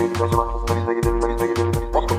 gitseydik 0.00 0.22
acaba? 0.22 0.42
Aslında 0.54 0.80
biz 0.80 0.86
de 0.88 0.94
gidebilirdik. 0.94 1.40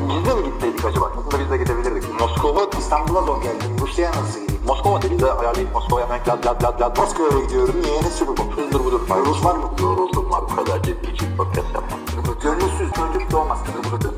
Biz 0.09 0.25
de 0.25 0.33
mi 0.35 0.43
gitseydik 0.45 0.85
acaba? 0.85 1.05
Aslında 1.17 1.43
biz 1.43 1.51
de 1.51 1.57
gidebilirdik. 1.57 2.03
Moskova, 2.19 2.61
İstanbul'a 2.79 3.21
zor 3.21 3.41
geldim. 3.43 3.69
Rusya'ya 3.81 4.11
nasıl 4.11 4.41
gideyim? 4.41 4.61
Moskova 4.67 5.01
dedi 5.01 5.19
de 5.19 5.31
ayarlayıp 5.31 5.73
Moskova'ya 5.73 6.05
hemen 6.05 6.19
lad 6.27 6.45
lad 6.45 6.63
lad 6.63 6.81
lad. 6.81 6.97
Moskova'ya 6.97 7.45
gidiyorum. 7.45 7.75
Niye? 7.83 8.01
Ne 8.01 8.09
sürü 8.09 8.29
bu? 8.29 8.61
Hızdır 8.61 8.79
budur. 8.85 9.01
Rus 9.25 9.45
var 9.45 9.55
mı? 9.55 9.63
Yoruldum 9.81 10.31
var. 10.31 10.41
Bu 10.51 10.55
kadar 10.55 10.83
ciddi 10.83 11.11
için 11.11 11.27
podcast 11.37 11.67
yapmam. 11.73 11.99
Gönülsüz 12.43 12.91
çocuk 12.93 13.31
doğmaz. 13.31 13.59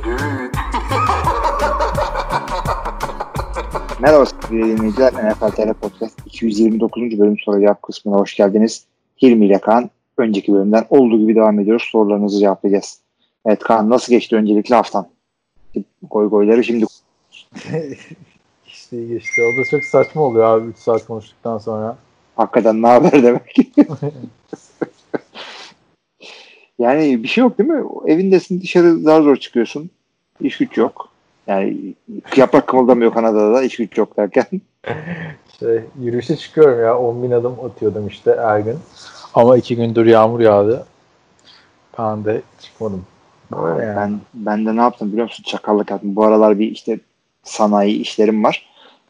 Düğün. 0.04 0.18
Merhaba 4.00 4.25
sevgili 4.25 4.77
dinleyiciler. 4.77 5.14
NFL 5.14 5.52
TR 5.52 5.74
Podcast 5.74 6.19
229. 6.25 7.19
bölüm 7.19 7.38
soru 7.46 7.60
cevap 7.60 7.82
kısmına 7.82 8.18
hoş 8.18 8.36
geldiniz. 8.36 8.86
Hilmi 9.21 9.46
ile 9.46 9.57
Kaan 9.57 9.89
önceki 10.18 10.54
bölümden 10.54 10.86
olduğu 10.89 11.18
gibi 11.18 11.36
devam 11.36 11.60
ediyoruz. 11.60 11.88
Sorularınızı 11.91 12.39
cevaplayacağız. 12.39 13.03
Evet 13.46 13.60
Kaan 13.60 13.89
nasıl 13.89 14.14
geçti 14.14 14.36
öncelikle 14.36 14.75
haftan? 14.75 15.07
Goy 16.11 16.29
goyları 16.29 16.64
şimdi 16.64 16.86
işte 18.66 18.97
iyi 18.97 19.07
geçti. 19.07 19.42
O 19.42 19.61
da 19.61 19.69
çok 19.71 19.83
saçma 19.83 20.21
oluyor 20.21 20.46
abi 20.46 20.68
3 20.68 20.78
saat 20.78 21.06
konuştuktan 21.06 21.57
sonra. 21.57 21.97
hakikaten 22.36 22.82
ne 22.82 22.88
haber 22.88 23.24
demek. 23.24 23.57
yani 26.79 27.24
bir 27.24 27.28
şey 27.28 27.42
yok 27.42 27.57
değil 27.57 27.69
mi? 27.69 27.83
Evindesin 28.07 28.61
dışarı 28.61 29.00
zar 29.00 29.21
zor 29.21 29.36
çıkıyorsun. 29.36 29.89
İş 30.41 30.57
güç 30.57 30.78
yok. 30.78 31.10
Yani 31.47 31.94
yaprak 32.36 32.67
kımıldamıyor 32.67 33.14
Kanada'da 33.14 33.53
da 33.53 33.64
iş 33.64 33.78
güç 33.78 33.97
yok 33.97 34.17
derken. 34.17 34.45
şey, 35.59 35.81
yürüyüşe 36.02 36.36
çıkıyorum 36.36 36.81
ya 36.81 36.99
10 36.99 37.23
bin 37.23 37.31
adım 37.31 37.55
atıyordum 37.66 38.08
işte 38.08 38.36
her 38.41 38.59
gün. 38.59 38.77
Ama 39.33 39.58
iki 39.58 39.75
gündür 39.75 40.05
yağmur 40.05 40.39
yağdı. 40.39 40.86
Ben 41.99 42.25
de 42.25 42.41
çıkmadım. 42.61 43.05
Yani. 43.61 43.95
Ben 43.95 44.19
ben 44.33 44.65
de 44.65 44.75
ne 44.75 44.81
yaptım 44.81 45.11
biliyor 45.11 45.27
musun? 45.27 45.43
Çakallık 45.47 45.91
yaptım. 45.91 46.15
Bu 46.15 46.23
aralar 46.23 46.59
bir 46.59 46.71
işte 46.71 46.99
sanayi 47.43 48.01
işlerim 48.01 48.43
var. 48.43 48.65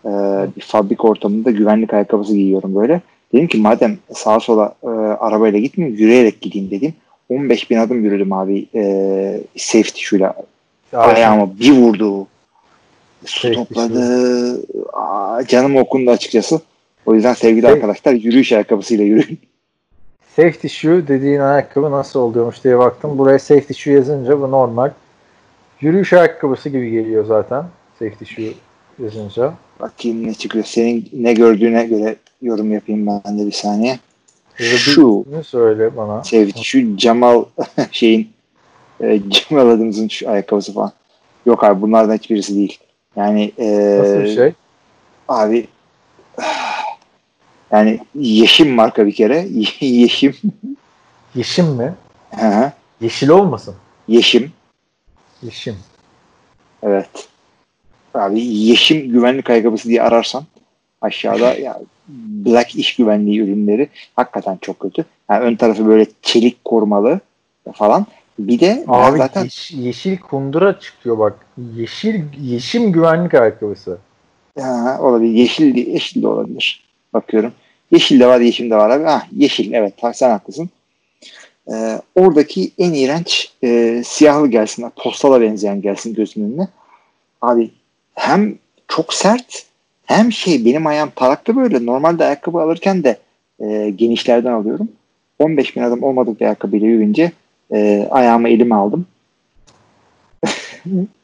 Ee, 0.06 0.10
bir 0.56 0.62
fabrik 0.62 1.06
ortamında 1.06 1.52
güvenlik 1.52 1.94
ayakkabısı 1.94 2.34
giyiyorum 2.34 2.76
böyle. 2.76 3.02
Dedim 3.34 3.48
ki 3.48 3.58
madem 3.58 3.98
sağa 4.14 4.40
sola 4.40 4.76
e, 4.84 4.88
arabayla 5.20 5.60
gitmeyeyim 5.60 6.00
yürüyerek 6.00 6.42
gideyim 6.42 6.72
dedim. 6.72 6.94
15 7.30 7.70
bin 7.70 7.78
adım 7.78 8.04
yürüdüm 8.04 8.34
abi 8.34 8.66
e, 8.76 9.42
safety 9.58 10.02
şuyla. 10.02 10.34
Ayağıma 10.94 11.60
bir 11.60 11.72
vurdu. 11.72 12.28
Su 13.26 13.52
topladı. 13.52 14.62
Aa, 14.94 15.44
canım 15.48 15.76
okundu 15.76 16.12
açıkçası. 16.12 16.62
O 17.06 17.16
yüzden 17.16 17.34
sevgili 17.34 17.62
Şey- 17.62 17.72
arkadaşlar 17.72 18.14
yürüyüş 18.14 18.54
ayakkabısıyla 18.54 19.06
yürüyün. 19.06 19.40
Safety 20.36 20.68
shoe 20.68 21.08
dediğin 21.08 21.40
ayakkabı 21.40 21.92
nasıl 21.92 22.20
oluyormuş 22.20 22.64
diye 22.64 22.80
baktım. 22.80 23.18
Buraya 23.18 23.40
safety 23.40 23.74
shoe 23.74 23.94
yazınca 23.94 24.42
bu 24.42 24.52
normal. 24.52 24.92
Yürüyüş 25.82 26.14
ayakkabısı 26.14 26.70
gibi 26.70 26.92
geliyor 26.92 27.26
zaten. 27.26 27.66
Safety 28.00 28.26
shoe 28.26 28.54
yazınca. 29.00 29.54
Bakayım 29.80 30.28
ne 30.28 30.34
çıkıyor. 30.34 30.66
Senin 30.66 31.10
ne 31.14 31.34
gördüğüne 31.34 31.86
göre 31.86 32.16
yorum 32.42 32.72
yapayım 32.74 33.08
ben 33.08 33.40
de 33.40 33.46
bir 33.46 33.52
saniye. 33.52 34.00
Şu. 34.56 34.76
Şu 34.94 35.44
söyle 35.44 35.98
bana. 35.98 36.24
Sevdi. 36.24 36.64
Şu 36.64 36.98
Cemal 36.98 37.46
şeyin 37.92 38.30
e, 39.02 39.22
Cemal 39.30 39.70
adımızın 39.70 40.08
şu 40.08 40.30
ayakkabısı 40.30 40.74
falan. 40.74 40.92
Yok 41.46 41.64
abi 41.64 41.82
bunlardan 41.82 42.16
hiçbirisi 42.16 42.56
değil. 42.56 42.80
Yani 43.16 43.52
e, 43.58 43.98
Nasıl 44.00 44.20
bir 44.20 44.36
şey? 44.36 44.54
abi 45.28 45.68
yani 47.74 48.00
Yeşim 48.16 48.70
marka 48.76 49.08
bir 49.08 49.14
kere. 49.14 49.48
Yeşim. 49.82 50.36
Yeşim 51.36 51.66
mi? 51.66 51.94
Hı 52.36 52.46
hı. 52.48 52.72
Yeşil 53.02 53.30
olmasın. 53.30 53.76
Yeşim. 54.08 54.52
Yeşim. 55.42 55.76
Evet. 56.84 57.10
Abi 58.14 58.42
Yeşim 58.42 59.12
güvenlik 59.12 59.50
ayakkabısı 59.50 59.90
diye 59.90 60.02
ararsan 60.02 60.44
aşağıda 61.02 61.54
ya 61.60 61.82
Black 62.46 62.76
iş 62.76 62.96
güvenliği 62.96 63.40
ürünleri 63.40 63.90
hakikaten 64.16 64.58
çok 64.62 64.80
kötü. 64.80 65.06
Yani 65.30 65.44
ön 65.44 65.56
tarafı 65.56 65.88
böyle 65.88 66.06
çelik 66.22 66.66
korumalı 66.66 67.20
falan. 67.74 68.06
Bir 68.40 68.60
de 68.60 68.84
Abi 68.88 69.18
zaten 69.18 69.44
yeş- 69.44 69.72
yeşil 69.72 70.18
kundura 70.18 70.80
çıkıyor 70.80 71.20
bak. 71.20 71.46
Yeşil 71.76 72.24
yeşim 72.42 72.92
güvenlik 72.92 73.34
ayakkabısı. 73.34 73.98
Ha, 74.60 74.98
olabilir. 75.02 75.32
Yeşil, 75.34 75.76
yeşil 75.76 76.22
de 76.24 76.28
olabilir. 76.28 76.84
Bakıyorum. 77.14 77.54
Yeşil 77.94 78.20
de 78.20 78.28
var, 78.28 78.42
yeşil 78.42 78.70
de 78.70 78.76
var 78.76 78.90
abi. 78.90 79.08
Ah, 79.08 79.26
yeşil 79.38 79.74
evet 79.74 79.94
sen 80.14 80.30
haklısın. 80.30 80.70
Ee, 81.72 82.02
oradaki 82.16 82.72
en 82.78 82.94
iğrenç 82.94 83.52
e, 83.64 84.02
siyahlı 84.06 84.48
gelsin. 84.48 84.86
Postala 84.96 85.42
benzeyen 85.42 85.82
gelsin 85.82 86.14
gözümün 86.14 86.52
önüne. 86.52 86.68
Abi 87.42 87.72
hem 88.14 88.56
çok 88.88 89.14
sert 89.14 89.66
hem 90.06 90.32
şey 90.32 90.66
benim 90.66 90.88
ayağım 90.88 91.12
taraklı 91.16 91.56
böyle. 91.56 91.86
Normalde 91.86 92.26
ayakkabı 92.26 92.62
alırken 92.62 93.04
de 93.04 93.18
e, 93.60 93.90
genişlerden 93.90 94.52
alıyorum. 94.52 94.90
15 95.40 95.76
bin 95.76 95.82
adım 95.82 96.04
olmadık 96.04 96.40
bir 96.40 96.46
ayakkabıyla 96.46 96.88
yürüyünce 96.88 97.32
e, 97.74 98.08
ayağımı 98.12 98.50
elime 98.50 98.76
aldım. 98.76 99.06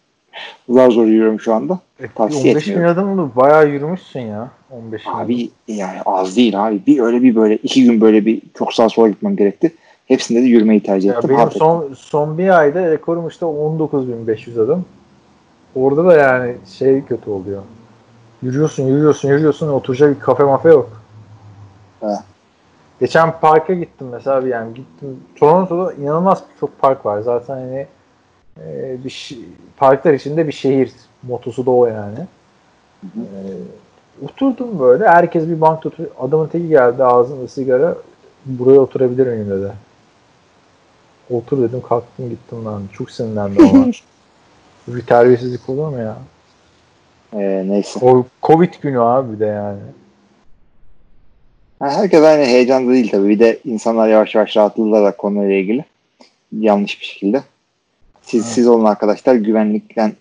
Zar 0.69 0.91
zor 0.91 1.05
yürüyorum 1.05 1.39
şu 1.39 1.53
anda. 1.53 1.79
Tavsiye 2.15 2.51
15 2.53 2.67
bin 2.67 2.71
etmiyorum. 2.71 2.99
adım 2.99 3.15
mı? 3.15 3.31
Bayağı 3.35 3.69
yürümüşsün 3.69 4.19
ya. 4.19 4.49
15 4.71 5.05
bin 5.05 5.11
adım. 5.11 5.19
Abi 5.21 5.49
yani 5.67 6.01
az 6.05 6.35
değil 6.37 6.67
abi. 6.67 6.81
Bir 6.87 6.99
öyle 6.99 7.21
bir 7.21 7.35
böyle 7.35 7.55
iki 7.57 7.83
gün 7.83 8.01
böyle 8.01 8.25
bir 8.25 8.41
çok 8.57 8.73
sağa 8.73 8.89
sola 8.89 9.07
gitmem 9.09 9.35
gerekti. 9.35 9.73
Hepsinde 10.05 10.41
de 10.41 10.45
yürümeyi 10.45 10.83
tercih 10.83 11.09
Ya 11.09 11.15
ettim. 11.15 11.29
benim 11.29 11.41
ettim. 11.41 11.59
son, 11.59 11.93
son 11.97 12.37
bir 12.37 12.59
ayda 12.59 12.91
rekorum 12.91 13.27
işte 13.27 13.45
19.500 13.45 14.63
adım. 14.63 14.85
Orada 15.75 16.05
da 16.05 16.15
yani 16.17 16.55
şey 16.77 17.03
kötü 17.05 17.29
oluyor. 17.29 17.61
Yürüyorsun, 18.41 18.83
yürüyorsun, 18.83 19.29
yürüyorsun. 19.29 19.67
Oturacak 19.69 20.15
bir 20.15 20.19
kafe 20.19 20.43
mafe 20.43 20.69
yok. 20.69 21.01
He. 21.99 22.07
Geçen 22.99 23.39
parka 23.41 23.73
gittim 23.73 24.07
mesela 24.11 24.45
bir 24.45 24.49
yani 24.49 24.73
gittim. 24.73 25.19
Toronto'da 25.35 25.93
inanılmaz 25.93 26.43
çok 26.59 26.79
park 26.79 27.05
var. 27.05 27.21
Zaten 27.21 27.53
hani 27.55 27.87
e, 28.57 28.97
bir 29.03 29.09
şi- 29.09 29.45
parklar 29.77 30.13
içinde 30.13 30.47
bir 30.47 30.51
şehir 30.51 30.91
motosu 31.23 31.65
da 31.65 31.71
o 31.71 31.85
yani. 31.85 32.19
E, 33.03 33.23
oturdum 34.25 34.79
böyle. 34.79 35.07
Herkes 35.09 35.47
bir 35.47 35.61
bankta 35.61 35.89
oturuyor. 35.89 36.11
Adamın 36.19 36.47
teki 36.47 36.67
geldi 36.67 37.03
ağzında 37.03 37.47
sigara. 37.47 37.95
Buraya 38.45 38.79
oturabilir 38.79 39.27
miyim 39.27 39.49
dedi. 39.49 39.71
Otur 41.29 41.61
dedim 41.61 41.81
kalktım 41.89 42.29
gittim 42.29 42.57
ben. 42.65 42.81
Çok 42.93 43.11
sinirlendim 43.11 43.67
ama. 43.67 43.85
bir 44.87 45.01
terbiyesizlik 45.05 45.69
olur 45.69 45.87
mu 45.87 45.99
ya? 45.99 46.17
Ee, 47.33 47.63
neyse. 47.67 47.99
O 48.05 48.25
Covid 48.43 48.73
günü 48.81 48.99
abi 49.01 49.33
bir 49.33 49.39
de 49.39 49.45
yani. 49.45 49.79
Herkes 51.81 52.23
aynı 52.23 52.45
heyecanda 52.45 52.91
değil 52.91 53.11
tabii. 53.11 53.29
Bir 53.29 53.39
de 53.39 53.59
insanlar 53.65 54.07
yavaş 54.07 54.35
yavaş 54.35 54.57
rahatladılar 54.57 55.05
da 55.05 55.17
konuyla 55.17 55.55
ilgili. 55.55 55.85
Yanlış 56.59 57.01
bir 57.01 57.05
şekilde. 57.05 57.43
Siz, 58.29 58.43
Evet. 58.45 58.53
siz 58.53 58.67
olun 58.67 58.85
arkadaşlar 58.85 59.35
güvenlikten 59.35 60.13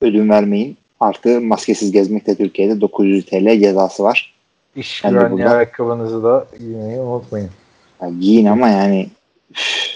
ödün 0.00 0.28
vermeyin. 0.28 0.76
Artı 1.00 1.40
maskesiz 1.40 1.92
gezmekte 1.92 2.34
Türkiye'de 2.34 2.80
900 2.80 3.26
TL 3.26 3.60
cezası 3.60 4.02
var. 4.02 4.34
İş 4.76 5.04
de 5.04 5.08
güvenliği 5.08 5.38
burada- 5.44 5.56
ayakkabınızı 5.56 6.22
da 6.22 6.46
giymeyi 6.58 7.00
unutmayın. 7.00 7.50
Yani 8.02 8.20
giyin 8.20 8.46
ama 8.46 8.68
yani 8.68 9.08
üf, 9.50 9.90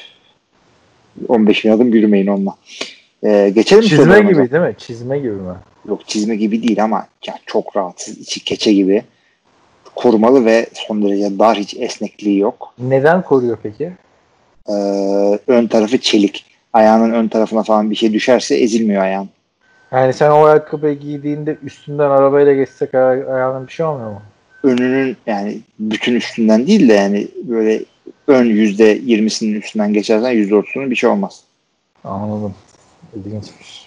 15 1.28 1.65
bin 1.65 1.70
adım 1.70 1.94
yürümeyin 1.94 2.26
onunla. 2.26 2.54
Ee, 3.25 3.53
geçelim 3.54 3.82
Çizme 3.82 4.21
gibi 4.21 4.50
değil 4.50 4.62
mi? 4.62 4.75
Çizme 4.78 5.19
gibi 5.19 5.32
mi? 5.32 5.54
Yok 5.88 6.09
çizme 6.09 6.36
gibi 6.36 6.69
değil 6.69 6.84
ama 6.84 7.07
ya 7.27 7.34
çok 7.47 7.77
rahatsız. 7.77 8.18
içi 8.18 8.45
keçe 8.45 8.72
gibi. 8.72 9.03
Korumalı 9.97 10.45
ve 10.45 10.66
son 10.74 11.03
derece 11.03 11.39
dar 11.39 11.59
hiç 11.59 11.74
esnekliği 11.78 12.39
yok. 12.39 12.74
Neden 12.78 13.22
koruyor 13.22 13.59
peki? 13.62 13.92
Ee, 14.68 14.72
ön 15.47 15.66
tarafı 15.66 15.98
çelik. 15.98 16.53
Ayağının 16.74 17.12
ön 17.12 17.28
tarafına 17.28 17.62
falan 17.62 17.91
bir 17.91 17.97
şey 17.97 18.12
düşerse 18.12 18.54
ezilmiyor 18.56 19.03
ayağın. 19.03 19.28
Yani 19.92 20.12
sen 20.12 20.30
o 20.30 20.44
ayakkabıyı 20.44 20.98
giydiğinde 20.98 21.59
üstünden 21.62 22.10
arabayla 22.10 22.54
geçsek 22.54 22.94
aya- 22.94 23.34
ayağına 23.34 23.66
bir 23.66 23.72
şey 23.72 23.86
olmuyor 23.86 24.10
mu? 24.10 24.22
Önünün 24.62 25.16
yani 25.26 25.60
bütün 25.78 26.15
üstünden 26.15 26.66
değil 26.66 26.88
de 26.88 26.92
yani 26.92 27.28
böyle 27.42 27.84
ön 28.26 28.44
yüzde 28.44 28.84
yirmisinin 28.84 29.60
üstünden 29.60 29.92
geçersen 29.92 30.30
yüzde 30.30 30.54
otuzunun 30.54 30.91
bir 30.91 30.97
şey 30.97 31.10
olmaz. 31.10 31.41
Anladım. 32.04 32.54
İlginçmiş. 33.16 33.86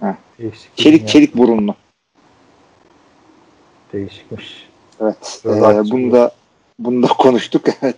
Heh. 0.00 0.14
Değişik. 0.38 0.76
Çelik 0.76 1.00
ya. 1.02 1.06
çelik 1.06 1.36
burunlu. 1.36 1.74
Değişikmiş. 3.92 4.68
Evet. 5.00 5.42
Ee, 5.46 5.50
bunu 5.90 6.12
da 6.12 6.32
bunu 6.78 7.02
da 7.02 7.06
konuştuk. 7.06 7.64
Evet. 7.82 7.96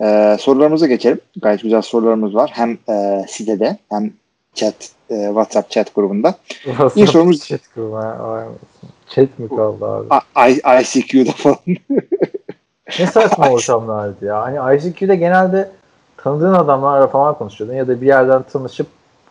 Ee, 0.00 0.36
sorularımıza 0.40 0.86
geçelim. 0.86 1.20
Gayet 1.42 1.62
güzel 1.62 1.82
sorularımız 1.82 2.34
var. 2.34 2.50
Hem 2.54 2.78
e, 2.88 3.24
sitede 3.28 3.78
hem 3.90 4.12
chat 4.54 4.74
e, 5.10 5.26
WhatsApp 5.26 5.70
chat 5.70 5.94
grubunda. 5.94 6.34
İlk 6.96 7.08
sorumuz- 7.10 7.46
Chat 7.48 7.60
grubu. 7.74 7.96
ha, 7.96 8.16
ay, 8.34 8.44
Chat 9.08 9.38
mi 9.38 9.48
kaldı 9.48 9.84
abi? 9.86 10.06
I, 10.36 10.52
I, 10.52 10.82
ICQ'da 10.82 11.32
falan. 11.32 11.56
Ne 12.98 13.06
saçma 13.06 13.48
ortamlardı 13.50 14.24
ya. 14.24 14.42
Hani 14.42 14.76
ICQ'de 14.76 15.16
genelde 15.16 15.70
tanıdığın 16.16 16.54
adamlarla 16.54 17.06
falan 17.06 17.38
konuşuyordun 17.38 17.74
ya 17.74 17.88
da 17.88 18.00
bir 18.00 18.06
yerden 18.06 18.42
tanışıp 18.42 18.86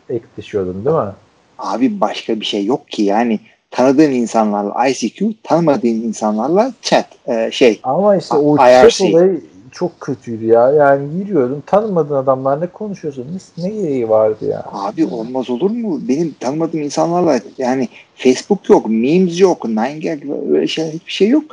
ekleşiyordun 0.10 0.86
değil 0.86 0.96
mi? 0.98 1.12
Abi 1.58 2.02
başka 2.02 2.40
bir 2.40 2.46
şey 2.46 2.66
yok 2.66 2.88
ki 2.90 3.04
yani 3.04 3.40
tanıdığın 3.72 4.12
insanlarla 4.12 4.88
ICQ, 4.88 5.34
tanımadığın 5.44 5.88
insanlarla 5.88 6.72
chat 6.82 7.06
e, 7.28 7.52
şey. 7.52 7.80
Ama 7.84 8.16
işte 8.16 8.36
o 8.36 8.56
IRC. 8.56 8.90
chat 8.90 9.02
olayı 9.10 9.42
çok 9.72 10.02
kötüydü 10.02 10.46
ya. 10.46 10.72
Yani 10.72 11.08
giriyordun 11.18 11.64
tanımadığın 11.66 12.16
adamlarla 12.16 12.72
konuşuyorsun. 12.72 13.28
Ne, 13.58 13.64
ne 13.64 13.70
gereği 13.70 14.10
vardı 14.10 14.46
ya? 14.46 14.66
Abi 14.72 15.06
olmaz 15.06 15.50
olur 15.50 15.72
mu? 15.72 16.00
Benim 16.08 16.36
tanımadığım 16.40 16.82
insanlarla 16.82 17.40
yani 17.58 17.90
Facebook 18.16 18.70
yok, 18.70 18.86
memes 18.90 19.40
yok, 19.40 19.66
9gag 19.66 20.50
böyle 20.50 20.68
şeyler 20.68 20.92
hiçbir 20.92 21.12
şey 21.12 21.30
yok. 21.30 21.44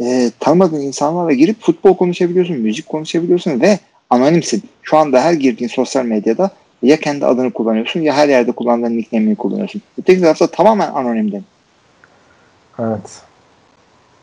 E, 0.00 0.30
tanımadığın 0.40 0.80
insanlarla 0.80 1.32
girip 1.32 1.62
futbol 1.62 1.96
konuşabiliyorsun, 1.96 2.56
müzik 2.56 2.88
konuşabiliyorsun 2.88 3.60
ve 3.60 3.78
anonimsin. 4.10 4.62
Şu 4.82 4.96
anda 4.96 5.20
her 5.20 5.32
girdiğin 5.32 5.68
sosyal 5.68 6.04
medyada 6.04 6.50
ya 6.82 7.00
kendi 7.00 7.26
adını 7.26 7.52
kullanıyorsun 7.52 8.00
ya 8.00 8.14
her 8.14 8.28
yerde 8.28 8.52
kullandığın 8.52 8.96
nickname'ini 8.96 9.36
kullanıyorsun. 9.36 9.82
Öteki 9.98 10.20
tarafta 10.20 10.46
tamamen 10.46 10.92
anonimdin. 10.92 11.44
Evet. 12.78 13.22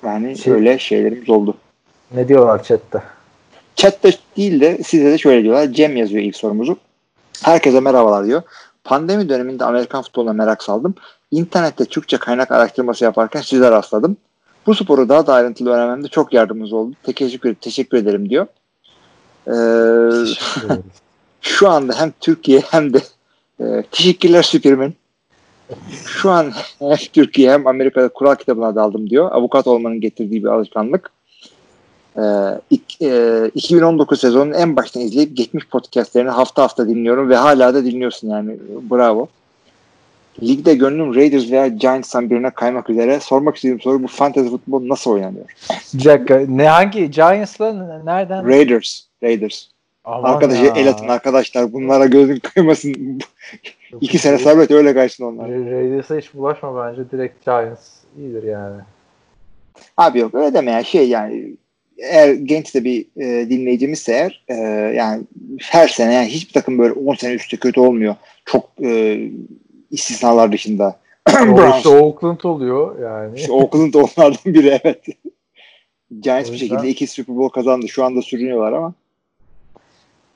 Yani 0.06 0.38
Şey- 0.38 0.54
öyle 0.54 0.80
şeylerimiz 0.80 1.30
oldu. 1.30 1.57
Ne 2.16 2.28
diyorlar 2.28 2.63
chatte? 2.63 3.01
Chatte 3.75 4.12
değil 4.38 4.62
de 4.62 4.84
size 4.84 5.12
de 5.12 5.18
şöyle 5.18 5.44
diyorlar. 5.44 5.68
Cem 5.68 5.98
yazıyor 5.98 6.24
ilk 6.24 6.36
sorumuzu. 6.36 6.78
Herkese 7.44 7.80
merhabalar 7.80 8.25
diyor. 8.25 8.42
Pandemi 8.84 9.30
döneminde 9.30 9.66
Amerikan 9.66 10.02
futboluna 10.02 10.34
merak 10.34 10.64
saldım. 10.64 10.96
İnternette 11.31 11.86
Türkçe 11.86 12.18
kaynak 12.18 12.52
araştırması 12.52 13.04
yaparken 13.04 13.42
size 13.42 13.72
rastladım. 13.72 14.18
Bu 14.66 14.75
sporu 14.75 15.10
daha 15.10 15.28
da 15.28 15.34
ayrıntılı 15.34 15.70
öğrenmemde 15.70 16.08
çok 16.08 16.34
yardımınız 16.34 16.74
oldu. 16.74 16.96
Teşekkür, 17.04 17.56
teşekkür 17.56 17.98
ederim 17.98 18.30
diyor. 18.30 18.48
Ee, 19.48 19.52
şu 21.42 21.70
anda 21.70 22.00
hem 22.00 22.14
Türkiye 22.20 22.60
hem 22.60 22.94
de 22.94 23.02
e, 23.60 23.84
teşekkürler 23.92 24.44
Süpermen. 24.44 24.94
Şu 26.06 26.30
an 26.30 26.52
hem 26.80 26.98
Türkiye 27.14 27.52
hem 27.52 27.68
Amerika'da 27.68 28.10
kural 28.10 28.36
kitabına 28.36 28.75
daldım 28.75 29.10
diyor. 29.10 29.31
Avukat 29.31 29.68
olmanın 29.68 30.02
getirdiği 30.02 30.44
bir 30.44 30.50
alışkanlık. 30.50 31.12
Ee, 32.18 32.21
e, 33.01 33.51
2019 33.56 34.19
sezonunun 34.19 34.54
en 34.54 34.75
baştan 34.75 35.04
izleyip 35.04 35.38
geçmiş 35.38 35.68
podcastlerini 35.68 36.30
hafta 36.30 36.63
hafta 36.63 36.88
dinliyorum 36.88 37.30
ve 37.30 37.36
hala 37.36 37.74
da 37.74 37.86
dinliyorsun 37.86 38.30
yani. 38.30 38.57
Bravo. 38.92 39.27
Ligde 40.44 40.75
gönlüm 40.75 41.15
Raiders 41.15 41.51
veya 41.51 41.68
Giants'tan 41.68 42.30
birine 42.30 42.50
kaymak 42.50 42.89
üzere. 42.89 43.19
Sormak 43.19 43.56
istediğim 43.56 43.81
soru 43.81 44.04
bu 44.04 44.07
fantasy 44.07 44.50
futbol 44.50 44.89
nasıl 44.89 45.12
oynanıyor? 45.12 45.45
Bir 45.94 46.06
dakika. 46.06 46.38
Ne 46.48 46.68
hangi 46.68 47.12
Giants'la 47.12 47.74
nereden? 48.04 48.48
Raiders. 48.48 49.01
Raiders. 49.24 49.68
Aman 50.06 50.33
Arkadaşı 50.33 50.65
ya. 50.65 50.74
el 50.75 50.89
atın 50.89 51.07
arkadaşlar. 51.07 51.74
Bunlara 51.74 52.06
gözün 52.06 52.39
kaymasın. 52.39 53.19
İki 54.01 54.18
sene 54.18 54.38
sabret 54.38 54.71
öyle 54.71 54.94
kaçsın 54.94 55.24
onlar. 55.24 55.50
Ra- 55.50 55.71
Raiders'a 55.71 56.18
hiç 56.18 56.33
bulaşma 56.33 56.86
bence. 56.88 57.12
Direkt 57.12 57.45
Giants 57.45 57.89
iyidir 58.18 58.44
yani. 58.44 58.81
Abi 59.98 60.19
yok 60.19 60.36
öyle 60.36 60.54
deme 60.54 60.71
ya 60.71 60.83
şey 60.83 61.10
yani 61.10 61.56
eğer 61.98 62.34
genç 62.34 62.75
de 62.75 62.84
bir 62.84 63.06
e, 63.18 63.50
dinleyicimizse 63.50 64.12
eğer 64.13 64.44
e, 64.48 64.54
yani 64.95 65.24
her 65.62 65.88
sene 65.88 66.13
yani 66.13 66.28
hiçbir 66.28 66.54
takım 66.54 66.78
böyle 66.80 66.94
10 66.94 67.16
sene 67.16 67.34
üstte 67.34 67.57
kötü 67.57 67.80
olmuyor. 67.80 68.16
Çok 68.45 68.69
e, 68.84 69.22
istisnalar 69.92 70.51
dışında. 70.51 71.00
O 71.54 71.78
işte 71.78 71.90
Oakland 71.90 72.40
oluyor 72.44 73.00
yani. 73.01 73.40
İşte 73.40 73.51
Oakland 73.51 73.94
da 73.94 73.98
onlardan 73.98 74.54
biri 74.54 74.80
evet. 74.84 75.06
Giants 76.22 76.50
O 76.50 76.54
bir 76.54 76.60
yüzden- 76.60 76.75
şekilde 76.75 76.90
iki 76.90 77.07
Super 77.07 77.36
Bowl 77.38 77.54
kazandı. 77.54 77.88
Şu 77.88 78.04
anda 78.06 78.22
sürünüyorlar 78.22 78.74
ama. 78.74 78.94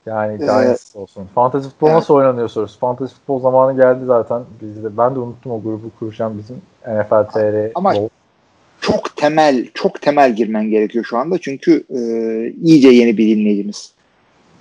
Yani 0.06 0.34
Ee, 0.34 0.36
Giants 0.36 0.96
olsun. 0.96 1.28
Fantasy 1.34 1.68
futbol 1.68 1.86
evet. 1.86 1.96
nasıl 1.96 2.14
oynanıyor 2.14 2.48
sorusu. 2.48 2.78
Fantasy 2.78 3.14
futbol 3.14 3.40
zamanı 3.40 3.76
geldi 3.76 4.04
zaten. 4.06 4.42
Biz 4.62 4.84
de, 4.84 4.96
ben 4.96 5.14
de 5.14 5.18
unuttum 5.18 5.52
o 5.52 5.62
grubu 5.62 5.90
kuracağım 5.98 6.38
bizim 6.38 6.56
NFL 6.86 7.24
TR. 7.32 7.70
Ama- 7.74 7.94
Bowl. 7.94 8.08
Çok 8.88 9.16
temel, 9.16 9.66
çok 9.74 10.02
temel 10.02 10.36
girmen 10.36 10.70
gerekiyor 10.70 11.04
şu 11.04 11.18
anda. 11.18 11.38
Çünkü 11.38 11.84
e, 11.90 12.00
iyice 12.62 12.88
yeni 12.88 13.18
bir 13.18 13.36
dinleyicimiz. 13.36 13.92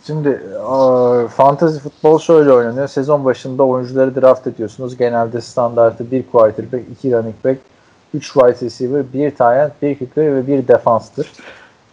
Şimdi 0.07 0.41
aa, 0.67 1.27
fantasy 1.27 1.77
futbol 1.77 2.19
şöyle 2.19 2.51
oynanıyor. 2.51 2.87
Sezon 2.87 3.25
başında 3.25 3.63
oyuncuları 3.63 4.21
draft 4.21 4.47
ediyorsunuz. 4.47 4.97
Genelde 4.97 5.41
standartı 5.41 6.11
bir 6.11 6.23
quarterback, 6.23 6.83
iki 6.91 7.11
running 7.11 7.35
back, 7.45 7.59
3 8.13 8.33
wide 8.33 8.65
receiver, 8.65 9.03
bir 9.13 9.29
tight 9.29 9.81
bir 9.81 9.95
kicker 9.95 10.35
ve 10.35 10.47
bir 10.47 10.67
defanstır. 10.67 11.31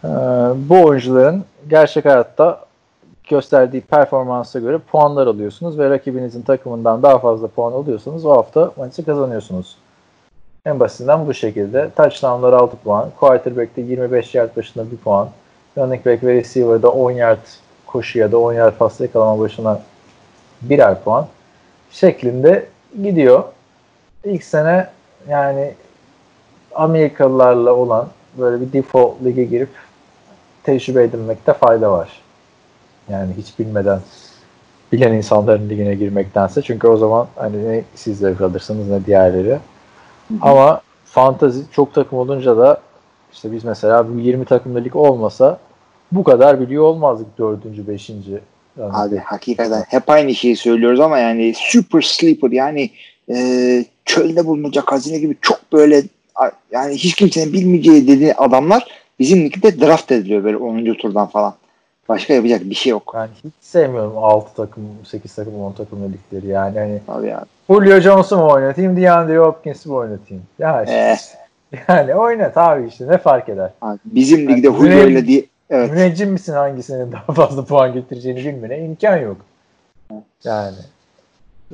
Ee, 0.03 0.07
bu 0.55 0.81
oyuncuların 0.81 1.43
gerçek 1.69 2.05
hayatta 2.05 2.65
gösterdiği 3.29 3.81
performansa 3.81 4.59
göre 4.59 4.77
puanlar 4.77 5.27
alıyorsunuz 5.27 5.79
ve 5.79 5.89
rakibinizin 5.89 6.41
takımından 6.41 7.03
daha 7.03 7.19
fazla 7.19 7.47
puan 7.47 7.71
alıyorsanız 7.71 8.25
o 8.25 8.31
hafta 8.31 8.71
maçı 8.77 9.05
kazanıyorsunuz. 9.05 9.77
En 10.65 10.79
basitinden 10.79 11.27
bu 11.27 11.33
şekilde. 11.33 11.89
Touchdown'lar 11.95 12.53
6 12.53 12.77
puan, 12.77 13.09
quarterback'te 13.19 13.81
25 13.81 14.35
yard 14.35 14.57
başına 14.57 14.91
1 14.91 14.97
puan, 14.97 15.29
running 15.77 16.05
back 16.05 16.23
ve 16.23 16.33
receiver'da 16.33 16.89
10 16.89 17.11
yard 17.11 17.47
koşu 17.85 18.19
ya 18.19 18.31
da 18.31 18.37
10 18.37 18.53
yard 18.53 18.77
pas 18.77 18.99
yakalama 18.99 19.39
başına 19.39 19.81
birer 20.61 21.03
puan 21.03 21.27
şeklinde 21.91 22.65
gidiyor. 23.03 23.43
İlk 24.23 24.43
sene 24.43 24.87
yani 25.29 25.73
Amerikalılarla 26.75 27.73
olan 27.73 28.07
böyle 28.37 28.61
bir 28.61 28.73
default 28.73 29.23
lige 29.25 29.43
girip 29.43 29.69
tecrübe 30.63 31.03
edinmekte 31.03 31.53
fayda 31.53 31.91
var. 31.91 32.21
Yani 33.09 33.33
hiç 33.37 33.59
bilmeden 33.59 33.99
bilen 34.91 35.13
insanların 35.13 35.69
ligine 35.69 35.95
girmektense 35.95 36.61
çünkü 36.61 36.87
o 36.87 36.97
zaman 36.97 37.27
hani 37.35 37.69
ne 37.69 37.83
siz 37.95 38.19
zevk 38.19 38.41
alırsınız 38.41 38.89
ne 38.89 39.05
diğerleri. 39.05 39.59
Ama 40.41 40.81
fantazi 41.05 41.61
çok 41.71 41.93
takım 41.93 42.19
olunca 42.19 42.57
da 42.57 42.81
işte 43.33 43.51
biz 43.51 43.63
mesela 43.63 44.09
bu 44.09 44.19
20 44.19 44.45
takımlı 44.45 44.83
lig 44.83 44.95
olmasa 44.95 45.59
bu 46.11 46.23
kadar 46.23 46.61
biliyor 46.61 46.83
olmazdık 46.83 47.37
dördüncü, 47.37 47.87
beşinci. 47.87 48.39
Yani 48.79 48.93
Abi 48.93 49.17
hakikaten 49.17 49.83
hep 49.87 50.09
aynı 50.09 50.35
şeyi 50.35 50.55
söylüyoruz 50.55 50.99
ama 50.99 51.17
yani 51.17 51.53
super 51.55 52.01
sleeper 52.01 52.51
yani 52.51 52.89
e, 53.29 53.85
çölde 54.05 54.45
bulunacak 54.45 54.91
hazine 54.91 55.19
gibi 55.19 55.37
çok 55.41 55.73
böyle 55.73 56.03
yani 56.71 56.95
hiç 56.95 57.15
kimsenin 57.15 57.53
bilmeyeceği 57.53 58.07
dediği 58.07 58.35
adamlar 58.35 58.87
bizim 59.19 59.45
ligde 59.45 59.81
draft 59.81 60.11
ediliyor 60.11 60.43
böyle 60.43 60.57
10. 60.57 60.93
turdan 60.93 61.27
falan. 61.27 61.53
Başka 62.09 62.33
yapacak 62.33 62.61
bir 62.61 62.75
şey 62.75 62.91
yok. 62.91 63.11
Ben 63.15 63.27
hiç 63.43 63.53
sevmiyorum 63.61 64.17
6 64.17 64.55
takım, 64.55 64.83
8 65.05 65.35
takım, 65.35 65.61
10 65.61 65.71
takımlı 65.71 66.09
ligleri 66.13 66.47
yani. 66.47 66.79
Hani 66.79 66.99
Abi 67.07 67.27
ya. 67.27 67.45
Julio 67.69 67.99
Jones'u 67.99 68.37
mu 68.37 68.47
oynatayım, 68.51 68.97
DeAndre 68.97 69.37
Hopkins'i 69.39 69.89
mi 69.89 69.95
oynatayım? 69.95 70.43
Ya 70.59 70.83
işte, 70.83 70.95
Eh, 71.73 71.79
yani 71.89 72.15
oynat 72.15 72.57
abi 72.57 72.87
işte 72.87 73.07
ne 73.07 73.17
fark 73.17 73.49
eder? 73.49 73.69
abi 73.81 73.99
bizim 74.05 74.39
ligde 74.49 74.67
Yani 74.67 74.77
Julio 74.77 74.89
Güney- 74.89 75.11
ile 75.11 75.27
diye 75.27 75.45
evet. 75.69 75.91
Müneccim 75.91 76.31
misin 76.31 76.53
hangisinin 76.53 77.11
daha 77.11 77.33
fazla 77.33 77.65
puan 77.65 77.93
getireceğini 77.93 78.39
bilmene 78.45 78.79
imkan 78.79 79.17
yok. 79.17 79.37
Yani 80.43 80.75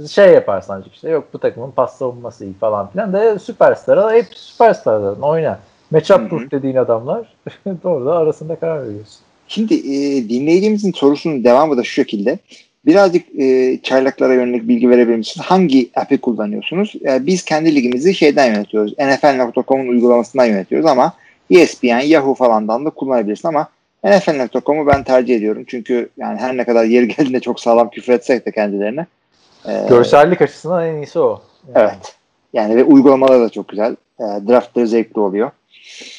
şey 0.10 0.34
yaparsan 0.34 0.84
işte 0.94 1.10
yok 1.10 1.28
bu 1.34 1.38
takımın 1.40 1.72
pas 1.72 1.98
savunması 1.98 2.46
iyi 2.46 2.54
falan 2.54 2.90
filan 2.90 3.14
da 3.14 3.40
süperstar 3.40 4.14
hep 4.14 4.26
süperstarların 4.36 5.22
oyna. 5.22 5.60
Matchup 5.92 6.30
proof 6.30 6.52
dediğin 6.52 6.76
adamlar 6.76 7.34
doğru 7.84 8.06
da 8.06 8.18
arasında 8.18 8.56
karar 8.56 8.84
veriyorsun. 8.88 9.20
Şimdi 9.52 9.74
e, 9.74 10.30
dinleyicimizin 10.30 10.92
sorusunun 10.92 11.44
devamı 11.44 11.78
da 11.78 11.84
şu 11.84 11.92
şekilde. 11.92 12.40
Birazcık 12.86 13.40
e, 13.40 13.80
çaylaklara 13.84 14.34
yönelik 14.34 14.68
bilgi 14.68 14.90
verebilir 14.90 15.18
misiniz? 15.18 15.46
Hangi 15.48 15.90
app'i 15.96 16.18
kullanıyorsunuz? 16.18 16.94
E, 17.06 17.26
biz 17.26 17.44
kendi 17.46 17.76
ligimizi 17.76 18.14
şeyden 18.14 18.46
yönetiyoruz. 18.46 18.94
NFL.com'un 19.00 19.88
uygulamasından 19.88 20.46
yönetiyoruz 20.46 20.86
ama 20.90 21.14
ESPN, 21.50 21.88
Yahoo 21.88 22.34
falandan 22.34 22.86
da 22.86 22.90
kullanabilirsin 22.90 23.48
ama 23.48 23.68
NFL.com'u 24.04 24.88
ben 24.88 25.04
tercih 25.04 25.36
ediyorum. 25.36 25.64
Çünkü 25.68 26.10
yani 26.18 26.40
her 26.40 26.58
ne 26.58 26.64
kadar 26.64 26.84
yeri 26.86 27.08
geldiğinde 27.16 27.40
çok 27.40 27.60
sağlam 27.60 27.90
küfür 27.90 28.14
etsek 28.14 28.46
de 28.46 28.52
kendilerine. 28.52 29.06
e, 29.66 29.86
Görsellik 29.90 30.42
açısından 30.42 30.88
en 30.88 30.96
iyisi 30.96 31.20
o. 31.20 31.42
Yani, 31.76 31.86
Evet. 31.86 32.16
Yani 32.54 32.76
ve 32.76 32.84
uygulamaları 32.84 33.42
da 33.42 33.50
çok 33.50 33.68
güzel. 33.68 33.96
E, 34.20 34.24
draftları 34.24 34.88
zevkli 34.88 35.20
oluyor. 35.20 35.52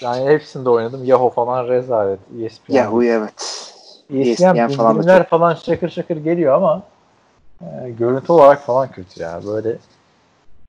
Yani 0.01 0.31
hepsinde 0.31 0.71
oynadım. 0.71 1.05
Yahoo 1.05 1.31
falan 1.31 1.69
rezalet. 1.69 2.19
ESPN. 2.43 2.73
Yahoo 2.73 3.03
evet. 3.03 3.35
ESPN, 4.15 4.45
ESPN 4.45 4.69
falan 4.69 4.97
da 4.97 5.01
bildirimler 5.01 5.27
falan 5.29 5.55
şakır 5.55 5.89
şakır 5.89 6.17
geliyor 6.17 6.55
ama 6.55 6.83
e, 7.61 7.91
görüntü 7.91 8.33
olarak 8.33 8.63
falan 8.63 8.93
kötü 8.93 9.23
ya. 9.23 9.41
Böyle 9.47 9.77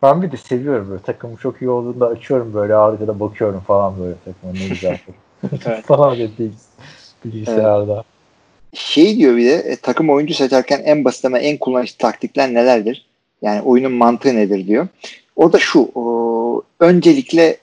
ben 0.04 0.22
bir 0.22 0.32
de 0.32 0.38
seviyorum 0.38 0.90
böyle 0.90 1.02
takım 1.02 1.36
çok 1.36 1.62
iyi 1.62 1.70
olduğunda 1.70 2.08
açıyorum 2.08 2.54
böyle 2.54 2.76
arkada 2.76 3.20
bakıyorum 3.20 3.60
falan 3.60 4.00
böyle 4.00 4.16
takımın 4.26 4.56
ne 4.56 4.68
güzel 4.68 5.00
falan 5.86 6.18
bilgisayarda. 7.26 8.04
şey 8.74 9.18
diyor 9.18 9.38
bir 9.38 9.46
de 9.46 9.56
e, 9.56 9.76
takım 9.76 10.10
oyuncu 10.10 10.34
seçerken 10.34 10.82
en 10.86 11.06
basit 11.06 11.26
ama 11.26 11.40
en 11.40 11.58
kullanışlı 11.58 11.98
taktikler 11.98 12.54
nelerdir? 12.54 13.06
Yani 13.42 13.62
oyunun 13.62 13.92
mantığı 13.92 14.36
nedir 14.36 14.68
diyor. 14.68 14.88
O 15.36 15.54
da 15.54 15.60
şu 15.60 15.92
o, 15.96 16.62
öncelikle 16.80 17.58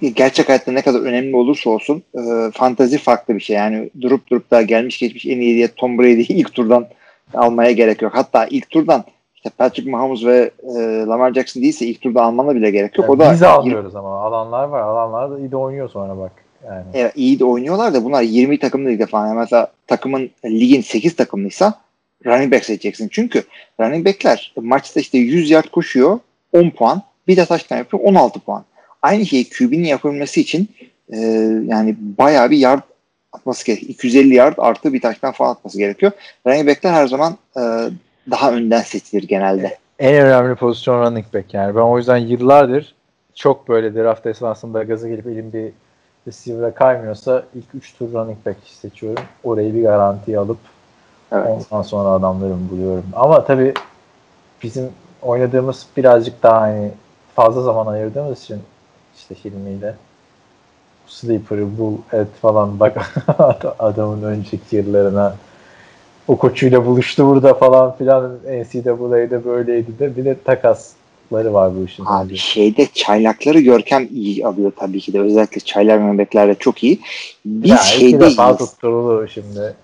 gerçek 0.00 0.48
hayatta 0.48 0.72
ne 0.72 0.82
kadar 0.82 1.00
önemli 1.00 1.36
olursa 1.36 1.70
olsun 1.70 2.02
e, 2.14 2.50
fantazi 2.52 2.98
farklı 2.98 3.34
bir 3.34 3.40
şey. 3.40 3.56
Yani 3.56 3.90
durup 4.00 4.30
durup 4.30 4.50
da 4.50 4.62
gelmiş 4.62 4.98
geçmiş 4.98 5.26
en 5.26 5.40
iyi 5.40 5.54
diye 5.54 5.68
Tom 5.68 5.98
Brady'yi 5.98 6.28
ilk 6.28 6.54
turdan 6.54 6.86
almaya 7.34 7.70
gerek 7.72 8.02
yok. 8.02 8.14
Hatta 8.14 8.46
ilk 8.46 8.70
turdan 8.70 9.04
Patrick 9.58 9.90
Mahomes 9.90 10.24
ve 10.24 10.50
e, 10.62 10.78
Lamar 11.06 11.34
Jackson 11.34 11.62
değilse 11.62 11.86
ilk 11.86 12.00
turda 12.00 12.22
almana 12.22 12.54
bile 12.54 12.70
gerek 12.70 12.98
yok. 12.98 13.08
Yani 13.08 13.16
o 13.16 13.18
da 13.18 13.32
biz 13.32 13.42
almıyoruz 13.42 13.96
ama 13.96 14.20
alanlar 14.20 14.64
var. 14.68 14.80
Alanlar 14.80 15.30
da 15.30 15.38
iyi 15.38 15.50
de 15.50 15.56
oynuyor 15.56 15.88
sonra 15.88 16.18
bak. 16.18 16.32
Yani. 16.66 16.84
Evet, 16.94 17.12
iyi 17.16 17.38
de 17.38 17.44
oynuyorlar 17.44 17.94
da 17.94 18.04
bunlar 18.04 18.22
20 18.22 18.58
takımlı 18.58 18.88
ligde 18.88 19.06
falan. 19.06 19.26
Yani 19.26 19.38
mesela 19.38 19.72
takımın 19.86 20.30
ligin 20.44 20.80
8 20.80 21.16
takımlıysa 21.16 21.74
running 22.26 22.52
back 22.52 22.64
seçeceksin. 22.64 23.08
Çünkü 23.08 23.42
running 23.80 24.06
backler 24.06 24.54
maçta 24.56 25.00
işte 25.00 25.18
100 25.18 25.50
yard 25.50 25.68
koşuyor 25.68 26.18
10 26.52 26.70
puan. 26.70 27.02
Bir 27.28 27.36
de 27.36 27.44
taştan 27.44 27.76
yapıyor 27.76 28.02
16 28.02 28.40
puan. 28.40 28.64
Aynı 29.06 29.26
şeyi 29.26 29.50
QB'nin 29.50 29.84
yapabilmesi 29.84 30.40
için 30.40 30.68
e, 31.12 31.18
yani 31.66 31.96
bayağı 31.98 32.50
bir 32.50 32.56
yard 32.56 32.82
atması 33.32 33.66
gerekiyor. 33.66 33.90
250 33.90 34.34
yard 34.34 34.54
artı 34.58 34.92
bir 34.92 35.00
taştan 35.00 35.32
falan 35.32 35.50
atması 35.50 35.78
gerekiyor. 35.78 36.12
Running 36.46 36.68
backler 36.68 36.92
her 36.92 37.06
zaman 37.06 37.36
e, 37.56 37.60
daha 38.30 38.52
önden 38.52 38.80
seçilir 38.80 39.22
genelde. 39.22 39.78
En 39.98 40.14
önemli 40.14 40.54
pozisyon 40.54 41.02
running 41.02 41.34
back 41.34 41.54
yani. 41.54 41.76
Ben 41.76 41.80
o 41.80 41.98
yüzden 41.98 42.16
yıllardır 42.16 42.94
çok 43.34 43.68
böyle 43.68 43.94
draft 43.94 44.26
esnasında 44.26 44.82
gaza 44.82 45.08
gelip 45.08 45.26
elim 45.26 45.52
bir 45.52 45.72
receiver'a 46.28 46.74
kaymıyorsa 46.74 47.44
ilk 47.54 47.74
3 47.74 47.94
tur 47.98 48.12
running 48.12 48.38
back 48.46 48.56
seçiyorum. 48.64 49.24
Orayı 49.44 49.74
bir 49.74 49.82
garantiye 49.82 50.38
alıp 50.38 50.58
Evet. 51.32 51.46
ondan 51.48 51.82
sonra 51.82 52.08
adamlarımı 52.08 52.70
buluyorum. 52.70 53.04
Ama 53.12 53.44
tabii 53.44 53.74
bizim 54.62 54.88
oynadığımız 55.22 55.86
birazcık 55.96 56.42
daha 56.42 56.60
hani 56.60 56.90
fazla 57.34 57.62
zaman 57.62 57.86
ayırdığımız 57.86 58.42
için 58.42 58.60
işte 59.16 59.34
Hilmi'yle 59.44 59.94
Sleeper'ı 61.06 61.78
bul 61.78 61.94
et 62.12 62.28
falan 62.42 62.80
bak 62.80 63.14
adamın 63.78 64.22
önceki 64.22 64.76
yıllarına 64.76 65.36
o 66.28 66.36
koçuyla 66.36 66.86
buluştu 66.86 67.26
burada 67.26 67.54
falan 67.54 67.96
filan 67.96 68.38
NCAA'de 68.44 69.44
böyleydi 69.44 69.98
de 69.98 70.16
bir 70.16 70.24
de 70.24 70.36
takasları 70.44 71.54
var 71.54 71.76
bu 71.76 71.84
işin. 71.84 72.04
Abi 72.06 72.36
şeyde 72.36 72.86
çaylakları 72.94 73.60
Görkem 73.60 74.08
iyi 74.12 74.46
alıyor 74.46 74.72
tabii 74.76 75.00
ki 75.00 75.12
de. 75.12 75.20
Özellikle 75.20 75.60
çaylak 75.60 76.00
memleklerde 76.00 76.54
çok 76.54 76.84
iyi. 76.84 77.00
Biz 77.44 77.70
ya 77.70 77.76
şeyde 77.76 78.20
defa 78.20 78.48
iyiyiz. 78.48 78.58
tutturulu 78.58 79.28
şimdi. 79.28 79.74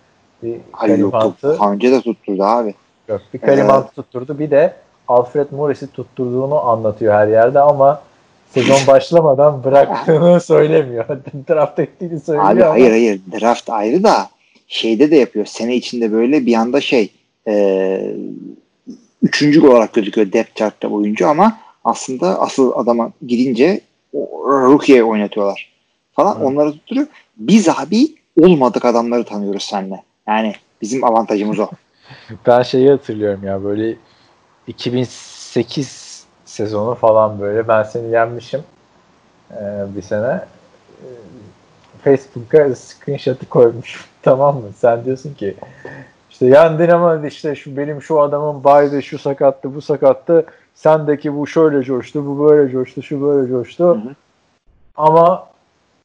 Bir 0.42 0.56
Hayır 0.72 0.98
yok 0.98 1.12
yok. 1.12 1.22
Kalimantı, 1.22 1.58
Daha 1.58 1.72
önce 1.72 1.92
de 1.92 2.00
tutturdu 2.00 2.44
abi. 2.44 2.74
yok, 3.08 3.20
bir 3.34 3.38
Kalimantı 3.38 3.94
tutturdu. 3.94 4.38
Bir 4.38 4.50
de 4.50 4.74
Alfred 5.08 5.46
Morris'i 5.50 5.86
tutturduğunu 5.86 6.60
anlatıyor 6.68 7.14
her 7.14 7.28
yerde 7.28 7.60
ama 7.60 8.02
sezon 8.54 8.86
başlamadan 8.86 9.64
bıraktığını 9.64 10.40
söylemiyor. 10.44 11.04
Draft 11.48 11.78
ettiğini 11.78 12.20
söylüyor 12.20 12.50
Abi 12.50 12.64
ama 12.64 12.72
hayır 12.72 12.90
hayır. 12.90 13.20
Draft 13.40 13.70
ayrı 13.70 14.02
da 14.02 14.30
şeyde 14.68 15.10
de 15.10 15.16
yapıyor. 15.16 15.46
Sene 15.46 15.76
içinde 15.76 16.12
böyle 16.12 16.46
bir 16.46 16.54
anda 16.54 16.80
şey 16.80 17.12
e, 17.48 18.14
üçüncü 19.22 19.66
olarak 19.66 19.92
gözüküyor 19.92 20.32
depth 20.32 20.54
chart'ta 20.54 20.88
oyuncu 20.88 21.28
ama 21.28 21.58
aslında 21.84 22.40
asıl 22.40 22.72
adama 22.74 23.12
gidince 23.26 23.80
rookie'ye 24.44 25.04
oynatıyorlar 25.04 25.72
falan. 26.12 26.36
Evet. 26.36 26.46
Onları 26.46 26.72
tutturuyor. 26.72 27.06
Biz 27.36 27.68
abi 27.68 28.08
olmadık 28.40 28.84
adamları 28.84 29.24
tanıyoruz 29.24 29.62
seninle. 29.62 30.02
Yani 30.28 30.54
bizim 30.82 31.04
avantajımız 31.04 31.58
o. 31.58 31.68
ben 32.46 32.62
şeyi 32.62 32.90
hatırlıyorum 32.90 33.44
ya 33.44 33.64
böyle 33.64 33.96
2008 34.66 36.01
sezonu 36.52 36.94
falan 36.94 37.40
böyle 37.40 37.68
ben 37.68 37.82
seni 37.82 38.10
yenmişim 38.10 38.62
ee, 39.50 39.84
bir 39.96 40.02
sene 40.02 40.40
Ee, 41.02 41.08
Facebook'a 42.04 42.74
screenshot'ı 42.74 43.46
koymuş 43.46 44.04
tamam 44.22 44.56
mı 44.56 44.68
sen 44.76 45.04
diyorsun 45.04 45.34
ki 45.34 45.56
işte 46.30 46.46
yendin 46.46 46.88
ama 46.88 47.26
işte 47.26 47.54
şu 47.54 47.76
benim 47.76 48.02
şu 48.02 48.20
adamın 48.20 48.64
baydı 48.64 49.02
şu 49.02 49.18
sakattı 49.18 49.74
bu 49.74 49.82
sakattı 49.82 50.46
sendeki 50.74 51.36
bu 51.36 51.46
şöyle 51.46 51.82
coştu 51.82 52.26
bu 52.26 52.48
böyle 52.48 52.72
coştu 52.72 53.02
şu 53.02 53.22
böyle 53.22 53.48
coştu 53.48 53.84
Hı 53.84 53.92
hı. 53.92 54.14
ama 54.96 55.46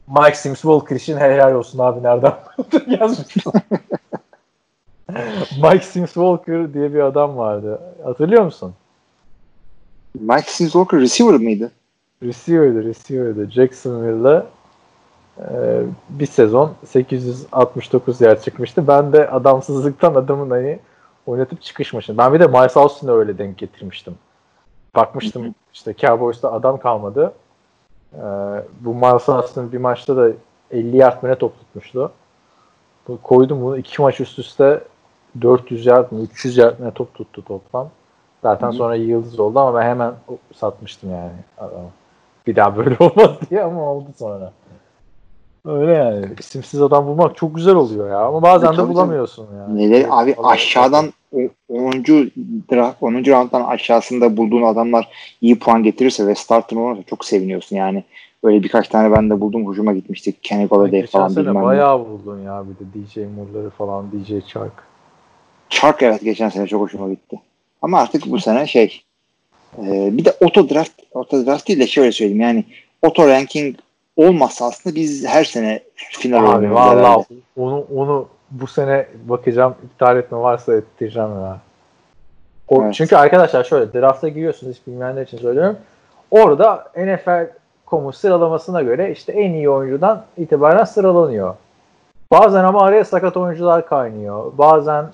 Mike 0.07 0.35
Sims 0.35 0.61
Walker 0.61 0.95
için 0.95 1.17
helal 1.17 1.51
olsun 1.53 1.79
abi 1.79 2.03
nereden 2.03 2.33
yazmışsın. 2.99 3.53
Mike 5.63 5.85
Sims 5.85 6.13
Walker 6.13 6.73
diye 6.73 6.93
bir 6.93 6.99
adam 6.99 7.37
vardı. 7.37 7.81
Hatırlıyor 8.03 8.43
musun? 8.43 8.73
Sims 10.47 10.71
Walker 10.71 10.99
receiver 10.99 11.33
mıydı? 11.35 11.71
Receiver'dı, 12.23 12.83
receiver'dı. 12.83 13.51
Jacksonville'da 13.51 14.45
e, 15.39 15.81
bir 16.09 16.25
sezon 16.25 16.73
869 16.85 18.21
yer 18.21 18.41
çıkmıştı. 18.41 18.87
Ben 18.87 19.13
de 19.13 19.29
adamsızlıktan 19.29 20.15
adamın 20.15 20.49
hani 20.49 20.79
oynatıp 21.25 21.61
çıkışmışım. 21.61 22.17
Ben 22.17 22.33
bir 22.33 22.39
de 22.39 22.47
Miles 22.47 22.77
Austin'e 22.77 23.11
öyle 23.11 23.37
denk 23.37 23.57
getirmiştim. 23.57 24.15
Bakmıştım 24.95 25.55
işte 25.73 25.93
Cowboys'ta 25.97 26.51
adam 26.51 26.79
kalmadı. 26.79 27.33
E, 28.13 28.21
bu 28.81 28.93
Miles 28.93 29.29
Austin 29.29 29.71
bir 29.71 29.77
maçta 29.77 30.17
da 30.17 30.29
50 30.71 30.97
yard 30.97 31.23
mı 31.23 31.29
ne 31.29 31.35
top 31.35 31.59
tutmuştu. 31.59 32.11
Bu- 33.07 33.21
Koydum 33.23 33.61
bunu 33.61 33.77
iki 33.77 34.01
maç 34.01 34.19
üst 34.21 34.39
üste 34.39 34.83
400 35.41 35.85
yard 35.85 36.11
mı 36.11 36.21
300 36.21 36.57
yard 36.57 36.79
mı 36.79 36.85
ne 36.85 36.91
top 36.91 37.13
tuttu 37.13 37.45
toplam. 37.45 37.89
Zaten 38.43 38.71
sonra 38.71 38.95
yıldız 38.95 39.39
oldu 39.39 39.59
ama 39.59 39.79
ben 39.79 39.85
hemen 39.85 40.13
satmıştım 40.55 41.11
yani 41.11 41.31
adamı. 41.57 41.89
Bir 42.47 42.55
daha 42.55 42.77
böyle 42.77 42.95
olmaz 42.99 43.31
diye 43.49 43.63
ama 43.63 43.91
oldu 43.91 44.09
sonra. 44.17 44.51
Öyle 45.65 45.93
yani. 45.93 46.25
İsimsiz 46.39 46.81
adam 46.81 47.07
bulmak 47.07 47.35
çok 47.35 47.55
güzel 47.55 47.75
oluyor 47.75 48.09
ya. 48.09 48.19
Ama 48.19 48.41
bazen 48.41 48.67
Tabii, 48.67 48.77
de 48.89 48.93
bulamıyorsun 48.93 49.47
yani. 49.59 49.79
Neler 49.79 50.05
abi 50.09 50.35
aşağıdan 50.43 51.05
o- 51.33 51.39
10. 51.69 51.91
draft 52.71 53.03
10. 53.03 53.13
rounddan 53.13 53.63
aşağısında 53.63 54.37
bulduğun 54.37 54.63
adamlar 54.63 55.09
iyi 55.41 55.59
puan 55.59 55.83
getirirse 55.83 56.27
ve 56.27 56.35
starter 56.35 56.77
olursa 56.77 57.03
çok 57.03 57.25
seviniyorsun 57.25 57.75
yani. 57.75 58.03
Böyle 58.43 58.63
birkaç 58.63 58.87
tane 58.87 59.11
ben 59.15 59.29
de 59.29 59.41
buldum 59.41 59.65
hoşuma 59.65 59.93
gitmişti. 59.93 60.33
Kenny 60.41 60.67
Golladay 60.67 61.05
falan 61.05 61.35
bilmem 61.35 61.55
ne. 61.55 61.63
bayağı 61.63 61.99
buldun 61.99 62.39
ya 62.41 62.63
bir 62.69 62.85
de 62.85 63.07
DJ 63.07 63.17
Moore'ları 63.17 63.69
falan 63.69 64.05
DJ 64.11 64.47
Chark. 64.47 64.73
Chark 65.69 66.03
evet 66.03 66.21
geçen 66.21 66.49
sene 66.49 66.67
çok 66.67 66.81
hoşuma 66.81 67.09
gitti. 67.09 67.41
Ama 67.81 67.99
artık 67.99 68.25
bu 68.25 68.39
sene 68.39 68.67
şey 68.67 69.01
e, 69.77 70.17
bir 70.17 70.25
de 70.25 70.33
auto 70.43 70.69
draft 70.69 70.91
auto 71.15 71.45
draft 71.45 71.67
değil 71.67 71.79
de 71.79 71.87
şöyle 71.87 72.11
söyleyeyim 72.11 72.41
yani 72.41 72.65
auto 73.03 73.27
ranking 73.27 73.75
olmazsa 74.15 74.65
aslında 74.65 74.95
biz 74.95 75.27
her 75.27 75.43
sene 75.43 75.83
final 75.95 76.55
Abi 76.55 76.67
herhalde. 76.67 77.25
onu 77.57 77.85
onu 77.95 78.27
bu 78.51 78.67
sene 78.67 79.07
bakacağım 79.25 79.75
iptal 79.85 80.17
etme 80.17 80.37
varsa 80.37 80.75
ettireceğim 80.75 81.29
ya. 81.29 81.59
O, 82.67 82.83
Evet. 82.83 82.93
Çünkü 82.93 83.15
arkadaşlar 83.15 83.63
şöyle 83.63 83.93
drafta 83.93 84.27
giriyorsunuz 84.27 84.75
hiç 84.75 84.87
bilmeyenler 84.87 85.21
için 85.21 85.37
söylüyorum. 85.37 85.77
Orada 86.31 86.91
NFL.com'un 86.95 88.11
sıralamasına 88.11 88.81
göre 88.81 89.11
işte 89.11 89.31
en 89.31 89.53
iyi 89.53 89.69
oyuncudan 89.69 90.23
itibaren 90.37 90.83
sıralanıyor. 90.83 91.55
Bazen 92.31 92.63
ama 92.63 92.81
araya 92.81 93.05
sakat 93.05 93.37
oyuncular 93.37 93.85
kaynıyor. 93.85 94.57
Bazen 94.57 95.05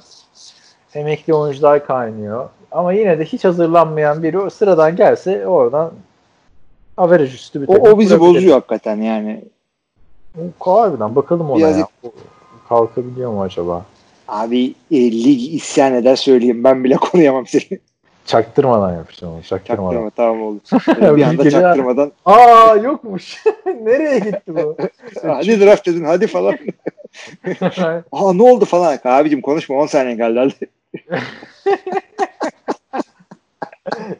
emekli 0.95 1.33
oyuncular 1.33 1.85
kaynıyor. 1.85 2.49
Ama 2.71 2.93
yine 2.93 3.19
de 3.19 3.25
hiç 3.25 3.43
hazırlanmayan 3.45 4.23
biri 4.23 4.39
o 4.39 4.49
sıradan 4.49 4.95
gelse 4.95 5.47
oradan 5.47 5.91
average 6.97 7.31
üstü 7.33 7.61
bir 7.61 7.67
O, 7.67 7.73
takım 7.73 7.93
o 7.93 7.99
bizi 7.99 8.17
kurabilir. 8.17 8.35
bozuyor 8.37 8.53
hakikaten 8.55 9.01
yani. 9.01 9.41
O 10.59 10.71
Harbiden 10.81 11.15
bakalım 11.15 11.49
ona 11.51 11.57
Birazcık- 11.59 11.79
ya. 11.79 11.87
O 12.03 12.11
Kalkabiliyor 12.69 13.31
mu 13.31 13.41
acaba? 13.41 13.85
Abi 14.27 14.73
e, 14.91 15.11
lig 15.11 15.53
isyan 15.53 15.93
eder 15.93 16.15
söyleyeyim 16.15 16.63
ben 16.63 16.83
bile 16.83 16.95
koruyamam 17.11 17.47
seni. 17.47 17.79
Çaktırmadan 18.25 18.93
yapacağım 18.95 19.33
onu. 19.33 19.43
Çaktırmadan. 19.43 19.89
Çaktırma 19.91 20.09
tamam 20.09 20.41
oldu. 20.41 20.59
Bir 21.17 21.23
anda 21.23 21.49
çaktırmadan 21.49 22.11
Aa 22.25 22.75
yokmuş. 22.83 23.43
Nereye 23.81 24.19
gitti 24.19 24.55
bu? 24.55 24.77
hadi 25.23 25.61
draft 25.61 25.85
dedin 25.87 26.03
hadi 26.03 26.27
falan. 26.27 26.57
Aa 28.11 28.33
ne 28.33 28.43
oldu 28.43 28.65
falan. 28.65 28.99
Abicim 29.05 29.41
konuşma 29.41 29.75
10 29.75 29.85
saniye 29.87 30.15
hadi. 30.15 30.53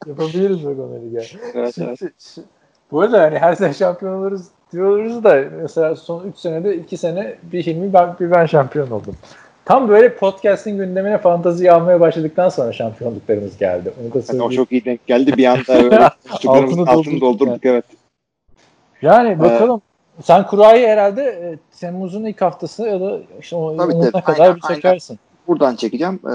Yapabiliriz 0.08 0.66
bak 0.66 0.80
onları 0.80 1.10
gel. 1.12 1.28
Evet, 1.54 1.76
Şimdi- 1.76 1.88
evet. 1.88 2.14
şimdi- 2.34 2.48
Bu 2.92 3.02
arada 3.02 3.22
hani 3.22 3.40
her 3.40 3.56
sene 3.56 3.74
şampiyon 3.74 4.14
oluruz 4.14 4.42
diyoruz 4.74 5.24
da 5.24 5.44
mesela 5.62 5.96
son 5.96 6.28
3 6.28 6.38
senede 6.38 6.78
2 6.78 6.98
sene 6.98 7.36
bir 7.44 7.66
Hilmi 7.66 7.94
ben, 7.94 8.16
bir 8.20 8.32
ben 8.32 8.46
şampiyon 8.46 8.92
oldum. 8.92 9.16
Tam 9.66 9.90
böyle 9.90 10.16
podcast'in 10.16 10.78
gündemine 10.78 11.18
fantazi 11.18 11.72
almaya 11.72 12.00
başladıktan 12.00 12.50
sonra 12.50 12.74
şampiyonluklarımız 12.74 13.58
geldi. 13.58 13.94
Onu 14.02 14.14
da 14.14 14.26
Yani 14.34 14.44
o 14.44 14.50
çok 14.52 14.72
iyi 14.72 14.86
denk 14.86 15.08
geldi 15.08 15.38
bir 15.38 15.46
anda 15.46 15.74
öyle 15.84 16.00
Altını 16.48 16.82
altını 16.82 16.88
doldurduk 16.88 17.22
doldurduk 17.22 17.66
evet. 17.66 17.86
Yani 19.02 19.40
bakalım. 19.40 19.82
Sen 20.22 20.48
kurayı 20.48 20.88
herhalde 20.88 21.24
e, 21.24 21.58
Temmuz'un 21.80 22.26
ilk 22.26 22.42
haftası 22.42 22.84
ya 22.84 23.02
da 23.02 23.20
işte 23.40 23.56
o, 23.56 23.78
Tabii, 23.78 23.94
onuna 23.94 24.12
tabii. 24.12 24.24
kadar 24.24 24.40
Aynen, 24.40 24.56
bir 24.56 24.62
çekersin. 24.62 25.20
Buradan 25.48 25.76
çekeceğim. 25.76 26.20
Ee, 26.26 26.30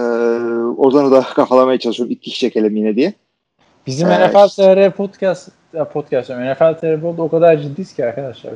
Ozan'ı 0.76 1.10
da 1.10 1.22
kafalamaya 1.22 1.78
çalışıyorum. 1.78 2.12
İki 2.12 2.30
kişi 2.30 2.40
çekelim 2.40 2.76
yine 2.76 2.96
diye. 2.96 3.12
Bizim 3.86 4.08
Ee, 4.08 4.28
NFL 4.28 4.48
TR 4.48 4.90
podcast 4.90 5.48
podcast 5.92 6.30
NFL 6.30 6.74
TR 6.80 7.00
Podcast 7.00 7.20
o 7.20 7.28
kadar 7.28 7.58
ciddiyiz 7.58 7.94
ki 7.94 8.04
arkadaşlar. 8.04 8.52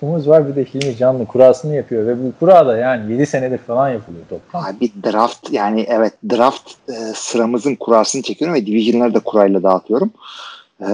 kupamız 0.00 0.28
var 0.28 0.48
bir 0.48 0.56
de 0.56 0.64
Hilmi 0.64 0.96
Canlı 0.96 1.26
kurasını 1.26 1.76
yapıyor 1.76 2.06
ve 2.06 2.24
bu 2.24 2.32
kura 2.40 2.66
da 2.66 2.76
yani 2.76 3.12
7 3.12 3.26
senedir 3.26 3.58
falan 3.58 3.88
yapılıyor 3.88 4.24
toplam. 4.28 4.64
Abi 4.64 4.92
draft 5.04 5.52
yani 5.52 5.86
evet 5.88 6.12
draft 6.30 6.70
e, 6.88 6.92
sıramızın 7.14 7.74
kurasını 7.74 8.22
çekiyorum 8.22 8.54
ve 8.54 8.66
division'ları 8.66 9.14
da 9.14 9.20
kurayla 9.20 9.62
dağıtıyorum. 9.62 10.10
E, 10.80 10.88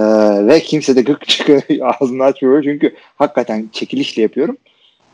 ve 0.47 0.59
kimse 0.59 0.95
de 0.95 1.01
gık 1.01 1.27
çıkıyor 1.27 1.61
ağzını 1.81 2.23
açmıyor 2.23 2.63
çünkü 2.63 2.95
hakikaten 3.15 3.69
çekilişle 3.71 4.21
yapıyorum. 4.21 4.57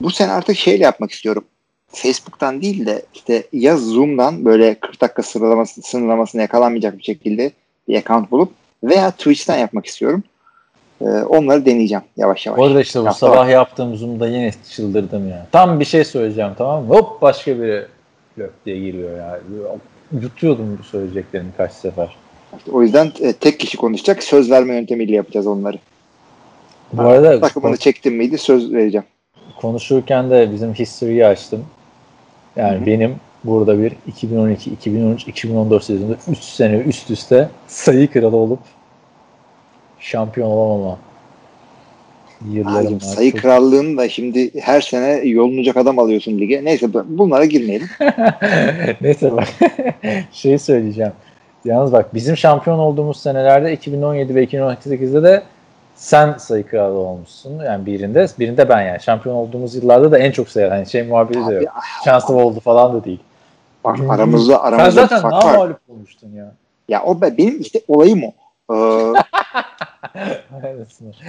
Bu 0.02 0.12
sene 0.12 0.32
artık 0.32 0.58
şeyle 0.58 0.84
yapmak 0.84 1.12
istiyorum. 1.12 1.44
Facebook'tan 1.92 2.62
değil 2.62 2.86
de 2.86 3.02
işte 3.14 3.44
ya 3.54 3.78
Zoom'dan 3.78 4.46
böyle 4.46 4.76
40 4.76 5.02
dakika 5.02 5.24
sıralaması, 5.24 5.82
sınırlamasına 5.82 6.42
yakalanmayacak 6.42 6.98
bir 6.98 7.04
şekilde 7.04 7.52
bir 7.88 7.96
account 7.96 8.32
bulup 8.32 8.52
veya 8.84 9.12
Twitch'ten 9.12 9.58
yapmak 9.58 9.86
istiyorum. 9.86 10.24
Ee, 11.02 11.06
onları 11.06 11.66
deneyeceğim 11.66 12.04
yavaş 12.18 12.46
yavaş. 12.46 12.60
Orada 12.60 12.82
işte 12.82 13.00
bu 13.02 13.06
Hafta 13.06 13.20
sabah 13.28 13.38
var. 13.38 13.48
yaptığım 13.48 13.96
Zoom'da 13.96 14.28
yine 14.28 14.52
çıldırdım 14.70 15.30
ya. 15.30 15.48
Tam 15.52 15.80
bir 15.80 15.86
şey 15.86 16.06
söyleyeceğim 16.06 16.52
tamam 16.58 16.84
mı? 16.84 16.96
Hop 16.96 17.22
başka 17.22 17.58
biri 17.62 17.86
löp 18.40 18.66
diye 18.66 18.80
giriyor 18.80 19.18
ya. 19.18 19.40
Yutuyordum 20.22 20.78
bu 20.80 20.84
söyleyeceklerimi 20.84 21.50
kaç 21.58 21.72
sefer. 21.72 22.16
İşte 22.58 22.72
o 22.72 22.82
yüzden 22.84 23.12
e, 23.20 23.34
tek 23.34 23.60
kişi 23.60 23.78
konuşacak. 23.78 24.24
Söz 24.24 24.52
verme 24.52 24.76
yöntemiyle 24.76 25.16
yapacağız 25.16 25.48
onları. 25.48 25.78
Bu 26.94 27.02
arada 27.02 27.40
Takımını 27.40 27.78
çektim 27.78 28.16
miydi 28.16 28.38
söz 28.38 28.74
vereceğim. 28.74 29.06
konuşurken 29.58 30.30
de 30.30 30.50
bizim 30.54 30.74
history'yi 30.74 31.26
açtım. 31.26 31.66
Yani 32.60 32.78
Hı 32.78 32.82
hı. 32.82 32.86
benim 32.86 33.16
burada 33.44 33.80
bir 33.80 33.94
2012, 34.08 34.70
2013, 34.72 35.28
2014 35.28 35.84
sezonunda 35.84 36.18
3 36.32 36.38
sene 36.40 36.78
üst 36.78 37.12
üste 37.12 37.50
sayı 37.68 38.12
kralı 38.12 38.36
olup 38.36 38.60
şampiyon 40.00 40.50
olamama 40.50 40.98
yıllarım 42.52 42.96
var. 42.96 43.00
sayı 43.00 43.32
Çok- 43.32 43.42
krallığını 43.42 43.98
da 43.98 44.10
şimdi 44.10 44.62
her 44.62 44.82
sene 44.82 45.28
yolunacak 45.28 45.78
adam 45.78 46.00
alıyorsun 46.00 46.40
lige. 46.40 46.66
Neyse 46.66 46.94
bu- 46.94 47.06
bunlara 47.08 47.46
girmeyelim. 47.46 47.88
Neyse 49.02 49.32
bak 49.32 49.48
şey 50.32 50.58
söyleyeceğim. 50.58 51.12
Yalnız 51.66 51.92
bak 51.92 52.14
bizim 52.14 52.38
şampiyon 52.38 52.80
olduğumuz 52.80 53.22
senelerde 53.22 53.74
2017 53.74 54.36
ve 54.36 54.44
2018'de 54.44 55.24
de 55.24 55.42
sen 56.00 56.34
sayı 56.38 56.68
kralı 56.68 56.98
olmuşsun. 56.98 57.60
Yani 57.60 57.86
birinde 57.86 58.28
birinde 58.40 58.70
ben 58.70 58.82
yani. 58.82 59.00
Şampiyon 59.02 59.36
olduğumuz 59.36 59.76
yıllarda 59.76 60.12
da 60.12 60.20
en 60.20 60.32
çok 60.32 60.50
sayı. 60.50 60.68
Hani 60.70 60.86
şey 60.90 61.04
muhabbeti 61.04 61.48
de 61.48 61.54
yok. 61.54 61.74
Şanslı 62.06 62.36
oldu 62.36 62.60
falan 62.60 62.94
da 62.94 63.04
değil. 63.04 63.20
bak, 63.84 64.00
aramızda 64.10 64.54
Sen 64.58 64.64
aramızda 64.64 65.02
zaten 65.02 65.18
bir 65.18 65.22
fark 65.22 65.46
var. 65.46 65.56
mağlup 65.58 65.80
olmuştun 65.90 66.32
ya. 66.36 66.52
Ya 66.90 67.04
o 67.04 67.22
be- 67.22 67.38
benim 67.38 67.62
işte 67.62 67.82
olayım 67.88 68.22
o. 68.24 68.34
Ee, 68.74 68.76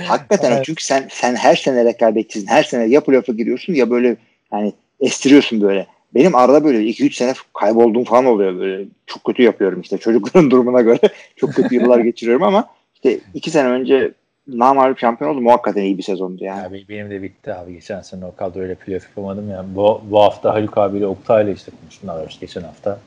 hakikaten. 0.06 0.52
Evet. 0.52 0.64
çünkü 0.64 0.84
sen 0.84 1.08
sen 1.10 1.34
her 1.34 1.56
sene 1.56 1.84
rekabetçisin. 1.84 2.46
Her 2.46 2.62
sene 2.62 2.84
ya 2.84 3.00
playoff'a 3.00 3.32
giriyorsun 3.32 3.74
ya 3.74 3.90
böyle 3.90 4.16
yani 4.52 4.72
estiriyorsun 5.00 5.60
böyle. 5.60 5.86
Benim 6.14 6.34
arada 6.34 6.64
böyle 6.64 6.78
2-3 6.78 7.12
sene 7.12 7.34
kaybolduğum 7.60 8.04
falan 8.04 8.24
oluyor 8.26 8.58
böyle. 8.58 8.84
Çok 9.06 9.24
kötü 9.24 9.42
yapıyorum 9.42 9.80
işte 9.80 9.98
çocukların 9.98 10.50
durumuna 10.50 10.80
göre. 10.80 11.00
Çok 11.36 11.54
kötü 11.54 11.74
yıllar 11.74 11.98
geçiriyorum 11.98 12.42
ama 12.42 12.66
işte 12.94 13.18
2 13.34 13.50
sene 13.50 13.68
önce 13.68 14.12
namalip 14.59 14.99
şampiyon 14.99 15.30
oldum. 15.30 15.47
O 15.47 15.52
hakikaten 15.52 15.83
iyi 15.83 15.99
bir 15.99 16.02
sezondu 16.02 16.45
yani. 16.45 16.66
Abi 16.66 16.85
benim 16.88 17.11
de 17.11 17.23
bitti 17.23 17.54
abi. 17.54 17.73
Geçen 17.73 18.00
sene 18.00 18.25
o 18.25 18.35
kadroyla 18.35 18.75
playoff 18.75 19.09
yapamadım 19.09 19.50
ya. 19.50 19.64
Bu, 19.66 20.00
bu 20.04 20.23
hafta 20.23 20.54
Haluk 20.54 20.78
abiyle 20.78 21.07
Oktay'la 21.07 21.52
işte 21.52 21.73
konuştum. 21.80 22.09
Daha 22.09 22.21
doğrusu 22.21 22.40
geçen 22.40 22.62
hafta. 22.62 22.99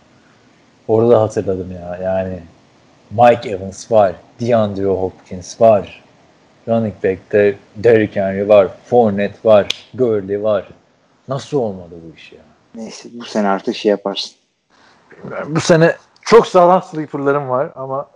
Orada 0.88 1.22
hatırladım 1.22 1.72
ya. 1.72 2.00
Yani 2.04 2.40
Mike 3.12 3.50
Evans 3.50 3.92
var. 3.92 4.16
DeAndre 4.42 4.86
Hopkins 4.86 5.62
var. 5.62 6.04
Running 6.68 6.94
back'te 7.04 7.56
Derrick 7.76 8.22
Henry 8.22 8.50
var. 8.50 8.68
Fournette 8.86 9.38
var. 9.44 9.90
Gurley 9.94 10.44
var. 10.44 10.68
Nasıl 11.28 11.58
olmadı 11.58 11.96
bu 12.06 12.16
iş 12.18 12.32
ya? 12.32 12.40
Neyse 12.76 13.10
bu 13.14 13.26
sene 13.26 13.48
artık 13.48 13.76
şey 13.76 13.90
yaparsın. 13.90 14.36
Bu 15.48 15.60
sene 15.60 15.96
çok 16.22 16.48
sağlam 16.48 16.84
sleeper'larım 16.84 17.50
var 17.50 17.70
ama 17.76 18.08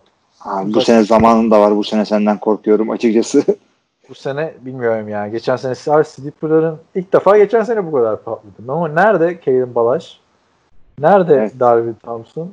Abi, 0.41 0.73
bu 0.73 0.81
sene 0.81 1.03
zamanın 1.03 1.51
da 1.51 1.61
var. 1.61 1.75
Bu 1.75 1.83
sene 1.83 2.05
senden 2.05 2.37
korkuyorum 2.37 2.89
açıkçası. 2.89 3.43
bu 4.09 4.15
sene 4.15 4.53
bilmiyorum 4.61 5.09
yani. 5.09 5.31
Geçen 5.31 5.55
sene 5.55 5.75
Sleeper'ların 5.75 6.77
ilk 6.95 7.13
defa 7.13 7.37
geçen 7.37 7.63
sene 7.63 7.85
bu 7.85 7.91
kadar 7.91 8.23
patladım. 8.23 8.69
Ama 8.69 8.87
nerede 8.87 9.39
Caden 9.45 9.75
Balaş? 9.75 10.19
Nerede 10.99 11.33
Evet. 11.33 11.59
Darwin 11.59 11.93
Thompson? 11.93 12.51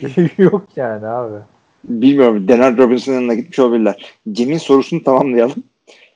Yok 0.38 0.64
yani 0.76 1.06
abi. 1.06 1.36
Bilmiyorum. 1.84 2.48
Denard 2.48 2.78
Robinson'ın 2.78 3.16
yanına 3.16 3.34
gitmiş 3.34 3.58
olabilirler. 3.58 4.14
Cem'in 4.32 4.58
sorusunu 4.58 5.04
tamamlayalım. 5.04 5.64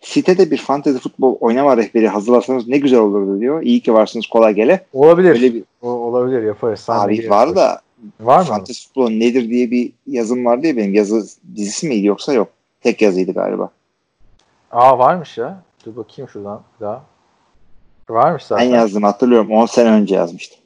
Sitede 0.01 0.51
bir 0.51 0.57
fantasy 0.57 0.99
futbol 0.99 1.37
oynama 1.41 1.77
rehberi 1.77 2.09
hazırlasanız 2.09 2.69
ne 2.69 2.79
güzel 2.79 2.99
olurdu 2.99 3.41
diyor. 3.41 3.63
İyi 3.63 3.81
ki 3.81 3.95
varsınız 3.95 4.27
kolay 4.27 4.55
gele. 4.55 4.87
Olabilir. 4.93 5.31
Öyle 5.31 5.55
bir 5.55 5.65
O, 5.83 5.89
olabilir 5.89 6.43
yaparız. 6.43 6.81
Sen 6.81 6.95
abi 6.95 7.31
var 7.31 7.57
da 7.57 7.81
Var 8.21 8.39
mı? 8.39 8.45
fantasy 8.45 8.87
futbol 8.87 9.11
nedir 9.11 9.49
diye 9.51 9.71
bir 9.71 9.93
yazım 10.07 10.45
vardı 10.45 10.67
ya 10.67 10.77
benim. 10.77 10.95
Yazı 10.95 11.27
dizisi 11.57 11.89
miydi 11.89 12.07
yoksa 12.07 12.33
yok. 12.33 12.49
Tek 12.81 13.03
yazıydı 13.03 13.33
galiba. 13.33 13.71
Aa 14.73 14.99
varmış 14.99 15.39
ya. 15.39 15.63
Dur 15.87 15.97
bakayım 15.97 16.29
şuradan 16.29 16.61
daha. 16.81 17.03
Varmış 18.11 18.43
Ben 18.43 18.47
zaten. 18.49 18.65
yazdım 18.71 19.03
hatırlıyorum. 19.03 19.51
10 19.53 19.67
sene 19.67 19.91
önce 19.91 20.15
yazmıştım. 20.15 20.59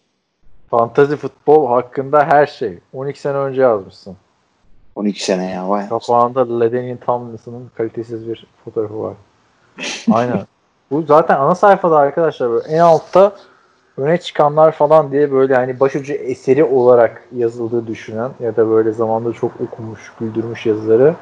Fantazi 0.71 1.16
futbol 1.16 1.66
hakkında 1.68 2.25
her 2.25 2.47
şey. 2.47 2.79
12 2.92 3.21
sene 3.21 3.37
önce 3.37 3.61
yazmışsın. 3.61 4.16
12 4.95 5.25
sene 5.25 5.51
ya 5.51 5.68
vay. 5.68 5.88
Kapağında 5.88 6.59
Ledenian 6.61 6.97
Tomlinson'ın 6.99 7.71
kalitesiz 7.77 8.29
bir 8.29 8.47
fotoğrafı 8.64 9.03
var. 9.03 9.14
Aynen. 10.12 10.47
Bu 10.90 11.03
zaten 11.03 11.37
ana 11.38 11.55
sayfada 11.55 11.97
arkadaşlar 11.99 12.51
böyle 12.51 12.68
en 12.68 12.79
altta 12.79 13.37
öne 13.97 14.19
çıkanlar 14.19 14.73
falan 14.73 15.13
diye 15.13 15.33
böyle 15.33 15.55
hani 15.55 15.81
başucu 15.81 16.13
eseri 16.13 16.65
olarak 16.65 17.23
yazıldığı 17.37 17.87
düşünen 17.87 18.31
ya 18.41 18.57
da 18.57 18.71
böyle 18.71 18.93
zamanda 18.93 19.33
çok 19.33 19.53
okumuş, 19.61 20.13
güldürmüş 20.21 20.67
yazıları 20.67 21.15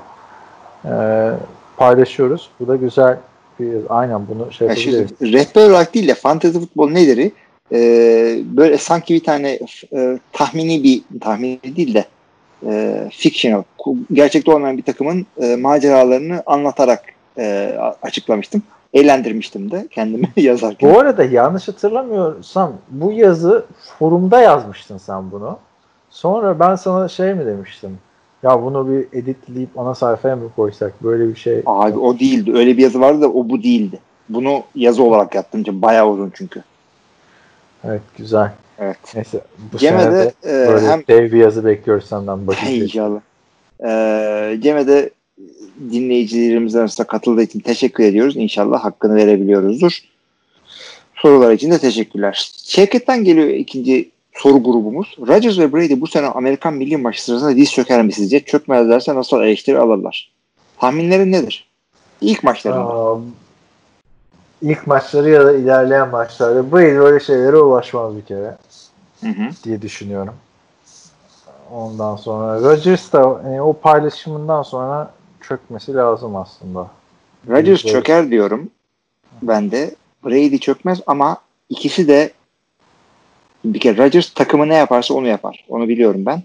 eee, 0.85 1.33
paylaşıyoruz. 1.77 2.51
Bu 2.61 2.69
da 2.69 2.77
güzel 2.77 3.17
bir 3.61 3.77
aynen 3.89 4.21
bunu 4.29 4.53
şey 4.53 4.69
yapabiliriz. 4.69 5.11
rehber 5.23 5.71
olarak 5.71 5.95
değil 5.95 6.09
de 6.09 6.15
fantasy 6.15 6.59
futbol 6.59 6.91
nedir? 6.91 7.33
Ee, 7.73 8.39
böyle 8.45 8.79
sanki 8.79 9.15
bir 9.15 9.25
tane 9.25 9.59
e, 9.93 10.19
tahmini 10.33 10.83
bir 10.83 11.03
tahmini 11.21 11.77
değil 11.77 11.95
de 11.95 12.05
e, 12.67 13.09
fictional, 13.13 13.63
gerçekte 14.13 14.53
olmayan 14.53 14.79
bir 14.79 14.83
takımın 14.83 15.27
e, 15.43 15.57
maceralarını 15.57 16.43
anlatarak 16.47 17.05
e, 17.39 17.75
açıklamıştım. 18.03 18.63
Eğlendirmiştim 18.95 19.71
de 19.71 19.89
kendimi 19.91 20.29
yazarken. 20.37 20.95
Bu 20.95 20.99
arada 20.99 21.25
yanlış 21.25 21.69
hatırlamıyorsam 21.69 22.73
bu 22.89 23.13
yazı 23.13 23.65
forumda 23.99 24.41
yazmıştın 24.41 24.99
sen 24.99 25.31
bunu. 25.31 25.59
Sonra 26.11 26.61
ben 26.61 26.75
sana 26.77 27.09
şey 27.09 27.35
mi 27.35 27.47
demiştim? 27.47 27.99
Ya 28.43 28.63
bunu 28.63 28.89
bir 28.89 29.19
editleyip 29.19 29.79
ana 29.79 29.95
sayfaya 29.95 30.37
mı 30.37 30.51
koysak? 30.57 31.03
Böyle 31.03 31.29
bir 31.29 31.37
şey. 31.37 31.63
Abi 31.67 31.99
o 31.99 32.19
değildi. 32.19 32.53
Öyle 32.55 32.77
bir 32.77 32.83
yazı 32.83 33.01
vardı 33.01 33.21
da 33.21 33.29
o 33.29 33.49
bu 33.49 33.63
değildi. 33.63 33.99
Bunu 34.29 34.63
yazı 34.75 35.03
olarak 35.03 35.35
yaptım. 35.35 35.65
Bayağı 35.83 36.09
uzun 36.09 36.33
çünkü. 36.35 36.63
Evet 37.85 38.03
güzel. 38.19 38.53
Evet. 38.79 38.99
Neyse 39.15 39.41
bu 39.73 39.79
Cem'e 39.79 40.03
sene 40.03 40.13
de 40.13 40.33
de 40.45 40.65
e, 40.65 40.69
böyle 40.69 40.87
hem 40.87 41.03
dev 41.09 41.33
bir 41.33 41.39
yazı 41.39 41.65
bekliyoruz 41.65 42.07
senden. 42.07 42.47
Bakın. 42.47 42.67
İnşallah. 42.67 43.21
Ee, 43.85 44.59
Cem'e 44.63 44.87
de 44.87 45.11
dinleyicilerimiz 45.93 46.77
arasında 46.77 47.07
katıldığı 47.07 47.43
için 47.43 47.61
teşekkür 47.61 48.05
ediyoruz. 48.05 48.37
İnşallah 48.37 48.85
hakkını 48.85 49.15
verebiliyoruzdur. 49.15 49.99
Sorular 51.15 51.53
için 51.53 51.71
de 51.71 51.79
teşekkürler. 51.79 52.51
Şevket'ten 52.65 53.25
geliyor 53.25 53.49
ikinci 53.49 54.11
soru 54.33 54.63
grubumuz. 54.63 55.17
Rodgers 55.29 55.59
ve 55.59 55.73
Brady 55.73 56.01
bu 56.01 56.07
sene 56.07 56.27
Amerikan 56.27 56.75
milli 56.75 56.97
maçı 56.97 57.25
sırasında 57.25 57.57
diz 57.57 57.73
çöker 57.73 58.03
mi 58.03 58.13
sizce? 58.13 58.41
Çökmezlerse 58.41 59.15
nasıl 59.15 59.43
eleştiri 59.43 59.79
alırlar? 59.79 60.33
Tahminlerin 60.79 61.33
nedir? 61.33 61.71
İlk 62.21 62.45
maçlarında. 62.45 62.81
Aa, 62.81 63.19
ilk 64.63 64.87
maçları 64.87 65.31
ya 65.31 65.45
da 65.45 65.53
ilerleyen 65.53 66.09
maçlarda 66.09 66.73
Brady 66.73 66.99
öyle 66.99 67.25
şeylere 67.25 67.57
ulaşmaz 67.57 68.17
bir 68.17 68.23
kere 68.23 68.57
Hı 69.21 69.27
hı. 69.27 69.51
diye 69.65 69.83
düşünüyorum. 69.83 70.35
Ondan 71.73 72.17
sonra 72.17 72.61
Rodgers 72.61 73.13
da 73.13 73.21
e, 73.21 73.61
o 73.61 73.73
paylaşımından 73.73 74.63
sonra 74.63 75.11
çökmesi 75.49 75.95
lazım 75.95 76.37
aslında. 76.37 76.91
Rodgers 77.49 77.83
çöker 77.83 78.31
diyorum. 78.31 78.71
Ben 79.43 79.71
de. 79.71 79.95
Brady 80.25 80.59
çökmez 80.59 81.01
ama 81.07 81.37
ikisi 81.69 82.09
de 82.09 82.33
bir 83.65 83.81
kere 83.81 84.05
Rodgers 84.05 84.31
takımı 84.31 84.69
ne 84.69 84.75
yaparsa 84.75 85.15
onu 85.15 85.27
yapar. 85.27 85.65
Onu 85.69 85.89
biliyorum 85.89 86.27
ben. 86.27 86.43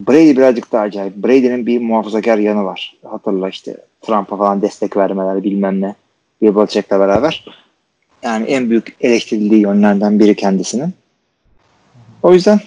Brady 0.00 0.36
birazcık 0.36 0.72
daha 0.72 0.82
acayip. 0.82 1.16
Brady'nin 1.16 1.66
bir 1.66 1.80
muhafazakar 1.80 2.38
yanı 2.38 2.64
var. 2.64 2.96
Hatırla 3.10 3.48
işte 3.48 3.76
Trump'a 4.00 4.36
falan 4.36 4.62
destek 4.62 4.96
vermeler 4.96 5.42
bilmem 5.42 5.80
ne. 5.80 5.94
Bill 6.42 6.56
Belichick'le 6.56 6.90
beraber. 6.90 7.44
Yani 8.22 8.46
en 8.46 8.70
büyük 8.70 8.96
eleştirildiği 9.00 9.62
yönlerden 9.62 10.18
biri 10.18 10.36
kendisinin. 10.36 10.94
O 12.22 12.32
yüzden 12.32 12.60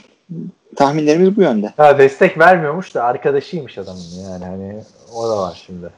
tahminlerimiz 0.76 1.38
bu 1.38 1.42
yönde. 1.42 1.74
Ha 1.78 1.98
destek 1.98 2.40
vermiyormuş 2.40 2.96
da 2.96 3.04
arkadaşıymış 3.04 3.78
adamın 3.78 4.02
yani 4.32 4.46
hani 4.46 4.84
o 5.16 5.30
da 5.30 5.38
var 5.38 5.64
şimdi. 5.66 5.90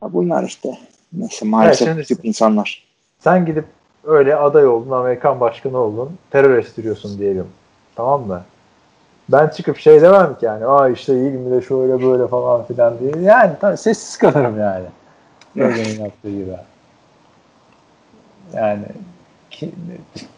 Ha, 0.00 0.12
Bunlar 0.12 0.44
işte 0.44 0.78
Neyse 1.12 1.44
maalesef 1.44 1.88
Evet, 1.88 2.08
tip 2.08 2.24
insanlar. 2.24 2.82
Sen 3.18 3.46
gidip 3.46 3.64
öyle 4.04 4.36
aday 4.36 4.66
oldun, 4.66 4.90
Amerikan 4.90 5.40
başkanı 5.40 5.78
oldun, 5.78 6.18
terör 6.30 6.58
estiriyorsun 6.58 7.18
diyelim. 7.18 7.46
Tamam 7.96 8.26
mı? 8.26 8.42
Ben 9.28 9.48
çıkıp 9.48 9.78
şey 9.78 10.02
demem 10.02 10.38
ki 10.38 10.46
yani, 10.46 10.66
aa 10.66 10.88
işte 10.88 11.14
de 11.14 11.62
şöyle 11.62 12.02
böyle 12.02 12.26
falan 12.26 12.64
filan 12.64 12.98
diye. 12.98 13.12
Yani 13.22 13.52
tabii 13.60 13.76
sessiz 13.76 14.16
kalırım 14.18 14.60
yani. 14.60 14.86
Reagan'ın 15.56 16.04
yaptığı 16.04 16.30
gibi. 16.30 16.56
Yani 18.54 18.84
ki, 19.50 19.70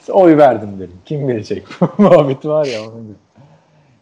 oy 0.09 0.37
verdim 0.37 0.81
derim. 0.81 0.99
Kim 1.05 1.29
bilecek? 1.29 1.67
Muhabbet 1.99 2.47
var 2.47 2.67
ya 2.67 2.83
onun 2.83 3.03
gibi. 3.03 3.28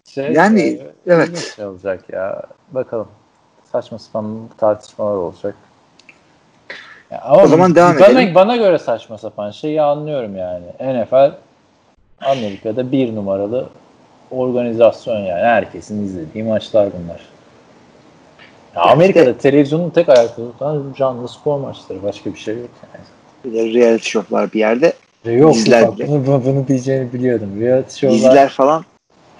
Şey, 0.06 0.32
Yani, 0.32 0.62
e, 0.62 0.86
evet. 1.06 1.52
Şey 1.56 1.64
olacak 1.64 2.04
ya. 2.12 2.42
Bakalım. 2.72 3.08
Saçma 3.72 3.98
sapan 3.98 4.40
tartışmalar 4.58 5.16
olacak. 5.16 5.54
Ya 7.10 7.20
ama 7.22 7.42
O 7.42 7.46
zaman 7.46 7.74
devam 7.74 7.96
bana, 7.96 8.06
edelim. 8.06 8.34
Bana 8.34 8.56
göre 8.56 8.78
saçma 8.78 9.18
sapan 9.18 9.50
şeyi 9.50 9.82
anlıyorum 9.82 10.36
yani. 10.36 10.64
NFL 10.80 11.32
Amerika'da 12.20 12.92
bir 12.92 13.14
numaralı 13.14 13.68
organizasyon 14.30 15.16
yani. 15.16 15.42
Herkesin 15.42 16.04
izlediği 16.04 16.44
maçlar 16.44 16.88
bunlar. 16.92 17.20
Ya 18.76 18.82
Amerika'da 18.82 19.38
televizyonun 19.38 19.90
tek 19.90 20.08
ayakta 20.08 20.36
tutan 20.36 20.94
canlı 20.98 21.28
spor 21.28 21.58
maçları. 21.58 22.02
Başka 22.02 22.34
bir 22.34 22.38
şey 22.38 22.54
yok 22.54 22.70
yani. 22.82 23.04
Bir 23.44 23.58
de 23.58 23.80
reality 23.80 24.08
show'lar 24.08 24.52
bir 24.52 24.58
yerde. 24.58 24.92
Yok 25.24 25.56
bak, 25.70 25.98
bunu, 26.08 26.44
bunu, 26.44 26.68
diyeceğini 26.68 27.12
biliyordum. 27.12 27.60
Reality 27.60 27.98
show'lar. 27.98 28.18
Diziler 28.18 28.48
falan 28.48 28.84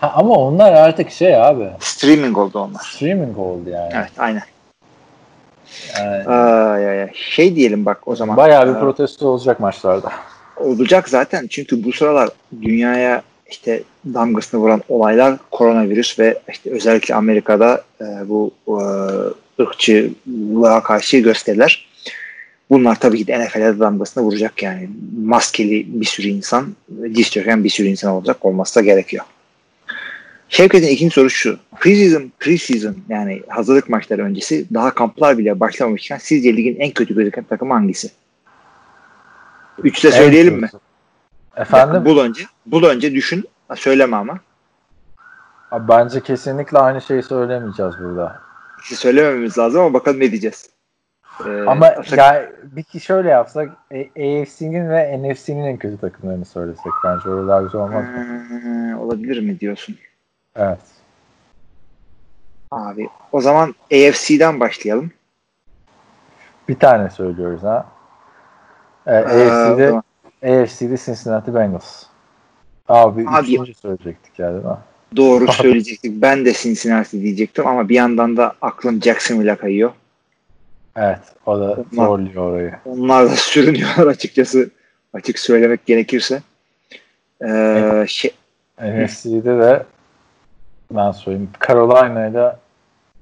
Ha, 0.01 0.13
ama 0.17 0.35
onlar 0.35 0.73
artık 0.73 1.11
şey 1.11 1.37
abi. 1.43 1.69
streaming 1.81 2.39
oldu 2.39 2.59
onlar. 2.59 2.81
Streaming 2.81 3.39
oldu 3.39 3.71
yani. 3.71 3.91
Evet 3.97 4.11
aynen. 4.19 4.43
yani 5.99 6.27
Ay, 6.29 6.87
ay, 6.89 7.03
ay. 7.03 7.11
Şey 7.15 7.57
diyelim 7.57 7.87
bak 7.87 8.09
o 8.09 8.17
zaman. 8.17 8.37
bayağı 8.37 8.69
bir 8.69 8.75
Ee, 8.77 8.81
protesto 8.81 9.29
olacak 9.29 9.61
maçlarda. 9.61 10.13
olacak 10.57 11.09
zaten 11.09 11.47
çünkü 11.51 11.85
bu 11.85 11.93
sıralar 11.93 12.29
dünyaya 12.63 13.23
işte 13.51 13.83
damgasını 14.15 14.61
vuran 14.61 14.83
olaylar 14.89 15.37
koronavirüs 15.51 16.19
ve 16.19 16.39
işte 16.49 16.71
özellikle 16.71 17.15
Amerika'da 17.15 17.83
e, 18.01 18.05
bu 18.29 18.51
e, 18.69 18.77
ırkçılığa 19.63 20.83
karşı 20.83 21.19
gösteriler. 21.19 21.87
Bunlar 22.71 23.01
tabii 23.01 23.19
ki 23.19 23.27
de 23.27 23.45
NFL'e 23.45 23.79
damgasını 23.81 24.25
vuracak 24.25 24.63
yani. 24.63 24.89
Maskeli 25.25 26.01
bir 26.01 26.07
sürü 26.07 26.29
insan, 26.29 26.75
diz 27.15 27.31
çöken 27.31 27.65
bir 27.65 27.71
sürü 27.71 27.87
insan 27.89 28.13
olacak. 28.13 28.45
Olması 28.45 28.75
da 28.75 28.81
gerekiyor. 28.81 29.25
Şevket'in 30.49 30.89
ikinci 30.89 31.15
sorusu 31.15 31.37
şu. 31.37 31.59
Preseason, 31.81 32.33
preseason 32.39 32.97
yani 33.09 33.43
hazırlık 33.49 33.89
maçları 33.89 34.23
öncesi 34.25 34.75
daha 34.75 34.95
kamplar 34.95 35.39
bile 35.39 35.61
başlamamışken 35.61 36.19
sizce 36.19 36.57
ligin 36.57 36.77
en 36.81 36.91
kötü 36.91 37.15
gözüken 37.15 37.45
takımı 37.45 37.73
hangisi? 37.75 38.11
Üçte 39.83 40.13
söyleyelim 40.13 40.61
mi? 40.61 40.71
Efendim? 41.57 42.05
Bul 42.05 42.19
önce. 42.19 42.43
Bul 42.67 42.85
önce 42.85 43.13
düşün. 43.15 43.45
Söyleme 43.75 44.17
ama. 44.17 44.39
Abi 45.71 45.89
Bence 45.89 46.21
kesinlikle 46.21 46.79
aynı 46.79 47.01
şeyi 47.01 47.23
söylemeyeceğiz 47.23 47.95
burada. 48.01 48.41
İşte 48.83 48.97
söylemememiz 48.97 49.59
lazım 49.59 49.81
ama 49.81 49.95
bakalım 49.95 50.21
ne 50.21 50.31
diyeceğiz. 50.31 50.71
Ee, 51.47 51.61
Ama 51.67 51.87
aslında- 51.87 52.23
ya 52.23 52.51
bir 52.63 53.01
şöyle 53.01 53.29
yapsak 53.29 53.69
A- 53.93 54.21
AFC'nin 54.21 54.91
ve 54.91 55.19
NFC'nin 55.23 55.65
en 55.65 55.77
kötü 55.77 55.99
takımlarını 55.99 56.45
söylesek 56.45 56.93
bence 57.05 57.29
öyle 57.29 57.49
daha 57.49 57.63
güzel 57.63 57.81
olmaz 57.81 58.05
mı? 58.05 58.47
Hmm, 58.49 58.99
olabilir 58.99 59.41
mi 59.43 59.61
diyorsun? 59.61 59.97
Evet. 60.57 60.79
Abi 62.71 63.09
o 63.33 63.41
zaman 63.41 63.75
AFC'den 63.93 64.61
başlayalım. 64.61 65.11
Bir 66.69 66.79
tane 66.79 67.11
söylüyoruz 67.11 67.63
ha. 67.63 67.87
Ee, 69.07 69.13
Ee, 69.15 69.17
AFC'de 69.19 69.89
zaman- 69.89 70.03
AFC'de 70.43 70.97
Cincinnati 70.97 71.55
Bengals. 71.55 72.03
Abi, 72.89 73.25
Abi- 73.29 73.53
üçüncü 73.55 73.75
söyleyecektik 73.75 74.39
ya 74.39 74.53
değil 74.53 74.65
mi? 74.65 74.71
Doğru 75.17 75.53
söyleyecektik. 75.53 76.13
Ben 76.23 76.45
de 76.45 76.53
Cincinnati 76.53 77.23
diyecektim 77.23 77.67
ama 77.67 77.89
bir 77.89 77.95
yandan 77.95 78.37
da 78.37 78.53
aklım 78.63 79.03
Jacksonville'a 79.03 79.57
kayıyor. 79.57 79.91
Evet. 80.97 81.19
O 81.47 81.59
da 81.61 81.65
Onlar- 81.73 82.07
zorluyor 82.07 82.53
orayı. 82.53 82.75
Onlar 82.85 83.25
da 83.25 83.29
sürünüyorlar 83.37 84.07
açıkçası. 84.07 84.71
Açık 85.13 85.39
söylemek 85.39 85.87
gerekirse. 85.87 86.43
Ee, 87.45 88.05
şey, 88.09 88.35
NFC'de 88.81 89.59
de 89.59 89.85
ben 90.91 91.13
söyleyeyim. 91.13 91.51
Carolina 91.69 92.27
ile 92.27 92.57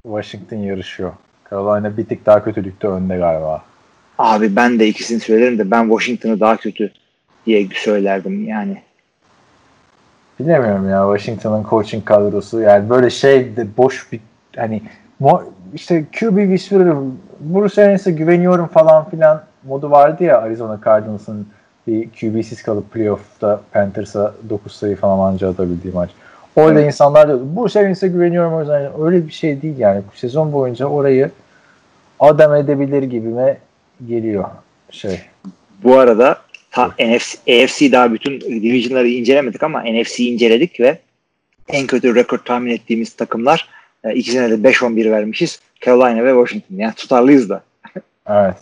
Washington 0.03 0.57
yarışıyor. 0.57 1.13
Carolina 1.51 1.97
bir 1.97 2.07
tık 2.07 2.27
daha 2.27 2.45
kötülükte 2.45 2.89
önde 2.89 3.17
galiba. 3.17 3.63
abi 4.19 4.57
ben 4.57 4.79
de 4.79 4.87
ikisini 4.87 5.21
söylerim 5.21 5.59
de 5.59 5.71
ben 5.71 5.89
Washington'ı 5.89 6.41
daha 6.41 6.57
kötü 6.57 6.93
diye 7.47 7.69
söylerdim 7.75 8.49
yani. 8.49 8.83
Bilemiyorum 10.41 10.89
ya 10.89 11.17
Washington'ın 11.17 11.65
coaching 11.71 12.05
kadrosu 12.05 12.61
yani 12.61 12.91
böyle 12.91 13.11
şey 13.11 13.57
de 13.57 13.67
boş 13.77 14.13
bir 14.13 14.21
hani 14.57 14.83
işte 15.75 16.05
QB 16.05 16.37
whisperer 16.37 16.95
Bruce 17.41 17.85
Arians'a 17.85 18.11
güveniyorum 18.11 18.67
falan 18.67 19.11
filan 19.11 19.43
modu 19.65 19.91
vardı 19.91 20.25
ya 20.25 20.39
Arizona 20.39 20.81
Cardinals'ın 20.85 21.47
bir 21.87 22.09
QB'siz 22.11 22.63
kalıp 22.63 22.93
playoff'ta 22.93 23.61
Panthers'a 23.73 24.35
9 24.51 24.73
sayı 24.73 24.97
falan 24.97 25.33
anca 25.33 25.51
atabildiği 25.51 25.95
maç. 25.95 26.11
Orada 26.57 26.81
Evet. 26.81 26.87
insanlar 26.87 27.29
diyordu 27.29 27.47
Bruce 27.57 27.81
Arians'a 27.81 28.07
güveniyorum 28.07 28.55
o 28.55 28.61
yüzden 28.61 28.91
öyle 29.03 29.27
bir 29.27 29.33
şey 29.33 29.63
değil 29.63 29.79
yani 29.79 30.03
sezon 30.15 30.53
boyunca 30.53 30.87
orayı 30.87 31.31
adam 32.21 32.55
edebilir 32.55 33.03
gibime 33.03 33.59
geliyor 34.09 34.45
şey. 34.91 35.21
Bu 35.85 35.99
arada 35.99 36.39
ta 36.71 36.87
NFC, 36.87 37.39
AFC 37.65 37.93
daha 37.93 38.13
bütün 38.13 38.41
division'ları 38.41 39.09
incelemedik 39.09 39.63
ama 39.63 39.83
NFC 39.83 40.25
inceledik 40.25 40.81
ve 40.81 40.99
en 41.69 41.87
kötü 41.87 42.15
rekor 42.15 42.39
tahmin 42.39 42.71
ettiğimiz 42.71 43.13
takımlar 43.13 43.69
e, 44.05 44.15
ikisine 44.15 44.51
de 44.51 44.69
5-11 44.69 45.11
vermişiz. 45.11 45.61
Carolina 45.81 46.25
ve 46.25 46.31
Washington. 46.31 46.77
Yani 46.77 46.95
tutarlıyız 46.95 47.49
da. 47.49 47.63
Evet. 48.29 48.55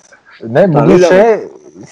Ne 0.45 0.75
bugün 0.75 0.99
şey 0.99 1.39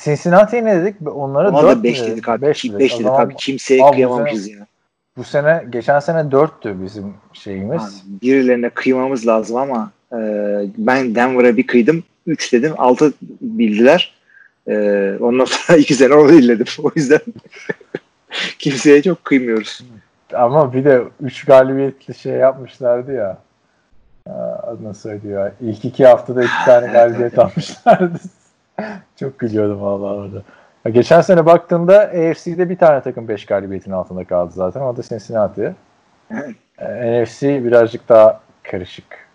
Cincinnati'ye 0.04 0.64
ne 0.64 0.82
dedik? 0.82 0.96
Onlara 1.14 1.50
Ona 1.50 1.62
4 1.62 1.78
da 1.78 1.82
5 1.82 2.02
dedik 2.02 2.28
abi. 2.28 2.42
5 2.42 2.64
5 2.64 2.94
dedik 2.94 3.06
abi. 3.06 3.34
Kimseye 3.34 3.82
Abi 3.82 3.88
bu 3.88 3.92
kıyamamışız 3.92 4.48
ya. 4.48 4.66
Bu 5.16 5.24
sene 5.24 5.64
geçen 5.70 6.00
sene 6.00 6.18
4'tü 6.18 6.84
bizim 6.84 7.14
şeyimiz. 7.32 7.82
Abi, 7.82 8.20
birilerine 8.22 8.70
kıymamız 8.70 9.26
lazım 9.26 9.56
ama 9.56 9.90
e, 10.12 10.16
ben 10.78 11.14
Denver'a 11.14 11.56
bir 11.56 11.66
kıydım. 11.66 12.04
3 12.26 12.52
dedim. 12.52 12.74
6 12.78 13.12
bildiler. 13.40 14.14
E, 14.68 14.74
ondan 15.20 15.44
sonra 15.44 15.78
2 15.80 15.94
sene 15.94 16.14
onu 16.14 16.32
illedim. 16.32 16.66
O 16.82 16.90
yüzden 16.96 17.20
kimseye 18.58 19.02
çok 19.02 19.24
kıymıyoruz. 19.24 19.84
Ama 20.34 20.72
bir 20.72 20.84
de 20.84 21.02
3 21.22 21.44
galibiyetli 21.44 22.14
şey 22.14 22.32
yapmışlardı 22.32 23.12
ya. 23.12 23.38
Aa, 24.26 24.32
Adını 24.62 24.94
söylüyor. 24.94 25.52
İlk 25.60 25.84
iki 25.84 26.06
haftada 26.06 26.42
iki 26.44 26.64
tane 26.64 26.92
galibiyet 26.92 27.38
almışlardı. 27.38 28.20
Çok 29.20 29.38
gülüyordum 29.38 29.80
vallahi 29.80 30.14
orada. 30.14 30.42
Ya 30.84 30.90
Geçen 30.90 31.20
sene 31.20 31.46
baktığımda 31.46 32.00
AFC'de 32.00 32.68
bir 32.70 32.78
tane 32.78 33.02
takım 33.02 33.28
5 33.28 33.46
galibiyetin 33.46 33.90
altında 33.90 34.24
kaldı 34.24 34.52
zaten. 34.54 34.80
O 34.80 34.96
da 34.96 35.02
Cincinnati. 35.02 35.74
Ee, 36.78 37.22
NFC 37.22 37.64
birazcık 37.64 38.08
daha 38.08 38.40
karışık. 38.62 39.30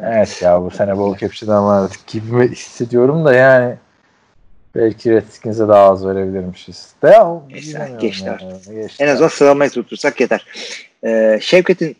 Evet 0.00 0.42
ya 0.42 0.62
bu 0.62 0.70
sene 0.70 0.96
bol 0.98 1.16
caption'dan 1.16 1.64
var 1.64 1.90
gibi 2.06 2.48
hissediyorum 2.48 3.24
da 3.24 3.34
yani 3.34 3.74
belki 4.74 5.10
Redskins'e 5.10 5.68
daha 5.68 5.90
az 5.90 6.06
verebilirmişiz. 6.06 6.94
De 7.02 7.08
ya, 7.08 7.40
Neyse, 7.50 7.90
geçti 8.00 8.26
ya. 8.26 8.32
artık. 8.32 8.74
Geçti 8.74 9.04
En 9.04 9.08
azından 9.08 9.28
sıralamayı 9.28 9.70
tutursak 9.70 10.20
yeter. 10.20 10.46
Ee, 11.04 11.38
Şevket'in 11.42 11.96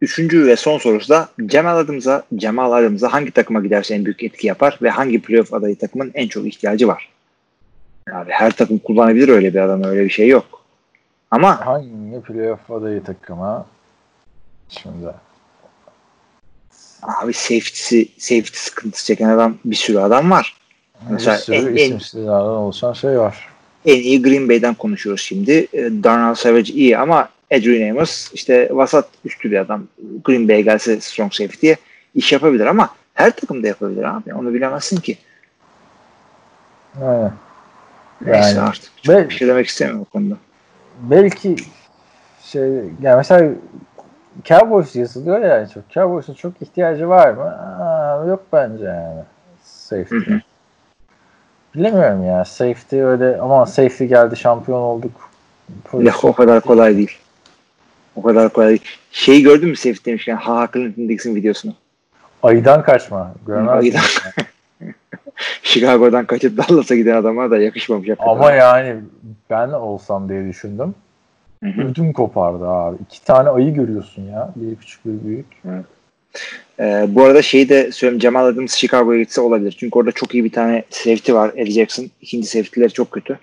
üçüncü 0.00 0.46
ve 0.46 0.56
son 0.56 0.78
sorusu 0.78 1.08
da 1.08 1.28
Cemal 1.46 1.76
Adımıza, 1.76 2.22
Cemal 2.36 2.72
Adımıza 2.72 3.12
hangi 3.12 3.30
takıma 3.30 3.60
giderse 3.60 3.94
en 3.94 4.04
büyük 4.04 4.22
etki 4.22 4.46
yapar 4.46 4.78
ve 4.82 4.90
hangi 4.90 5.22
playoff 5.22 5.54
adayı 5.54 5.78
takımın 5.78 6.10
en 6.14 6.28
çok 6.28 6.46
ihtiyacı 6.46 6.88
var? 6.88 7.15
Abi 8.12 8.30
her 8.32 8.50
takım 8.50 8.78
kullanabilir 8.78 9.28
öyle 9.28 9.54
bir 9.54 9.58
adam 9.60 9.82
öyle 9.84 10.04
bir 10.04 10.10
şey 10.10 10.28
yok. 10.28 10.44
Ama 11.30 11.66
Hangi 11.66 12.20
playoff 12.22 12.70
adayı 12.70 13.02
takıma? 13.04 13.66
Şimdi. 14.68 15.06
abi 17.02 17.32
safety'si, 17.32 18.08
safety 18.18 18.58
sıkıntısı 18.58 19.06
çeken 19.06 19.28
adam 19.28 19.56
bir 19.64 19.76
sürü 19.76 19.98
adam 19.98 20.30
var. 20.30 20.56
Mesela 21.10 21.36
bir 21.36 21.42
sürü 21.42 21.56
en- 21.56 21.66
en- 21.66 21.74
isimsizlerden 21.74 22.32
oluşan 22.34 22.92
şey 22.92 23.18
var. 23.18 23.48
En 23.84 24.00
iyi 24.00 24.22
Green 24.22 24.48
Bay'den 24.48 24.74
konuşuyoruz 24.74 25.22
şimdi. 25.22 25.52
Ee, 25.72 25.90
Darnell 26.04 26.34
Savage 26.34 26.72
iyi 26.72 26.98
ama 26.98 27.28
Adrian 27.52 27.90
Amos 27.96 28.32
işte 28.32 28.68
vasat 28.72 29.08
üstü 29.24 29.50
bir 29.50 29.56
adam. 29.60 29.82
Green 30.24 30.48
Bay 30.48 30.62
gelse 30.62 31.00
strong 31.00 31.32
safety'ye 31.32 31.76
iş 32.14 32.32
yapabilir 32.32 32.66
ama 32.66 32.88
her 33.14 33.36
takım 33.36 33.62
da 33.62 33.66
yapabilir 33.66 34.02
abi. 34.16 34.34
Onu 34.34 34.54
bilemezsin 34.54 34.96
ki. 34.96 35.18
Aynen. 37.02 37.32
Neyse 38.20 38.48
Yani- 38.48 38.60
artık. 38.60 38.90
Çok 39.02 39.14
Ve- 39.16 39.28
bir 39.28 39.34
şey 39.34 39.48
demek 39.48 39.66
istemiyorum 39.66 40.06
o 40.08 40.12
konuda. 40.12 40.34
belki 41.02 41.56
şey 42.44 42.62
yani 43.02 43.16
mesela 43.16 43.50
Cowboys 44.44 44.96
yazılıyor 44.96 45.40
ya 45.40 45.68
çok. 45.68 45.90
Cowboys'un 45.90 46.34
çok 46.34 46.62
ihtiyacı 46.62 47.08
var 47.08 47.30
mı? 47.30 47.44
Aa, 47.44 48.24
yok 48.28 48.42
bence 48.52 48.84
yani. 48.84 49.20
Safety. 49.64 50.34
Bilemiyorum 51.74 52.24
ya. 52.24 52.44
Safety 52.44 53.02
öyle 53.02 53.40
ama 53.40 53.66
safety 53.66 54.04
geldi 54.04 54.36
şampiyon 54.36 54.80
olduk. 54.80 55.30
Ya, 56.00 56.12
o 56.22 56.32
kadar 56.32 56.60
kolay 56.60 56.96
değil. 56.96 57.18
O 58.16 58.22
kadar 58.22 58.48
kolay 58.48 58.68
değil. 58.68 58.84
Şeyi 59.12 59.42
gördün 59.42 59.68
mü 59.68 59.76
safety 59.76 60.10
demişken 60.10 60.36
Ha 60.36 60.68
Clinton 60.72 61.08
Dixon 61.08 61.34
videosunu? 61.34 61.74
Ayıdan 62.42 62.82
kaçma. 62.82 63.32
Görmez 63.46 63.68
Ayıdan. 63.82 64.00
Chicago'dan 65.62 66.26
kaçıp 66.26 66.58
Dallas'a 66.58 66.94
giden 66.94 67.16
adama 67.16 67.50
da 67.50 67.58
yakışmamış. 67.58 68.08
Ama 68.18 68.52
yani 68.52 68.96
ben 69.50 69.68
olsam 69.68 70.28
diye 70.28 70.48
düşündüm. 70.48 70.94
Ödüm 71.62 72.12
kopardı 72.12 72.68
abi. 72.68 72.96
İki 73.06 73.24
tane 73.24 73.48
ayı 73.48 73.74
görüyorsun 73.74 74.22
ya. 74.22 74.52
Biri 74.56 74.76
küçük 74.76 75.06
biri 75.06 75.24
büyük. 75.24 75.46
Evet. 75.68 75.84
Ee, 76.80 77.06
bu 77.08 77.24
arada 77.24 77.42
şeyi 77.42 77.68
de 77.68 77.92
söyleyeyim 77.92 78.20
Cemal 78.20 78.46
Adams 78.46 78.74
Chicago'ya 78.74 79.20
gitse 79.20 79.40
olabilir. 79.40 79.76
Çünkü 79.80 79.98
orada 79.98 80.12
çok 80.12 80.34
iyi 80.34 80.44
bir 80.44 80.52
tane 80.52 80.84
safety 80.90 81.32
var 81.32 81.50
Eddie 81.56 81.72
Jackson. 81.72 82.10
İkinci 82.20 82.46
safety'leri 82.46 82.92
çok 82.92 83.10
kötü. 83.10 83.38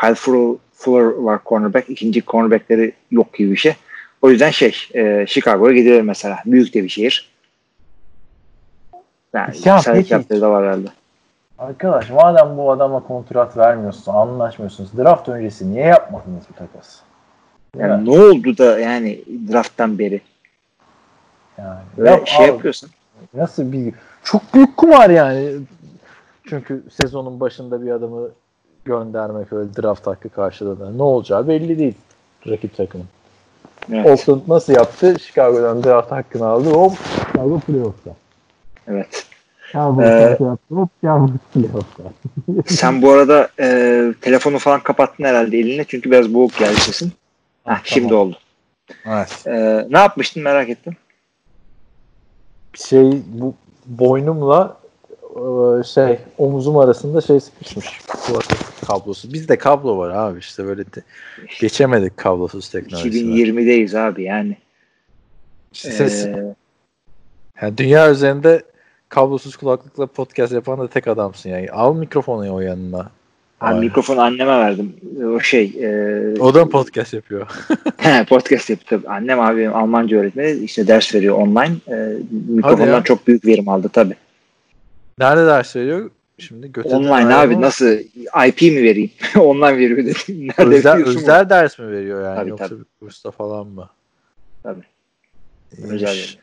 Kyle 0.00 0.14
Fuller 0.14 1.02
var 1.02 1.40
cornerback. 1.46 1.90
İkinci 1.90 2.22
cornerback'leri 2.22 2.92
yok 3.10 3.34
gibi 3.34 3.50
bir 3.52 3.56
şey. 3.56 3.74
O 4.22 4.30
yüzden 4.30 4.50
şey 4.50 4.76
e, 4.94 5.24
Chicago'ya 5.28 5.74
gidilir 5.74 6.00
mesela. 6.00 6.38
Büyük 6.46 6.74
de 6.74 6.84
bir 6.84 6.88
şehir. 6.88 7.30
Yani 9.34 9.56
ya 9.64 9.80
peki. 9.84 10.10
da 10.30 10.50
var 10.50 10.64
herhalde. 10.64 10.88
Arkadaş 11.58 12.10
madem 12.10 12.56
bu 12.56 12.70
adama 12.70 13.00
kontrat 13.00 13.56
vermiyorsun, 13.56 14.12
anlaşmıyorsunuz. 14.12 14.98
Draft 14.98 15.28
öncesi 15.28 15.72
niye 15.72 15.84
yapmadınız 15.84 16.44
bu 16.50 16.54
takas? 16.54 16.96
Yani 17.76 18.04
ne 18.04 18.10
oldu 18.10 18.58
da 18.58 18.78
yani 18.78 19.24
drafttan 19.52 19.98
beri? 19.98 20.20
Yani 21.58 21.78
Ve 21.98 22.10
yap, 22.10 22.26
şey 22.26 22.44
abi, 22.44 22.52
yapıyorsun. 22.52 22.90
Nasıl 23.34 23.72
bir 23.72 23.94
çok 24.24 24.54
büyük 24.54 24.76
kumar 24.76 25.10
yani. 25.10 25.50
Çünkü 26.48 26.82
sezonun 26.90 27.40
başında 27.40 27.82
bir 27.82 27.90
adamı 27.90 28.28
göndermek 28.84 29.52
öyle 29.52 29.76
draft 29.76 30.06
hakkı 30.06 30.28
karşılığında 30.28 30.90
ne 30.90 31.02
olacağı 31.02 31.48
belli 31.48 31.78
değil 31.78 31.94
rakip 32.46 32.76
takımın. 32.76 33.06
Evet. 33.92 34.06
Oakland 34.06 34.40
nasıl 34.48 34.72
yaptı? 34.72 35.16
Chicago'dan 35.18 35.84
draft 35.84 36.12
hakkını 36.12 36.46
aldı. 36.46 36.70
Hop 36.70 36.92
Chicago 37.26 37.60
playoff'ta. 37.60 38.10
Evet. 38.88 39.27
Cowboys 39.72 40.06
ee, 40.06 40.38
sen 42.74 43.02
bu 43.02 43.10
arada 43.10 43.48
e, 43.60 44.14
telefonu 44.20 44.58
falan 44.58 44.82
kapattın 44.82 45.24
herhalde 45.24 45.58
eline 45.58 45.84
çünkü 45.88 46.10
biraz 46.10 46.34
boğuk 46.34 46.58
geldi 46.58 46.80
sesin. 46.80 47.06
Heh, 47.06 47.12
tamam. 47.64 47.80
Şimdi 47.84 48.14
oldu. 48.14 48.38
Evet. 49.06 49.46
Ee, 49.46 49.86
ne 49.90 49.98
yapmıştın 49.98 50.42
merak 50.42 50.68
ettim. 50.68 50.96
Şey 52.74 53.22
bu 53.26 53.54
boynumla 53.86 54.76
e, 55.36 55.82
şey 55.84 56.18
omuzum 56.38 56.76
arasında 56.76 57.20
şey 57.20 57.40
sıkışmış. 57.40 58.00
Kulaklık 58.26 58.58
kablosu. 58.86 59.32
Bizde 59.32 59.58
kablo 59.58 59.98
var 59.98 60.10
abi 60.10 60.38
işte 60.38 60.64
böyle 60.64 60.84
de 60.84 61.02
geçemedik 61.60 62.16
kablosuz 62.16 62.68
teknoloji. 62.68 63.08
2020'deyiz 63.08 63.98
abi 63.98 64.22
yani. 64.22 64.56
Ses, 65.72 66.26
ee, 66.26 66.54
yani 67.62 67.78
dünya 67.78 68.10
üzerinde 68.10 68.62
kablosuz 69.08 69.56
kulaklıkla 69.56 70.06
podcast 70.06 70.52
yapan 70.52 70.78
da 70.78 70.88
tek 70.88 71.08
adamsın 71.08 71.50
yani. 71.50 71.70
Al 71.70 71.96
mikrofonu 71.96 72.54
o 72.54 72.60
yanına. 72.60 73.10
Abi 73.60 73.80
mikrofonu 73.80 74.20
anneme 74.20 74.58
verdim. 74.58 74.96
O 75.36 75.40
şey. 75.40 75.64
E, 75.64 76.40
o 76.40 76.54
da 76.54 76.68
podcast 76.68 77.14
yapıyor? 77.14 77.46
podcast 78.28 78.70
yapıyor. 78.70 79.02
Annem 79.06 79.40
abi 79.40 79.68
Almanca 79.68 80.16
öğretmeni. 80.16 80.64
işte 80.64 80.86
ders 80.86 81.14
veriyor 81.14 81.36
online. 81.36 81.76
E, 81.88 82.16
mikrofondan 82.48 83.02
çok 83.02 83.26
büyük 83.26 83.46
verim 83.46 83.68
aldı 83.68 83.88
tabi. 83.88 84.14
Nerede 85.18 85.46
ders 85.46 85.76
veriyor? 85.76 86.10
Şimdi. 86.38 86.80
Online 86.84 87.34
abi 87.34 87.56
mı? 87.56 87.60
nasıl? 87.60 87.86
IP 88.46 88.62
mi 88.62 88.82
vereyim? 88.82 89.10
online 89.40 89.76
veriyor 89.76 89.98
dedim. 89.98 90.48
Nerede 90.58 90.76
özel, 90.76 91.04
özel 91.04 91.50
ders 91.50 91.78
mi 91.78 91.92
veriyor 91.92 92.24
yani? 92.24 92.36
Tabii, 92.36 92.50
Yoksa 92.50 92.68
tabii. 92.68 92.84
kursta 93.00 93.30
falan 93.30 93.66
mı? 93.66 93.88
Tabii. 94.62 94.84
Özel 95.82 96.08
veriyor. 96.08 96.38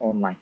Online. 0.00 0.36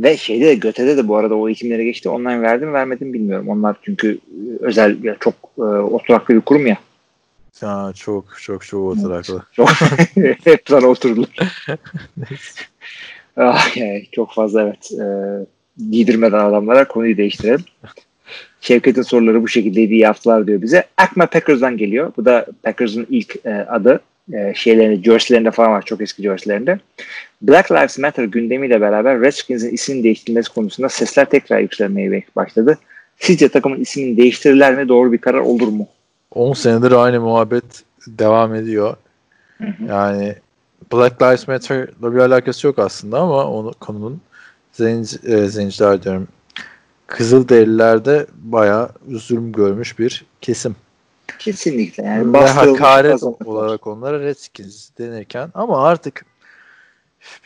Ve 0.00 0.16
şeyde 0.16 0.46
de 0.46 0.54
Göte'de 0.54 0.96
de 0.96 1.08
bu 1.08 1.16
arada 1.16 1.34
o 1.34 1.48
eğitimlere 1.48 1.84
geçti. 1.84 2.08
Online 2.08 2.42
verdim 2.42 2.72
vermedim 2.72 3.12
bilmiyorum. 3.12 3.48
Onlar 3.48 3.76
çünkü 3.82 4.12
e, 4.12 4.18
özel 4.60 4.96
çok 5.20 5.34
e, 5.58 5.62
oturaklı 5.62 6.34
bir 6.34 6.40
kurum 6.40 6.66
ya. 6.66 6.78
Ya 7.62 7.92
çok 7.96 8.24
çok 8.40 8.66
çok 8.66 8.80
oturaklı. 8.80 9.42
çok 9.52 9.70
hep 10.44 10.62
sana 10.68 10.86
oturulur. 10.86 11.28
ah, 13.36 13.76
yani 13.76 14.06
çok 14.12 14.32
fazla 14.32 14.62
evet. 14.62 14.92
E, 14.92 15.06
giydirmeden 15.90 16.38
adamlara 16.38 16.88
konuyu 16.88 17.16
değiştirelim. 17.16 17.64
Şevket'in 18.60 19.02
soruları 19.02 19.42
bu 19.42 19.48
şekildeydi 19.48 19.92
iyi 19.92 20.06
haftalar 20.06 20.46
diyor 20.46 20.62
bize. 20.62 20.84
Akma 20.96 21.26
Packers'dan 21.26 21.76
geliyor. 21.76 22.12
Bu 22.16 22.24
da 22.24 22.46
Packers'ın 22.62 23.06
ilk 23.10 23.46
e, 23.46 23.50
adı 23.50 24.00
e, 24.32 24.54
şeylerinde, 24.54 25.02
jerseylerinde 25.02 25.50
falan 25.50 25.72
var. 25.72 25.82
Çok 25.82 26.00
eski 26.00 26.22
jerseylerinde. 26.22 26.78
Black 27.42 27.72
Lives 27.72 27.98
Matter 27.98 28.24
gündemiyle 28.24 28.80
beraber 28.80 29.20
Redskins'in 29.20 29.70
ismini 29.70 30.02
değiştirilmesi 30.02 30.54
konusunda 30.54 30.88
sesler 30.88 31.24
tekrar 31.24 31.60
yükselmeye 31.60 32.22
başladı. 32.36 32.78
Sizce 33.18 33.48
takımın 33.48 33.80
ismini 33.80 34.16
değiştirirler 34.16 34.74
mi? 34.74 34.88
Doğru 34.88 35.12
bir 35.12 35.18
karar 35.18 35.40
olur 35.40 35.68
mu? 35.68 35.88
10 36.34 36.52
senedir 36.52 36.92
aynı 36.92 37.20
muhabbet 37.20 37.64
devam 38.06 38.54
ediyor. 38.54 38.96
Hı 39.58 39.64
hı. 39.64 39.84
Yani 39.88 40.34
Black 40.92 41.22
Lives 41.22 41.48
Matter'la 41.48 42.14
bir 42.14 42.18
alakası 42.18 42.66
yok 42.66 42.78
aslında 42.78 43.18
ama 43.18 43.44
onu 43.44 43.72
konunun 43.80 44.20
zenci, 44.72 45.16
e, 45.26 45.46
zenciler 45.46 46.02
diyorum 46.02 46.28
Kızılderililerde 47.08 48.26
bayağı 48.34 48.88
zulüm 49.08 49.52
görmüş 49.52 49.98
bir 49.98 50.24
kesim. 50.40 50.76
Kesinlikle. 51.38 52.02
Yani 52.04 52.32
Ve 52.32 52.46
hakaret 52.46 53.22
olarak 53.22 53.86
onlara 53.86 54.20
Redskins 54.20 54.90
denirken 54.98 55.50
ama 55.54 55.86
artık 55.86 56.24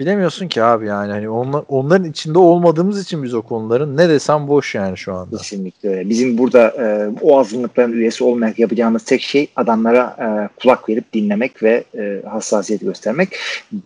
bilemiyorsun 0.00 0.48
ki 0.48 0.62
abi 0.62 0.86
yani 0.86 1.12
hani 1.12 1.28
onlar, 1.28 1.64
onların 1.68 2.10
içinde 2.10 2.38
olmadığımız 2.38 3.02
için 3.02 3.22
biz 3.22 3.34
o 3.34 3.42
konuların 3.42 3.96
ne 3.96 4.08
desem 4.08 4.48
boş 4.48 4.74
yani 4.74 4.96
şu 4.98 5.14
anda. 5.14 5.36
Kesinlikle 5.36 5.88
öyle. 5.88 6.10
Bizim 6.10 6.38
burada 6.38 6.68
e, 6.68 7.10
o 7.20 7.38
azınlıkların 7.38 7.92
üyesi 7.92 8.24
olmak 8.24 8.58
yapacağımız 8.58 9.04
tek 9.04 9.22
şey 9.22 9.48
adamlara 9.56 10.16
e, 10.20 10.26
kulak 10.60 10.88
verip 10.88 11.12
dinlemek 11.12 11.62
ve 11.62 11.84
e, 11.98 12.22
hassasiyet 12.28 12.80
göstermek. 12.82 13.36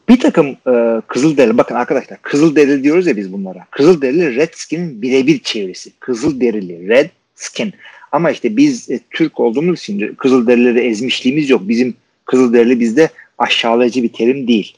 Bir 0.08 0.20
takım 0.20 0.46
e, 0.46 1.02
Kızılderili 1.08 1.58
bakın 1.58 1.74
arkadaşlar 1.74 2.22
Kızılderili 2.22 2.84
diyoruz 2.84 3.06
ya 3.06 3.16
biz 3.16 3.32
bunlara. 3.32 3.66
Kızılderili 3.70 4.36
Redskin'in 4.36 5.02
birebir 5.02 5.38
çevresi. 5.38 5.90
Kızılderili 6.00 6.88
Redskin. 6.88 7.74
Ama 8.16 8.30
işte 8.30 8.56
biz 8.56 8.90
e, 8.90 9.00
Türk 9.10 9.40
olduğumuz 9.40 9.80
için 9.80 10.14
Kızılderilileri 10.14 10.80
ezmişliğimiz 10.80 11.50
yok. 11.50 11.62
Bizim 11.68 11.94
Kızılderili 12.24 12.80
bizde 12.80 13.08
aşağılayıcı 13.38 14.02
bir 14.02 14.12
terim 14.12 14.48
değil. 14.48 14.76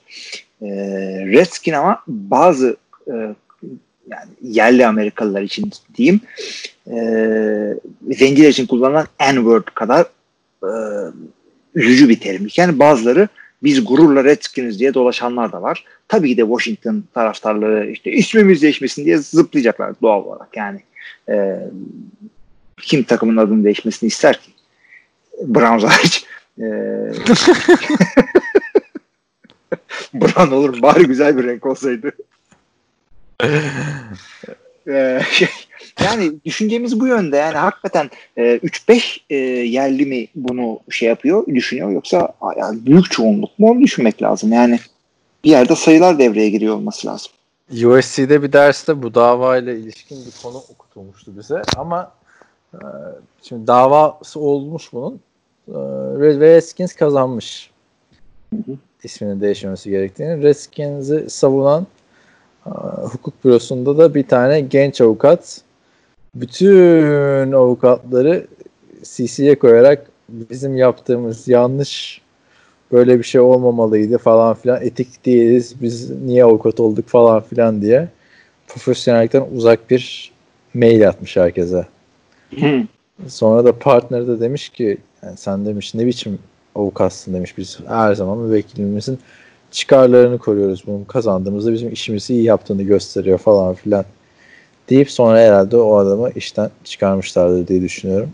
E, 0.62 0.66
Redskin 1.26 1.72
ama 1.72 2.02
bazı 2.06 2.76
e, 3.06 3.14
yani 4.10 4.30
yerli 4.42 4.86
Amerikalılar 4.86 5.42
için 5.42 5.70
diyeyim 5.96 6.20
e, 6.86 6.96
zenciler 8.10 8.48
için 8.48 8.66
kullanılan 8.66 9.06
N-word 9.20 9.66
kadar 9.74 10.06
e, 10.62 10.70
üzücü 11.74 12.08
bir 12.08 12.20
terim. 12.20 12.48
Yani 12.56 12.78
bazıları 12.78 13.28
biz 13.62 13.84
gururla 13.84 14.24
Redskins 14.24 14.78
diye 14.78 14.94
dolaşanlar 14.94 15.52
da 15.52 15.62
var. 15.62 15.84
Tabii 16.08 16.28
ki 16.28 16.36
de 16.36 16.42
Washington 16.42 17.04
taraftarları 17.14 17.90
işte 17.90 18.12
ismimiz 18.12 18.62
değişmesin 18.62 19.04
diye 19.04 19.18
zıplayacaklar 19.18 19.94
doğal 20.02 20.24
olarak. 20.24 20.56
Yani 20.56 20.80
e, 21.28 21.58
kim 22.82 23.02
takımın 23.02 23.36
adını 23.36 23.64
değişmesini 23.64 24.06
ister 24.06 24.40
ki? 24.40 24.50
Browns 25.42 25.84
hariç. 25.84 26.24
Ee, 26.58 26.62
Brown 30.14 30.50
olur 30.50 30.82
bari 30.82 31.04
güzel 31.04 31.36
bir 31.36 31.44
renk 31.44 31.66
olsaydı. 31.66 32.12
ee, 34.88 35.20
şey, 35.30 35.48
yani 36.04 36.32
düşüncemiz 36.44 37.00
bu 37.00 37.06
yönde. 37.06 37.36
Yani 37.36 37.56
hakikaten 37.56 38.10
e, 38.36 38.42
3-5 38.42 39.20
e, 39.30 39.36
yerli 39.36 40.06
mi 40.06 40.26
bunu 40.34 40.80
şey 40.90 41.08
yapıyor, 41.08 41.46
düşünüyor 41.46 41.90
yoksa 41.90 42.34
yani 42.56 42.86
büyük 42.86 43.10
çoğunluk 43.10 43.58
mu 43.58 43.70
onu 43.70 43.80
düşünmek 43.80 44.22
lazım. 44.22 44.52
Yani 44.52 44.80
bir 45.44 45.50
yerde 45.50 45.76
sayılar 45.76 46.18
devreye 46.18 46.50
giriyor 46.50 46.74
olması 46.74 47.06
lazım. 47.06 47.32
USC'de 47.70 48.42
bir 48.42 48.52
derste 48.52 49.02
bu 49.02 49.14
davayla 49.14 49.72
ilişkin 49.72 50.26
bir 50.26 50.42
konu 50.42 50.56
okutulmuştu 50.56 51.38
bize 51.38 51.62
ama 51.76 52.12
şimdi 53.42 53.66
davası 53.66 54.40
olmuş 54.40 54.92
bunun. 54.92 55.20
Ee, 55.68 55.72
Redskins 56.40 56.94
kazanmış. 56.94 57.70
isminin 59.02 59.40
değişmesi 59.40 59.90
gerektiğini. 59.90 60.42
Redskins'i 60.42 61.30
savunan 61.30 61.86
e, 62.66 62.70
hukuk 63.00 63.44
bürosunda 63.44 63.98
da 63.98 64.14
bir 64.14 64.28
tane 64.28 64.60
genç 64.60 65.00
avukat 65.00 65.60
bütün 66.34 67.52
avukatları 67.52 68.46
CC'ye 69.02 69.58
koyarak 69.58 70.10
bizim 70.28 70.76
yaptığımız 70.76 71.48
yanlış 71.48 72.20
böyle 72.92 73.18
bir 73.18 73.24
şey 73.24 73.40
olmamalıydı 73.40 74.18
falan 74.18 74.54
filan 74.54 74.82
etik 74.82 75.26
değiliz 75.26 75.74
biz 75.82 76.10
niye 76.10 76.44
avukat 76.44 76.80
olduk 76.80 77.08
falan 77.08 77.40
filan 77.40 77.82
diye 77.82 78.08
profesyonellikten 78.66 79.46
uzak 79.54 79.90
bir 79.90 80.32
mail 80.74 81.08
atmış 81.08 81.36
herkese. 81.36 81.86
Sonra 83.28 83.64
da 83.64 83.78
partner 83.78 84.26
de 84.26 84.40
demiş 84.40 84.68
ki 84.68 84.98
yani 85.22 85.36
sen 85.36 85.66
demiş 85.66 85.94
ne 85.94 86.06
biçim 86.06 86.38
avukatsın 86.74 87.34
demiş 87.34 87.58
biz 87.58 87.78
her 87.88 88.14
zaman 88.14 88.38
müvekkilimizin 88.38 89.18
çıkarlarını 89.70 90.38
koruyoruz. 90.38 90.82
Bunu 90.86 91.06
kazandığımızda 91.06 91.72
bizim 91.72 91.92
işimizi 91.92 92.34
iyi 92.34 92.44
yaptığını 92.44 92.82
gösteriyor 92.82 93.38
falan 93.38 93.74
filan 93.74 94.04
deyip 94.90 95.10
sonra 95.10 95.38
herhalde 95.38 95.76
o 95.76 95.96
adamı 95.96 96.30
işten 96.30 96.70
çıkarmışlardır 96.84 97.66
diye 97.68 97.82
düşünüyorum. 97.82 98.30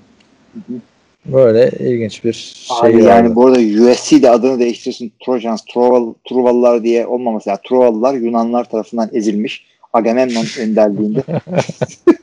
Böyle 1.26 1.70
ilginç 1.78 2.24
bir 2.24 2.32
şey. 2.32 2.90
Abi 2.90 3.04
yani 3.04 3.24
vardı. 3.24 3.36
bu 3.36 3.46
arada 3.46 3.58
USC 3.58 4.22
de 4.22 4.30
adını 4.30 4.58
değiştirsin 4.58 5.12
Trojans, 5.24 5.64
Troval, 5.74 6.14
Truvallar 6.28 6.82
diye 6.82 7.06
olmaması. 7.06 7.48
Yani 7.48 7.58
Truvallar 7.68 8.14
Yunanlar 8.14 8.70
tarafından 8.70 9.10
ezilmiş. 9.12 9.66
Agamemnon 9.92 10.44
önderliğinde. 10.60 11.22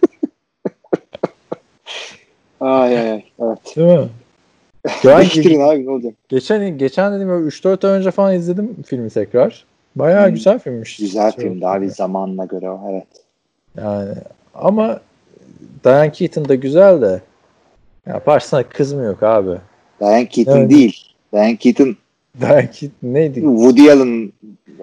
ay 2.62 2.98
ay 3.00 3.12
ay. 3.12 3.24
Evet. 3.40 3.76
Değil 3.76 3.88
mi? 4.00 4.08
Ya 5.04 5.18
Değiştirin 5.20 5.60
abi 5.60 5.86
ne 5.86 5.90
olacak? 5.92 6.14
geçen 6.30 6.78
geçen 6.78 7.14
dedim 7.14 7.30
böyle 7.30 7.46
3-4 7.48 7.88
ay 7.88 7.98
önce 8.00 8.12
falan 8.12 8.34
izledim 8.36 8.76
filmi 8.86 9.10
tekrar. 9.10 9.66
Bayağı 9.96 10.28
Hmm. 10.28 10.34
güzel 10.34 10.60
filmmiş. 10.60 10.98
Güzel 10.98 11.32
Şey- 11.32 11.44
filmdi 11.44 11.68
abi 11.68 11.90
zamanına 11.90 12.46
göre 12.46 12.70
o. 12.70 12.80
Evet. 12.92 13.08
Yani 13.78 14.14
ama 14.56 15.00
Diane 15.84 16.12
Keaton 16.12 16.48
da 16.50 16.56
güzel 16.56 17.02
de 17.02 17.22
yaparsana 18.08 18.64
kız 18.64 18.94
mı 18.94 19.04
yok 19.04 19.24
abi? 19.24 19.58
Diane 20.00 20.28
Keaton 20.30 20.58
Evet. 20.58 20.70
değil. 20.70 20.98
Diane 21.34 21.56
Keaton 21.58 21.96
Diane 22.42 22.70
Keaton 22.72 22.92
neydi? 23.14 23.40
Woody 23.42 23.92
Allen 23.92 24.32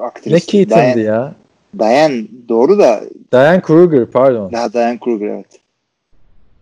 aktrisi. 0.00 0.34
Ne 0.36 0.40
Keaton'dı 0.40 0.94
Diane, 0.94 1.00
ya? 1.00 1.34
Diane 1.78 2.22
doğru 2.48 2.78
da 2.78 3.00
Diane 3.32 3.60
Kruger 3.60 4.06
pardon. 4.06 4.52
daha 4.52 4.72
Diane 4.72 4.98
Kruger 4.98 5.26
evet. 5.28 5.57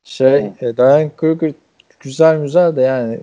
Şey 0.07 0.51
e, 0.61 0.77
Diane 0.77 1.11
Kruger 1.17 1.53
güzel 2.01 2.43
güzel 2.43 2.77
de 2.77 2.81
yani 2.81 3.19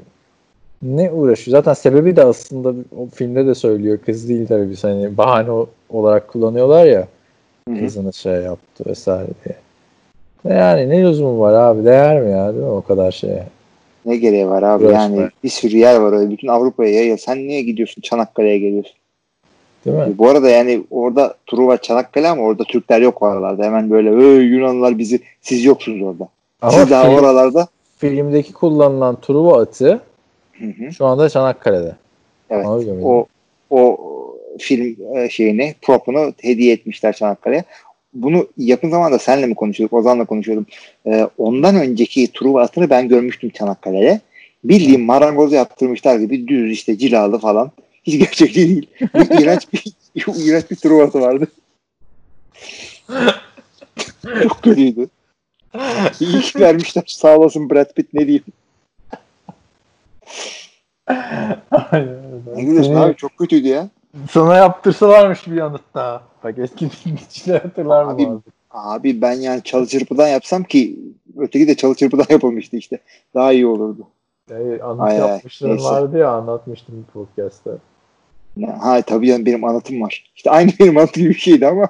ne 0.82 1.12
uğraşıyor? 1.12 1.58
Zaten 1.58 1.74
sebebi 1.74 2.16
de 2.16 2.24
aslında 2.24 2.70
o 2.98 3.08
filmde 3.14 3.48
de 3.48 3.56
söylüyor. 3.56 4.00
Kız 4.06 4.30
değil 4.30 4.48
tabii 4.48 4.70
biz 4.70 4.84
hani 4.84 5.18
bahane 5.18 5.66
olarak 5.90 6.28
kullanıyorlar 6.28 6.86
ya. 6.86 7.08
Kızını 7.80 8.14
şey 8.14 8.34
yaptı 8.34 8.84
vesaire 8.88 9.28
diye. 9.46 9.56
Yani 10.58 10.90
ne 10.90 11.04
lüzumu 11.04 11.40
var 11.40 11.54
abi? 11.54 11.86
Değer 11.86 12.22
mi 12.22 12.32
ya 12.32 12.54
değil 12.54 12.64
mi 12.66 12.70
o 12.70 12.82
kadar 12.82 13.12
şeye? 13.12 13.44
Ne 14.06 14.18
gereği 14.18 14.48
var 14.48 14.64
abi 14.64 14.86
Uğraşma. 14.86 15.02
yani 15.02 15.30
bir 15.44 15.50
sürü 15.50 15.78
yer 15.78 15.96
var 15.96 16.14
öyle. 16.14 16.30
Bütün 16.32 16.48
Avrupa'ya 16.48 16.94
yayıyor. 16.94 17.18
Sen 17.18 17.38
niye 17.38 17.62
gidiyorsun 17.62 18.02
Çanakkale'ye 18.02 18.58
geliyorsun? 18.58 18.96
Değil 19.86 19.98
mi? 19.98 20.18
Bu 20.18 20.30
arada 20.30 20.50
yani 20.50 20.84
orada 20.92 21.36
Truva 21.48 21.78
Çanakkale 21.78 22.28
ama 22.30 22.42
orada 22.44 22.64
Türkler 22.64 23.02
yok 23.02 23.22
o 23.22 23.26
aralarda. 23.26 23.64
Hemen 23.64 23.90
böyle 23.90 24.10
"Ey, 24.10 24.42
Yunanlılar 24.46 24.98
bizi 24.98 25.20
siz 25.42 25.66
yoksunuz 25.66 26.02
orada. 26.02 26.28
Ama 26.64 26.72
siz 26.72 26.90
daha 26.90 27.04
film- 27.04 27.16
oralarda. 27.16 27.68
filmdeki 27.98 28.54
kullanılan 28.54 29.22
Truva 29.22 29.62
atı 29.62 30.02
Hı 30.60 30.66
hı. 30.66 30.94
şu 30.94 31.06
anda 31.06 31.30
Çanakkale'de. 31.30 31.96
Evet. 32.50 32.66
O 33.04 33.26
o 33.70 33.98
film 34.60 34.96
e, 35.16 35.30
şeyini 35.30 35.76
propunu 35.82 36.34
hediye 36.42 36.74
etmişler 36.74 37.14
Çanakkale'ye. 37.14 37.64
Bunu 38.14 38.48
yakın 38.58 38.90
zamanda 38.90 39.20
senle 39.20 39.46
mi 39.46 39.56
konuşuyorduk? 39.56 39.98
Ozan'la 39.98 40.26
konuşuyordum. 40.26 40.66
Ee, 41.08 41.28
ondan 41.38 41.76
önceki 41.76 42.32
Truva 42.32 42.62
atını 42.62 42.90
ben 42.90 43.08
görmüştüm 43.08 43.50
Çanakkale'de. 43.50 44.22
Bildiğim 44.64 45.02
marangozu 45.02 45.56
yaptırmışlar 45.56 46.16
gibi 46.20 46.48
düz 46.48 46.72
işte 46.72 46.98
cilalı 46.98 47.40
falan. 47.40 47.72
Hiç 48.04 48.20
gerçek 48.20 48.56
değil. 48.56 48.88
Bir 49.02 49.42
iğrenç 49.42 49.68
bir 49.74 49.84
iğrenç 50.46 50.72
bir 50.72 50.76
Truva 50.76 51.04
atı 51.04 51.22
vardı. 51.22 51.48
Çok 54.44 54.64
kötüydü. 54.64 55.10
İyi 56.20 56.42
ki 56.42 56.60
vermişler. 56.60 57.04
Sağ 57.08 57.38
olasın 57.38 57.70
Brad 57.70 57.94
Pitt 57.94 58.14
ne 58.14 58.28
diyeyim. 58.28 58.44
Ne 62.56 62.62
gülüyorsun 62.64 62.94
Seni- 62.94 63.00
abi 63.00 63.16
çok 63.16 63.38
kötüydü 63.38 63.68
ya. 63.68 63.90
Sana 64.32 64.56
yaptırsalarmış 64.56 65.48
bir 65.48 65.56
yanıt 65.56 65.82
daha. 65.94 66.24
Bak 66.44 66.58
eski 66.58 66.90
dinleyiciler 67.06 67.62
hatırlar 67.62 68.04
mı? 68.04 68.12
Abi, 68.12 68.28
abi? 68.28 68.40
Abi 68.72 69.22
ben 69.22 69.34
yani 69.34 69.64
çalı 69.64 69.88
çırpıdan 69.88 70.28
yapsam 70.28 70.64
ki 70.64 71.00
öteki 71.38 71.68
de 71.68 71.76
çalı 71.76 71.96
çırpıdan 71.96 72.26
yapılmıştı 72.30 72.78
işte. 72.78 73.00
Daha 73.36 73.54
iyi 73.54 73.68
olurdu. 73.68 74.08
Ay, 74.52 74.80
ay, 75.00 75.18
yapmışlarım 75.18 75.84
vardı 75.84 76.18
ya 76.18 76.30
anlatmıştım 76.30 76.96
bir 77.08 77.14
podcast'ta. 77.14 77.72
Ya, 78.58 78.78
Ha 78.82 79.02
tabii 79.02 79.28
yani 79.28 79.46
benim 79.46 79.64
anlatım 79.64 80.02
var. 80.02 80.32
İşte 80.36 80.52
aynı 80.52 80.72
benim 80.80 80.98
anlatım 80.98 81.24
gibi 81.24 81.34
bir 81.34 81.40
şeydi 81.40 81.68
ama 81.68 81.88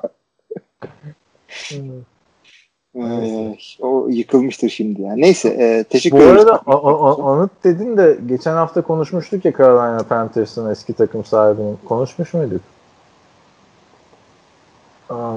Ay, 3.01 3.57
o 3.81 4.07
yıkılmıştır 4.09 4.69
şimdi 4.69 5.01
ya. 5.01 5.13
Neyse 5.15 5.49
e, 5.49 5.83
teşekkür 5.83 6.17
Bu 6.17 6.21
ederiz. 6.21 6.41
arada 6.41 6.53
a- 6.65 6.83
a- 6.89 7.09
a- 7.11 7.33
anıt 7.33 7.51
dedin 7.63 7.97
de 7.97 8.17
geçen 8.25 8.53
hafta 8.53 8.81
konuşmuştuk 8.81 9.45
ya 9.45 9.51
Carolina 9.57 10.03
Panthers'ın 10.03 10.69
eski 10.71 10.93
takım 10.93 11.25
sahibinin. 11.25 11.77
Konuşmuş 11.85 12.33
muyduk? 12.33 12.61
Aa, 15.09 15.33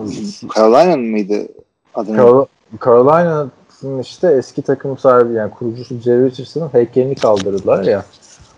Carolina'nın 0.56 1.00
mıydı 1.00 1.48
adını? 1.94 2.16
Carol- 2.16 2.46
Carolina'nın 2.84 3.98
işte 4.02 4.32
eski 4.32 4.62
takım 4.62 4.98
sahibi 4.98 5.32
yani 5.34 5.50
kurucusu 5.50 5.94
Jerry 5.98 6.24
Richardson'ın 6.30 6.68
heykelini 6.72 7.14
kaldırdılar 7.14 7.84
ya. 7.84 8.04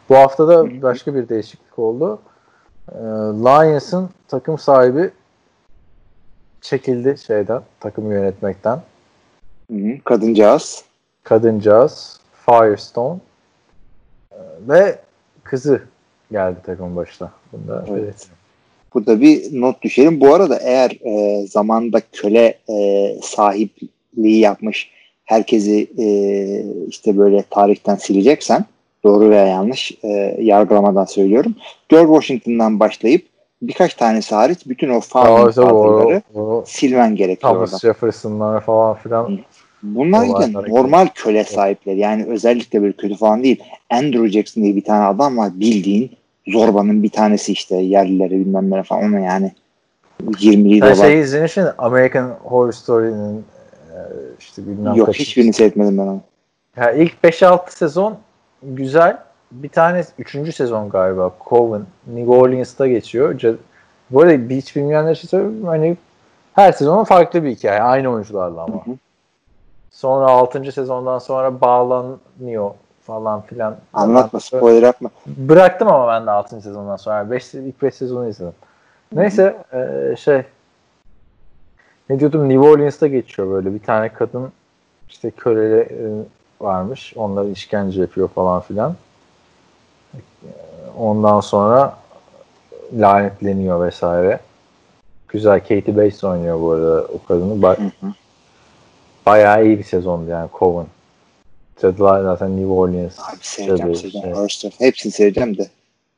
Bu 0.08 0.16
hafta 0.16 0.48
da 0.48 0.82
başka 0.82 1.14
bir 1.14 1.28
değişiklik 1.28 1.78
oldu. 1.78 2.18
Ee, 2.92 2.96
Lions'ın 3.44 4.08
takım 4.28 4.58
sahibi 4.58 5.10
çekildi 6.60 7.16
şeyden, 7.26 7.62
takımı 7.80 8.14
yönetmekten. 8.14 8.80
Hı 9.70 9.76
hı, 9.76 9.98
kadıncağız. 10.04 10.84
Kadıncağız 11.22 12.20
Firestone 12.46 13.18
Ee, 14.32 14.36
ve 14.68 14.98
kızı 15.42 15.82
geldi 16.32 16.56
takımın 16.66 16.96
başına. 16.96 17.32
Bunda 17.52 17.84
Evet. 17.88 18.02
belirtelim. 18.02 18.34
Burada 18.94 19.20
bir 19.20 19.60
not 19.60 19.82
düşelim. 19.82 20.20
Bu 20.20 20.34
arada 20.34 20.58
eğer 20.62 20.90
e, 20.90 21.46
zamanda 21.46 22.00
köle 22.12 22.58
e, 22.70 23.14
sahipliği 23.22 24.38
yapmış 24.38 24.90
herkesi 25.24 25.86
e, 25.98 26.06
işte 26.88 27.18
böyle 27.18 27.44
tarihten 27.50 27.94
sileceksen 27.96 28.64
doğru 29.04 29.30
veya 29.30 29.46
yanlış 29.46 29.92
e, 30.04 30.36
yargılamadan 30.40 31.04
söylüyorum. 31.04 31.54
George 31.88 32.12
Washington'dan 32.12 32.80
başlayıp 32.80 33.26
birkaç 33.62 33.94
tanesi 33.94 34.34
hariç 34.34 34.58
bütün 34.66 34.88
o 34.88 35.00
father'ları 35.00 36.22
o 36.34 36.64
silmen 36.66 37.16
gerekiyor 37.16 37.52
Thomas. 37.52 37.80
Jefferson'lar 37.80 38.60
falan 38.60 38.94
filan. 38.96 39.38
Bunlar 39.82 40.28
da 40.28 40.60
normal 40.68 41.08
köle 41.14 41.44
sahipleri. 41.44 41.98
Yani 41.98 42.24
özellikle 42.26 42.82
böyle 42.82 42.92
kötü 42.92 43.16
falan 43.16 43.42
değil. 43.42 43.62
Andrew 43.90 44.28
Jackson 44.28 44.62
diye 44.62 44.76
bir 44.76 44.84
tane 44.84 45.04
adam 45.04 45.36
var 45.38 45.50
bildiğin 45.54 46.10
zorbanın 46.46 47.02
bir 47.02 47.10
tanesi 47.10 47.52
işte 47.52 47.76
yerlileri 47.76 48.30
bilmem 48.30 48.70
ne 48.70 48.82
falan 48.82 49.04
ona 49.04 49.20
yani 49.20 49.52
20'li 50.26 50.78
Sen 50.80 50.94
dolar. 50.96 51.04
şey 51.08 51.20
izlemişsin 51.20 51.66
American 51.78 52.28
Horror 52.44 52.72
Story'nin 52.72 53.36
e, 53.38 53.98
işte 54.38 54.66
bilmem 54.66 54.94
Yok 54.94 55.06
kaç- 55.06 55.18
hiçbirini 55.18 55.52
seyretmedim 55.52 55.98
ben 55.98 56.02
onu. 56.02 56.20
Ya 56.76 56.92
ilk 56.92 57.12
5-6 57.24 57.70
sezon 57.70 58.18
güzel. 58.62 59.16
Bir 59.52 59.68
tane 59.68 60.04
3. 60.18 60.54
sezon 60.54 60.88
galiba 60.88 61.32
Coven 61.48 61.82
New 62.06 62.32
Orleans'ta 62.32 62.86
geçiyor. 62.86 63.40
Bu 64.10 64.20
arada 64.20 64.54
hiç 64.54 64.76
bilmeyenler 64.76 65.12
için 65.12 65.28
söyleyeyim 65.28 65.66
hani 65.66 65.96
her 66.54 66.72
sezonun 66.72 67.04
farklı 67.04 67.44
bir 67.44 67.50
hikaye. 67.50 67.82
Aynı 67.82 68.08
oyuncularla 68.08 68.62
ama. 68.62 68.74
Hı 68.74 68.90
hı. 68.90 68.94
Sonra 69.90 70.26
6. 70.26 70.72
sezondan 70.72 71.18
sonra 71.18 71.60
bağlanıyor 71.60 72.70
falan 73.02 73.40
filan. 73.40 73.76
Anlatma 73.92 74.40
spoiler 74.40 74.82
yapma. 74.82 75.10
Bıraktım 75.26 75.88
ama 75.88 76.08
ben 76.08 76.26
de 76.26 76.30
6. 76.30 76.60
sezondan 76.60 76.96
sonra. 76.96 77.30
Beş, 77.30 77.54
ilk 77.54 77.82
5 77.82 77.94
sezonu 77.94 78.28
izledim. 78.28 78.54
Neyse 79.12 79.56
e, 79.72 80.14
şey 80.16 80.42
ne 82.10 82.20
diyordum 82.20 82.48
New 82.48 82.68
Orleans'ta 82.68 83.06
geçiyor 83.06 83.50
böyle 83.50 83.74
bir 83.74 83.82
tane 83.82 84.08
kadın 84.08 84.52
işte 85.08 85.30
köleleri 85.30 86.24
varmış. 86.60 87.12
Onları 87.16 87.48
işkence 87.48 88.00
yapıyor 88.00 88.28
falan 88.28 88.60
filan. 88.60 88.94
Ondan 90.98 91.40
sonra 91.40 91.96
lanetleniyor 92.98 93.86
vesaire. 93.86 94.40
Güzel 95.28 95.60
Katie 95.60 95.96
Bates 95.96 96.24
oynuyor 96.24 96.60
bu 96.60 96.70
arada 96.70 97.02
o 97.02 97.26
kadını. 97.28 97.62
Ba- 97.62 97.90
bayağı 99.26 99.66
iyi 99.66 99.78
bir 99.78 99.84
sezondu 99.84 100.30
yani 100.30 100.48
Coven. 100.58 100.86
Cadılar 101.82 102.22
zaten 102.22 102.56
New 102.56 102.72
Orleans. 102.72 103.18
Abi 103.18 103.36
seyredeceğim 103.40 103.92
Cadı, 103.92 104.10
seyredeceğim. 104.10 104.48
şey. 104.48 104.70
Hepsini 104.78 105.12
seyredeceğim 105.12 105.58
de 105.58 105.68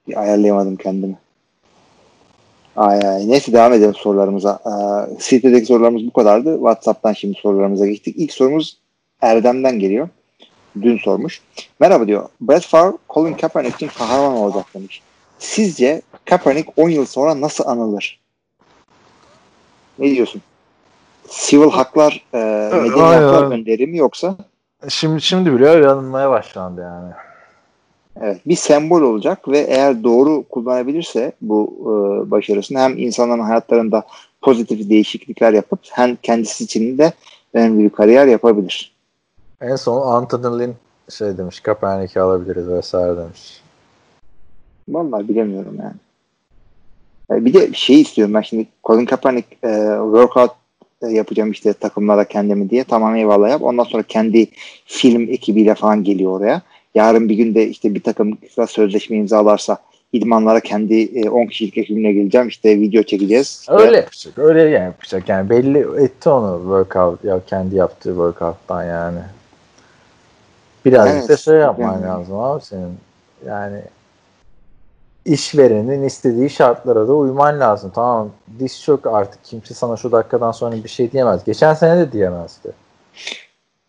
bir 0.08 0.16
ayarlayamadım 0.20 0.76
kendimi. 0.76 1.18
Ay 2.76 2.98
ay. 3.08 3.28
Neyse 3.28 3.52
devam 3.52 3.72
edelim 3.72 3.94
sorularımıza. 3.94 4.58
Ee, 4.66 5.20
sitedeki 5.20 5.66
sorularımız 5.66 6.06
bu 6.06 6.12
kadardı. 6.12 6.54
WhatsApp'tan 6.54 7.12
şimdi 7.12 7.38
sorularımıza 7.40 7.86
geçtik. 7.86 8.14
İlk 8.18 8.32
sorumuz 8.32 8.78
Erdem'den 9.22 9.78
geliyor. 9.78 10.08
Dün 10.82 10.98
sormuş. 10.98 11.42
Merhaba 11.80 12.06
diyor. 12.06 12.28
Brett 12.40 12.66
Favre, 12.66 12.96
Colin 13.10 13.34
Kaepernick 13.34 13.76
için 13.76 13.98
kahraman 13.98 14.32
olacak 14.32 14.66
demiş. 14.74 15.02
Sizce 15.38 16.02
Kaepernick 16.24 16.72
10 16.76 16.88
yıl 16.88 17.06
sonra 17.06 17.40
nasıl 17.40 17.64
anılır? 17.66 18.20
Ne 19.98 20.10
diyorsun? 20.10 20.42
sivil 21.28 21.70
haklar 21.70 22.24
e, 22.34 22.38
medeni 22.76 23.02
aynen. 23.02 23.22
haklar 23.22 23.48
gönderi 23.56 23.86
mi 23.86 23.96
yoksa 23.98 24.36
Şimdi 24.88 25.20
şimdi 25.20 25.52
bile 25.52 25.66
öyle 25.66 25.88
anılmaya 25.88 26.30
başlandı 26.30 26.80
yani. 26.80 27.12
evet, 28.20 28.40
bir 28.46 28.56
sembol 28.56 29.02
olacak 29.02 29.48
ve 29.48 29.58
eğer 29.58 30.04
doğru 30.04 30.42
kullanabilirse 30.42 31.32
bu 31.40 31.74
e, 31.82 32.30
başarısını 32.30 32.78
hem 32.78 32.98
insanların 32.98 33.40
hayatlarında 33.42 34.02
pozitif 34.42 34.90
değişiklikler 34.90 35.52
yapıp 35.52 35.80
hem 35.90 36.16
kendisi 36.16 36.64
için 36.64 36.98
de 36.98 37.12
önemli 37.54 37.84
bir 37.84 37.90
kariyer 37.90 38.26
yapabilir. 38.26 38.92
En 39.60 39.76
son 39.76 40.12
Anthony 40.12 40.58
Lynn 40.58 40.74
şey 41.10 41.38
demiş 41.38 41.60
Kaepernick'i 41.60 42.20
alabiliriz 42.20 42.68
vesaire 42.68 43.16
demiş. 43.16 43.62
Vallahi 44.88 45.28
bilemiyorum 45.28 45.76
yani. 45.78 45.94
E, 47.40 47.44
Bir 47.44 47.54
de 47.54 47.72
şey 47.72 48.00
istiyorum 48.00 48.34
ben 48.34 48.40
şimdi 48.40 48.66
Colin 48.84 49.04
Kaepernick 49.04 49.48
e, 49.64 49.98
workout 50.02 50.50
e, 51.02 51.06
yapacağım 51.06 51.50
işte 51.50 51.72
takımlara 51.72 52.24
kendimi 52.24 52.70
diye 52.70 52.84
tamam 52.84 53.16
eyvallah 53.16 53.50
yap. 53.50 53.62
Ondan 53.62 53.84
sonra 53.84 54.02
kendi 54.02 54.48
film 54.86 55.22
ekibiyle 55.22 55.74
falan 55.74 56.04
geliyor 56.04 56.32
oraya. 56.40 56.62
Yarın 56.94 57.28
bir 57.28 57.34
günde 57.34 57.68
işte 57.68 57.94
bir 57.94 58.02
takım 58.02 58.36
kısa 58.36 58.66
sözleşme 58.66 59.16
imzalarsa 59.16 59.78
idmanlara 60.12 60.60
kendi 60.60 60.94
e, 61.02 61.30
10 61.30 61.46
kişilik 61.46 61.78
ekibimle 61.78 62.12
geleceğim. 62.12 62.48
işte 62.48 62.80
video 62.80 63.02
çekeceğiz. 63.02 63.58
İşte 63.60 63.72
Öyle 63.72 63.96
yapacak. 63.96 64.38
Öyle 64.38 64.60
yani 64.62 64.84
yapacak. 64.84 65.28
Yani 65.28 65.50
belli 65.50 66.04
etti 66.04 66.28
onu 66.28 66.60
workout 66.62 67.24
ya 67.24 67.40
kendi 67.46 67.76
yaptığı 67.76 68.08
workout'tan 68.08 68.84
yani. 68.84 69.20
Birazcık 70.84 71.16
Evet, 71.18 71.28
da 71.28 71.36
şey 71.36 71.54
yapman 71.54 71.92
yani. 71.92 72.04
lazım 72.04 72.38
abi 72.38 72.64
senin. 72.64 72.94
Yani 73.46 73.82
işverenin 75.24 76.02
istediği 76.02 76.50
şartlara 76.50 77.08
da 77.08 77.14
uyman 77.14 77.60
lazım. 77.60 77.92
Tamam 77.94 78.30
diş 78.58 78.84
çok 78.84 79.06
artık 79.06 79.44
kimse 79.44 79.74
sana 79.74 79.96
şu 79.96 80.12
dakikadan 80.12 80.52
sonra 80.52 80.76
bir 80.84 80.88
şey 80.88 81.12
diyemez. 81.12 81.44
Geçen 81.44 81.74
sene 81.74 81.98
de 81.98 82.12
diyemezdi. 82.12 82.68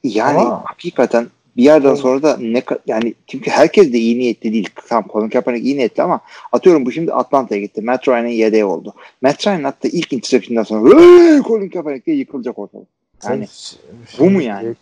Yani 0.03 0.39
Ama- 0.39 0.61
hakikaten 0.65 1.27
bir 1.57 1.63
yerden 1.63 1.95
sonra 1.95 2.23
da 2.23 2.37
ne 2.39 2.63
yani 2.87 3.13
çünkü 3.27 3.51
herkes 3.51 3.93
de 3.93 3.97
iyi 3.97 4.19
niyetli 4.19 4.53
değil. 4.53 4.69
Tamam 4.89 5.05
Colin 5.13 5.29
Kaepernick 5.29 5.65
iyi 5.65 5.77
niyetli 5.77 6.03
ama 6.03 6.19
atıyorum 6.51 6.85
bu 6.85 6.91
şimdi 6.91 7.13
Atlanta'ya 7.13 7.61
gitti. 7.61 7.81
Matt 7.81 8.07
Ryan'ın 8.07 8.27
yedeği 8.27 8.65
oldu. 8.65 8.93
Matt 9.21 9.47
Ryan 9.47 9.63
hatta 9.63 9.87
ilk 9.87 10.13
interception'dan 10.13 10.63
sonra 10.63 10.99
"Hey, 10.99 11.41
Colin 11.41 11.69
Kaepernick 11.69 12.05
diye 12.05 12.17
yıkılacak 12.17 12.59
ortalık. 12.59 12.87
Yani 13.23 13.47
Sen- 13.47 13.79
bu 14.19 14.29
mu 14.29 14.41
yani? 14.41 14.75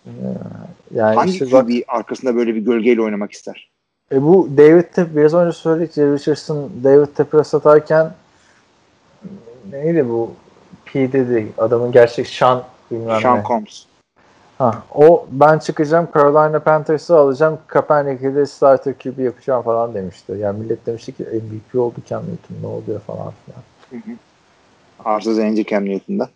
Yani 0.94 1.16
Hangi 1.16 1.32
işte 1.32 1.52
bak, 1.52 1.70
arkasında 1.88 2.36
böyle 2.36 2.56
bir 2.56 2.62
gölgeyle 2.62 3.02
oynamak 3.02 3.32
ister? 3.32 3.70
E 4.12 4.24
bu 4.24 4.50
David 4.58 4.84
Tep 4.84 5.16
biraz 5.16 5.34
önce 5.34 5.58
söyledik 5.58 5.98
Richardson 5.98 6.72
David 6.84 7.08
Tep'e 7.08 7.44
satarken 7.44 8.12
neydi 9.72 10.10
bu 10.10 10.32
P 10.86 11.12
dedi 11.12 11.48
adamın 11.58 11.92
gerçek 11.92 12.28
Sean 12.28 12.64
bilmem 12.92 13.22
Sean 13.22 13.38
ne. 13.38 13.44
Combs. 13.44 13.86
Ha, 14.58 14.84
o 14.96 15.28
ben 15.32 15.60
çıkacağım 15.60 16.08
Carolina 16.16 16.60
Panthers'ı 16.60 17.18
alacağım 17.18 17.60
Kaepernick'i 17.68 18.36
de 18.36 18.46
starter 18.46 18.94
QB 18.94 19.20
yapacağım 19.20 19.64
falan 19.64 19.94
demişti. 19.94 20.34
Yani 20.40 20.60
millet 20.60 20.86
demişti 20.86 21.12
ki 21.12 21.24
MVP 21.24 21.80
oldu 21.80 21.96
Cam 22.10 22.24
Newton 22.24 22.56
ne 22.62 22.68
oluyor 22.68 23.00
falan 23.00 23.34
filan. 23.46 24.18
Arsız 25.06 25.36
zenci 25.36 25.66
Cam 25.66 25.86
Newton'da. 25.86 26.30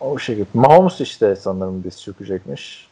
O 0.00 0.18
şekilde. 0.18 0.46
Mahomes 0.54 1.00
işte 1.00 1.36
sanırım 1.36 1.84
diz 1.84 2.02
çökecekmiş. 2.02 2.86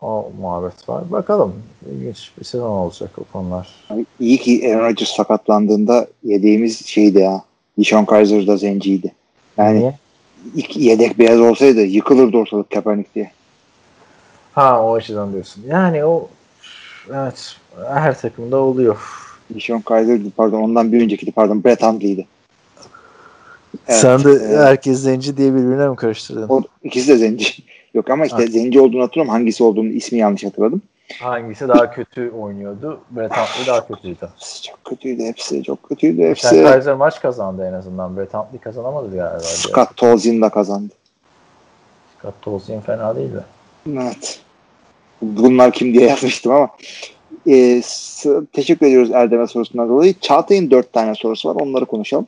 O 0.00 0.32
muhabbet 0.40 0.88
var. 0.88 1.12
Bakalım. 1.12 1.54
İlginç 1.92 2.30
bir 2.38 2.44
sezon 2.44 2.70
olacak 2.70 3.10
o 3.18 3.24
konular. 3.32 3.68
İyi 4.20 4.38
ki 4.38 4.68
Aaron 4.74 4.88
Rodgers 4.88 5.10
sakatlandığında 5.10 6.06
yediğimiz 6.24 6.86
şeydi 6.86 7.18
ya. 7.18 7.42
Dishon 7.78 8.04
Kaiser 8.04 8.46
da 8.46 8.56
zenciydi. 8.56 9.14
Yani 9.56 9.78
Niye? 9.80 9.98
ilk 10.54 10.76
yedek 10.76 11.18
beyaz 11.18 11.40
olsaydı 11.40 11.80
yıkılırdı 11.80 12.36
ortalık 12.36 12.70
Kaepernick 12.70 13.14
diye. 13.14 13.30
Ha 14.52 14.82
o 14.84 14.94
açıdan 14.94 15.32
diyorsun. 15.32 15.64
Yani 15.68 16.04
o 16.04 16.28
evet 17.10 17.56
her 17.88 18.20
takımda 18.20 18.56
oluyor. 18.56 18.98
Dishon 19.54 19.80
Kaiser'di 19.80 20.30
pardon 20.30 20.62
ondan 20.62 20.92
bir 20.92 21.02
öncekiydi 21.02 21.32
pardon 21.32 21.64
Brett 21.64 21.82
Hundley'di. 21.82 22.26
Evet, 23.88 24.00
Sen 24.00 24.24
de 24.24 24.30
e, 24.30 24.56
herkes 24.56 24.98
zenci 25.00 25.36
diye 25.36 25.52
birbirine 25.54 25.88
mi 25.88 25.96
karıştırdın? 25.96 26.48
o, 26.48 26.62
ikisi 26.84 27.08
de 27.08 27.16
zenci. 27.16 27.46
Yok 27.94 28.10
ama 28.10 28.24
işte 28.26 28.36
Ha. 28.36 28.46
zenci 28.46 28.80
olduğunu 28.80 29.02
hatırlıyorum. 29.02 29.32
Hangisi 29.32 29.64
olduğunu 29.64 29.88
ismi 29.88 30.18
yanlış 30.18 30.44
hatırladım. 30.44 30.82
Hangisi 31.20 31.68
daha 31.68 31.90
kötü 31.90 32.30
oynuyordu? 32.30 33.00
Brett 33.10 33.32
Huntley 33.36 33.66
daha 33.66 33.86
kötüydü. 33.88 34.28
Hepsi 34.34 34.62
çok 34.62 34.84
kötüydü 34.84 35.22
hepsi. 35.22 35.62
Çok 35.64 35.82
kötüydü 35.82 36.22
hepsi. 36.22 36.48
Sen 36.48 36.64
Kaiser 36.64 36.94
maç 36.94 37.20
kazandı 37.20 37.66
en 37.68 37.72
azından. 37.72 38.16
Brett 38.16 38.34
Huntley 38.34 38.60
kazanamadı 38.60 39.16
galiba. 39.16 39.38
Scott 39.42 39.96
Tolzien 39.96 40.42
de 40.42 40.48
kazandı. 40.48 40.92
Scott 42.18 42.42
Tolzien 42.42 42.80
fena 42.80 43.16
değildi. 43.16 43.40
Evet. 43.92 44.40
Bunlar 45.22 45.72
kim 45.72 45.94
diye 45.94 46.08
yazmıştım 46.08 46.52
ama 46.52 46.68
e, 47.46 47.82
s- 47.84 48.40
teşekkür 48.52 48.86
ediyoruz 48.86 49.10
Erdem'e 49.10 49.46
sorusundan 49.46 49.88
dolayı. 49.88 50.14
Çağatay'ın 50.20 50.70
dört 50.70 50.92
tane 50.92 51.14
sorusu 51.14 51.48
var. 51.48 51.54
Onları 51.60 51.84
konuşalım. 51.86 52.26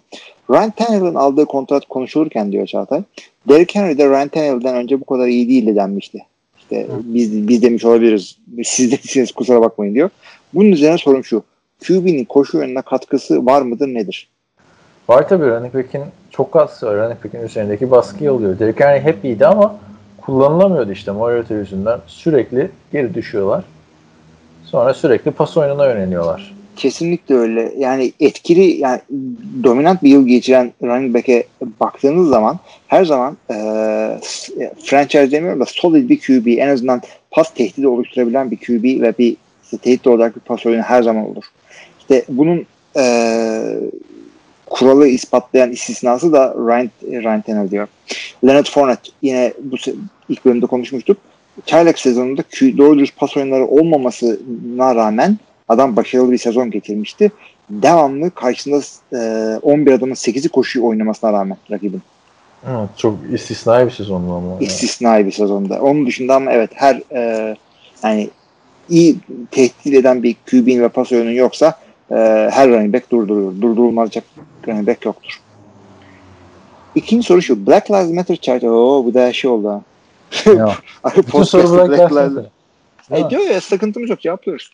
Ryan 0.50 0.70
Tannehill'in 0.70 1.14
aldığı 1.14 1.46
kontrat 1.46 1.86
konuşulurken 1.86 2.52
diyor 2.52 2.66
Çağatay. 2.66 3.02
Derrick 3.48 3.80
Henry 3.80 3.98
de 3.98 4.08
Ryan 4.08 4.28
Tannehill'den 4.28 4.76
önce 4.76 5.00
bu 5.00 5.04
kadar 5.04 5.26
iyi 5.26 5.48
değildi 5.48 5.76
denmişti. 5.76 6.26
İşte 6.58 6.86
biz, 7.02 7.48
biz 7.48 7.62
demiş 7.62 7.84
olabiliriz. 7.84 8.38
Siz 8.64 8.90
demişsiniz 8.92 9.32
kusura 9.32 9.60
bakmayın 9.60 9.94
diyor. 9.94 10.10
Bunun 10.54 10.72
üzerine 10.72 10.98
sorum 10.98 11.24
şu. 11.24 11.42
QB'nin 11.86 12.24
koşu 12.24 12.58
yönüne 12.58 12.82
katkısı 12.82 13.46
var 13.46 13.62
mıdır 13.62 13.88
nedir? 13.88 14.28
Var 15.08 15.28
tabii 15.28 15.46
running 15.46 15.74
back'in 15.74 16.02
çok 16.30 16.52
katkısı 16.52 16.86
var. 16.86 16.96
Running 16.96 17.24
back'in 17.24 17.42
üzerindeki 17.42 17.90
baskıyı 17.90 18.32
oluyor. 18.32 18.58
Derrick 18.58 18.84
Henry 18.84 19.00
hep 19.00 19.24
iyiydi 19.24 19.46
ama 19.46 19.76
kullanılamıyordu 20.20 20.92
işte 20.92 21.10
Mariota 21.10 21.54
yüzünden. 21.54 22.00
Sürekli 22.06 22.70
geri 22.92 23.14
düşüyorlar. 23.14 23.64
Sonra 24.64 24.94
sürekli 24.94 25.30
pas 25.30 25.56
oyununa 25.56 25.86
yöneliyorlar. 25.86 26.54
Kesinlikle 26.76 27.34
öyle. 27.34 27.72
Yani 27.78 28.12
etkili 28.20 28.80
yani 28.80 29.00
dominant 29.62 30.02
bir 30.02 30.10
yıl 30.10 30.26
geçiren 30.26 30.72
running 30.82 31.14
back'e 31.14 31.44
baktığınız 31.80 32.28
zaman 32.28 32.58
her 32.86 33.04
zaman 33.04 33.36
e, 33.50 33.56
franchise 34.84 35.30
demiyorum 35.30 35.60
da 35.60 35.64
solid 35.66 36.10
bir 36.10 36.20
QB 36.20 36.46
en 36.46 36.68
azından 36.68 37.02
pas 37.30 37.54
tehdidi 37.54 37.88
oluşturabilen 37.88 38.50
bir 38.50 38.56
QB 38.56 39.02
ve 39.02 39.18
bir 39.18 39.36
işte, 39.64 39.78
tehdit 39.78 40.06
olarak 40.06 40.36
bir 40.36 40.40
pas 40.40 40.66
oyunu 40.66 40.82
her 40.82 41.02
zaman 41.02 41.30
olur. 41.30 41.44
İşte 42.00 42.24
bunun 42.28 42.66
e, 42.96 43.04
kuralı 44.66 45.08
ispatlayan 45.08 45.72
istisnası 45.72 46.32
da 46.32 46.54
Ryan, 46.54 46.90
Ryan 47.02 47.40
Tannehill 47.42 47.70
diyor. 47.70 47.88
Leonard 48.46 48.66
Fournette 48.66 49.10
yine 49.22 49.52
bu 49.62 49.76
ilk 50.28 50.44
bölümde 50.44 50.66
konuşmuştuk. 50.66 51.16
Çaylak 51.66 51.98
sezonunda 51.98 52.42
doğru 52.78 52.98
dürüst 52.98 53.16
pas 53.16 53.36
oyunları 53.36 53.66
olmamasına 53.66 54.94
rağmen 54.94 55.38
adam 55.68 55.96
başarılı 55.96 56.32
bir 56.32 56.38
sezon 56.38 56.70
geçirmişti. 56.70 57.32
Devamlı 57.70 58.30
karşısında 58.30 58.80
e, 59.12 59.58
11 59.58 59.92
adamın 59.92 60.14
8'i 60.14 60.48
koşuyu 60.48 60.86
oynamasına 60.86 61.32
rağmen 61.32 61.56
rakibin. 61.70 62.02
Evet, 62.68 62.88
çok 62.96 63.18
istisnai 63.32 63.86
bir 63.86 63.90
sezondu 63.90 64.34
ama. 64.34 64.56
İstisnai 64.60 65.26
bir 65.26 65.32
sezonda. 65.32 65.80
Onun 65.80 66.06
dışında 66.06 66.34
ama 66.34 66.52
evet 66.52 66.70
her 66.74 67.02
e, 67.12 67.56
yani 68.04 68.30
iyi 68.88 69.16
tehdit 69.50 69.94
eden 69.94 70.22
bir 70.22 70.36
QB'nin 70.50 70.82
ve 70.82 70.88
pas 70.88 71.12
oyunun 71.12 71.30
yoksa 71.30 71.78
e, 72.10 72.14
her 72.52 72.68
running 72.68 72.94
back 72.94 73.10
durduruyor. 73.10 73.52
Durdurulmayacak 73.60 74.24
running 74.68 74.88
back 74.88 75.04
yoktur. 75.04 75.40
İkinci 76.94 77.26
soru 77.26 77.42
şu. 77.42 77.66
Black 77.66 77.90
Lives 77.90 78.10
Matter 78.10 78.36
charter. 78.36 78.68
Oo 78.68 79.04
bu 79.04 79.14
da 79.14 79.32
şey 79.32 79.50
oldu 79.50 79.68
ha. 79.68 79.82
Ya. 80.52 80.74
Bütün 81.16 81.42
soru 81.42 81.88
Black 81.88 81.90
Lives 81.90 82.12
Lives- 82.12 82.34
Matter. 82.34 83.26
E 83.26 83.30
diyor 83.30 83.42
ya 83.42 83.60
sıkıntımız 83.60 84.10
yok 84.10 84.20
cevaplıyoruz. 84.20 84.70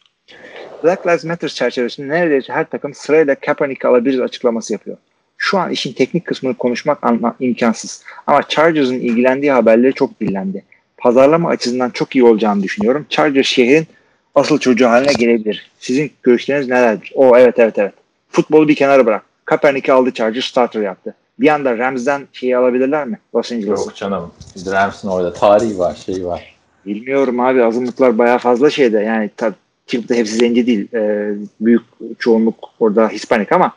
Black 0.85 1.07
Lives 1.07 1.25
Matter 1.25 1.49
çerçevesinde 1.49 2.09
neredeyse 2.09 2.53
her 2.53 2.65
takım 2.71 2.95
sırayla 2.95 3.35
Kaepernick'i 3.35 3.89
alabiliriz 3.89 4.21
açıklaması 4.21 4.73
yapıyor. 4.73 4.97
Şu 5.39 5.59
an 5.59 5.71
işin 5.71 5.93
teknik 5.93 6.27
kısmını 6.27 6.55
konuşmak 6.55 7.05
anla- 7.05 7.35
imkansız. 7.41 8.03
Ama 8.27 8.43
Chargers'ın 8.49 8.95
ilgilendiği 8.95 9.53
haberleri 9.53 9.93
çok 9.95 10.21
dillendi. 10.21 10.65
Pazarlama 10.97 11.49
açısından 11.49 11.91
çok 11.91 12.17
iyi 12.17 12.25
olacağını 12.25 12.63
düşünüyorum. 12.63 13.07
Chargers 13.09 13.47
şehrin 13.47 13.87
asıl 14.35 14.59
çocuğu 14.59 14.89
haline 14.89 15.13
gelebilir. 15.13 15.71
Sizin 15.79 16.11
görüşleriniz 16.23 16.69
nelerdir? 16.69 17.13
O 17.15 17.39
evet 17.39 17.55
evet 17.59 17.79
evet. 17.79 17.93
Futbolu 18.31 18.69
bir 18.69 18.75
kenara 18.75 19.07
bırak. 19.07 19.23
Kaepernick'i 19.45 19.93
aldı 19.93 20.11
Chargers 20.11 20.45
starter 20.45 20.81
yaptı. 20.81 21.15
Bir 21.39 21.49
anda 21.49 21.79
Rams'den 21.79 22.29
şeyi 22.33 22.57
alabilirler 22.57 23.07
mi? 23.07 23.19
Los 23.35 23.53
Angeles. 23.53 23.69
Yok 23.87 23.97
canım. 23.97 24.33
Rams'ın 24.67 25.09
orada 25.09 25.33
tarihi 25.33 25.79
var, 25.79 25.95
şeyi 26.07 26.27
var. 26.27 26.57
Bilmiyorum 26.87 27.41
abi 27.41 27.65
azınlıklar 27.65 28.19
bayağı 28.19 28.39
fazla 28.39 28.71
şeyde 28.71 28.99
yani 28.99 29.31
tabii 29.37 29.55
da 29.93 30.15
hepsi 30.15 30.35
zenci 30.35 30.67
değil. 30.67 30.89
Ee, 30.95 31.35
büyük 31.61 31.83
çoğunluk 32.19 32.71
orada 32.81 33.09
Hispanik 33.09 33.53
ama 33.53 33.73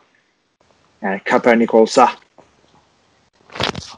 yani 1.02 1.20
Kaepernick 1.24 1.74
olsa 1.74 2.08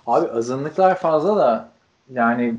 Abi 0.06 0.28
azınlıklar 0.30 0.98
fazla 0.98 1.36
da 1.36 1.68
yani 2.12 2.54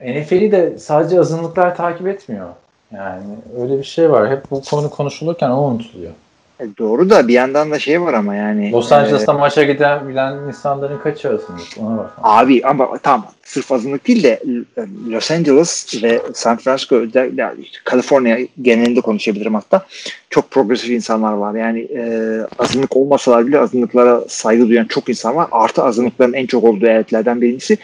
NFL'i 0.00 0.52
de 0.52 0.78
sadece 0.78 1.20
azınlıklar 1.20 1.76
takip 1.76 2.06
etmiyor. 2.06 2.48
Yani 2.92 3.24
öyle 3.60 3.78
bir 3.78 3.84
şey 3.84 4.10
var. 4.10 4.30
Hep 4.30 4.50
bu 4.50 4.62
konu 4.62 4.90
konuşulurken 4.90 5.50
o 5.50 5.62
unutuluyor. 5.62 6.12
E, 6.60 6.64
doğru 6.78 7.10
da 7.10 7.28
bir 7.28 7.34
yandan 7.34 7.70
da 7.70 7.78
şey 7.78 8.00
var 8.00 8.14
ama 8.14 8.34
yani. 8.34 8.72
Los 8.72 8.92
Angeles'ta 8.92 9.32
e, 9.32 9.36
maça 9.36 9.62
giden 9.62 10.08
bilen 10.08 10.36
insanların 10.48 10.98
kaçı 10.98 11.28
arasında? 11.28 11.56
Ona 11.80 11.98
bak. 11.98 12.10
Abi 12.22 12.62
ama 12.64 12.98
tamam 12.98 13.26
sırf 13.42 13.72
azınlık 13.72 14.08
değil 14.08 14.22
de 14.22 14.42
e, 14.76 14.80
Los 15.10 15.30
Angeles 15.30 16.02
ve 16.02 16.22
San 16.34 16.56
Francisco 16.56 16.96
yani 17.36 17.64
Kaliforniya 17.84 18.38
genelinde 18.62 19.00
konuşabilirim 19.00 19.54
hatta 19.54 19.86
çok 20.30 20.50
progresif 20.50 20.90
insanlar 20.90 21.32
var. 21.32 21.54
Yani 21.54 21.80
e, 21.80 22.40
azınlık 22.58 22.96
olmasalar 22.96 23.46
bile 23.46 23.58
azınlıklara 23.58 24.20
saygı 24.28 24.68
duyan 24.68 24.84
çok 24.84 25.08
insan 25.08 25.36
var. 25.36 25.48
Artı 25.52 25.82
azınlıkların 25.82 26.32
en 26.32 26.46
çok 26.46 26.64
olduğu 26.64 26.86
eyaletlerden 26.86 27.40
birincisi. 27.40 27.78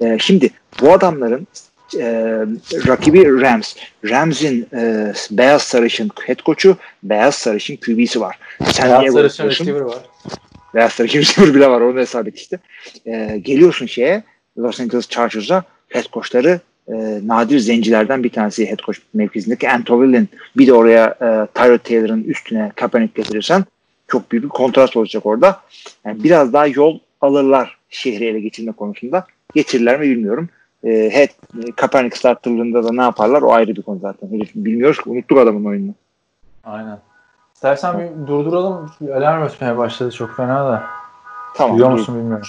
E, 0.00 0.18
şimdi 0.18 0.50
bu 0.80 0.92
adamların 0.92 1.46
e, 1.94 2.04
rakibi 2.86 3.40
Rams. 3.40 3.74
Rams'in 4.04 4.66
e, 4.72 5.12
beyaz 5.30 5.62
sarışın 5.62 6.10
head 6.26 6.38
coach'u, 6.46 6.76
beyaz 7.02 7.34
sarışın 7.34 7.76
QB'si 7.76 8.20
var. 8.20 8.38
Sen 8.64 9.00
beyaz 9.00 9.14
sarışın 9.14 9.48
receiver 9.48 9.80
var. 9.80 9.98
Beyaz 10.74 10.92
sarışın 10.92 11.18
receiver 11.20 11.54
bile 11.54 11.68
var. 11.68 11.80
Onu 11.80 11.98
hesap 11.98 12.28
et 12.28 12.38
işte. 12.38 12.58
E, 13.06 13.38
geliyorsun 13.42 13.86
şeye 13.86 14.22
Los 14.58 14.80
Angeles 14.80 15.08
Chargers'a 15.08 15.64
head 15.88 16.04
coach'ları 16.12 16.60
e, 16.88 16.94
nadir 17.24 17.58
zencilerden 17.58 18.24
bir 18.24 18.30
tanesi 18.30 18.70
head 18.70 18.78
coach 18.78 18.98
mevkisindeki 19.14 19.70
Antovil'in 19.70 20.28
bir 20.56 20.66
de 20.66 20.72
oraya 20.72 21.06
e, 21.06 21.28
Tyrod 21.54 21.78
Taylor'ın 21.78 22.24
üstüne 22.24 22.72
Kaepernick 22.76 23.22
getirirsen 23.22 23.64
çok 24.08 24.32
büyük 24.32 24.44
bir 24.44 24.48
kontrast 24.48 24.96
olacak 24.96 25.26
orada. 25.26 25.60
Yani 26.04 26.24
biraz 26.24 26.52
daha 26.52 26.66
yol 26.66 26.98
alırlar 27.20 27.78
şehri 27.90 28.24
ele 28.24 28.40
geçirme 28.40 28.72
konusunda. 28.72 29.26
Getirirler 29.54 30.00
mi 30.00 30.10
bilmiyorum. 30.10 30.48
E, 30.86 31.10
head, 31.10 31.28
Kaepernick 31.76 32.16
starterlığında 32.16 32.84
da 32.84 32.92
ne 32.92 33.02
yaparlar 33.02 33.42
o 33.42 33.52
ayrı 33.52 33.76
bir 33.76 33.82
konu 33.82 33.98
zaten. 33.98 34.30
Bilmiyoruz 34.54 35.02
ki 35.02 35.10
unuttuk 35.10 35.38
adamın 35.38 35.64
oyununu. 35.64 35.94
Aynen. 36.64 36.98
İstersen 37.54 37.98
bir 37.98 38.26
durduralım. 38.26 38.90
Alarm 39.14 39.42
ötmeye 39.42 39.76
başladı 39.76 40.10
çok 40.10 40.36
fena 40.36 40.66
da. 40.66 40.82
Tamam. 41.54 41.76
Duyuyor 41.76 41.92
musun 41.92 42.18
bilmiyorum. 42.18 42.46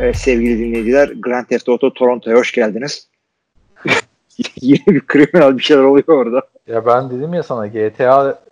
Evet, 0.00 0.16
sevgili 0.16 0.58
dinleyiciler 0.58 1.08
Grand 1.08 1.46
Theft 1.46 1.68
Auto 1.68 1.92
Toronto'ya 1.94 2.36
hoş 2.36 2.52
geldiniz. 2.52 3.08
Yine 4.60 4.86
bir 4.86 5.06
kriminal 5.06 5.58
bir 5.58 5.62
şeyler 5.62 5.82
oluyor 5.82 6.08
orada. 6.08 6.42
Ya 6.66 6.86
ben 6.86 7.10
dedim 7.10 7.34
ya 7.34 7.42
sana 7.42 7.66
GTA 7.66 8.44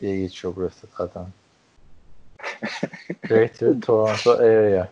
diye 0.00 0.20
geçiyor 0.20 0.52
burası 0.56 0.86
zaten. 0.98 1.26
Greater 3.28 3.80
Toronto 3.80 4.30
Area. 4.30 4.88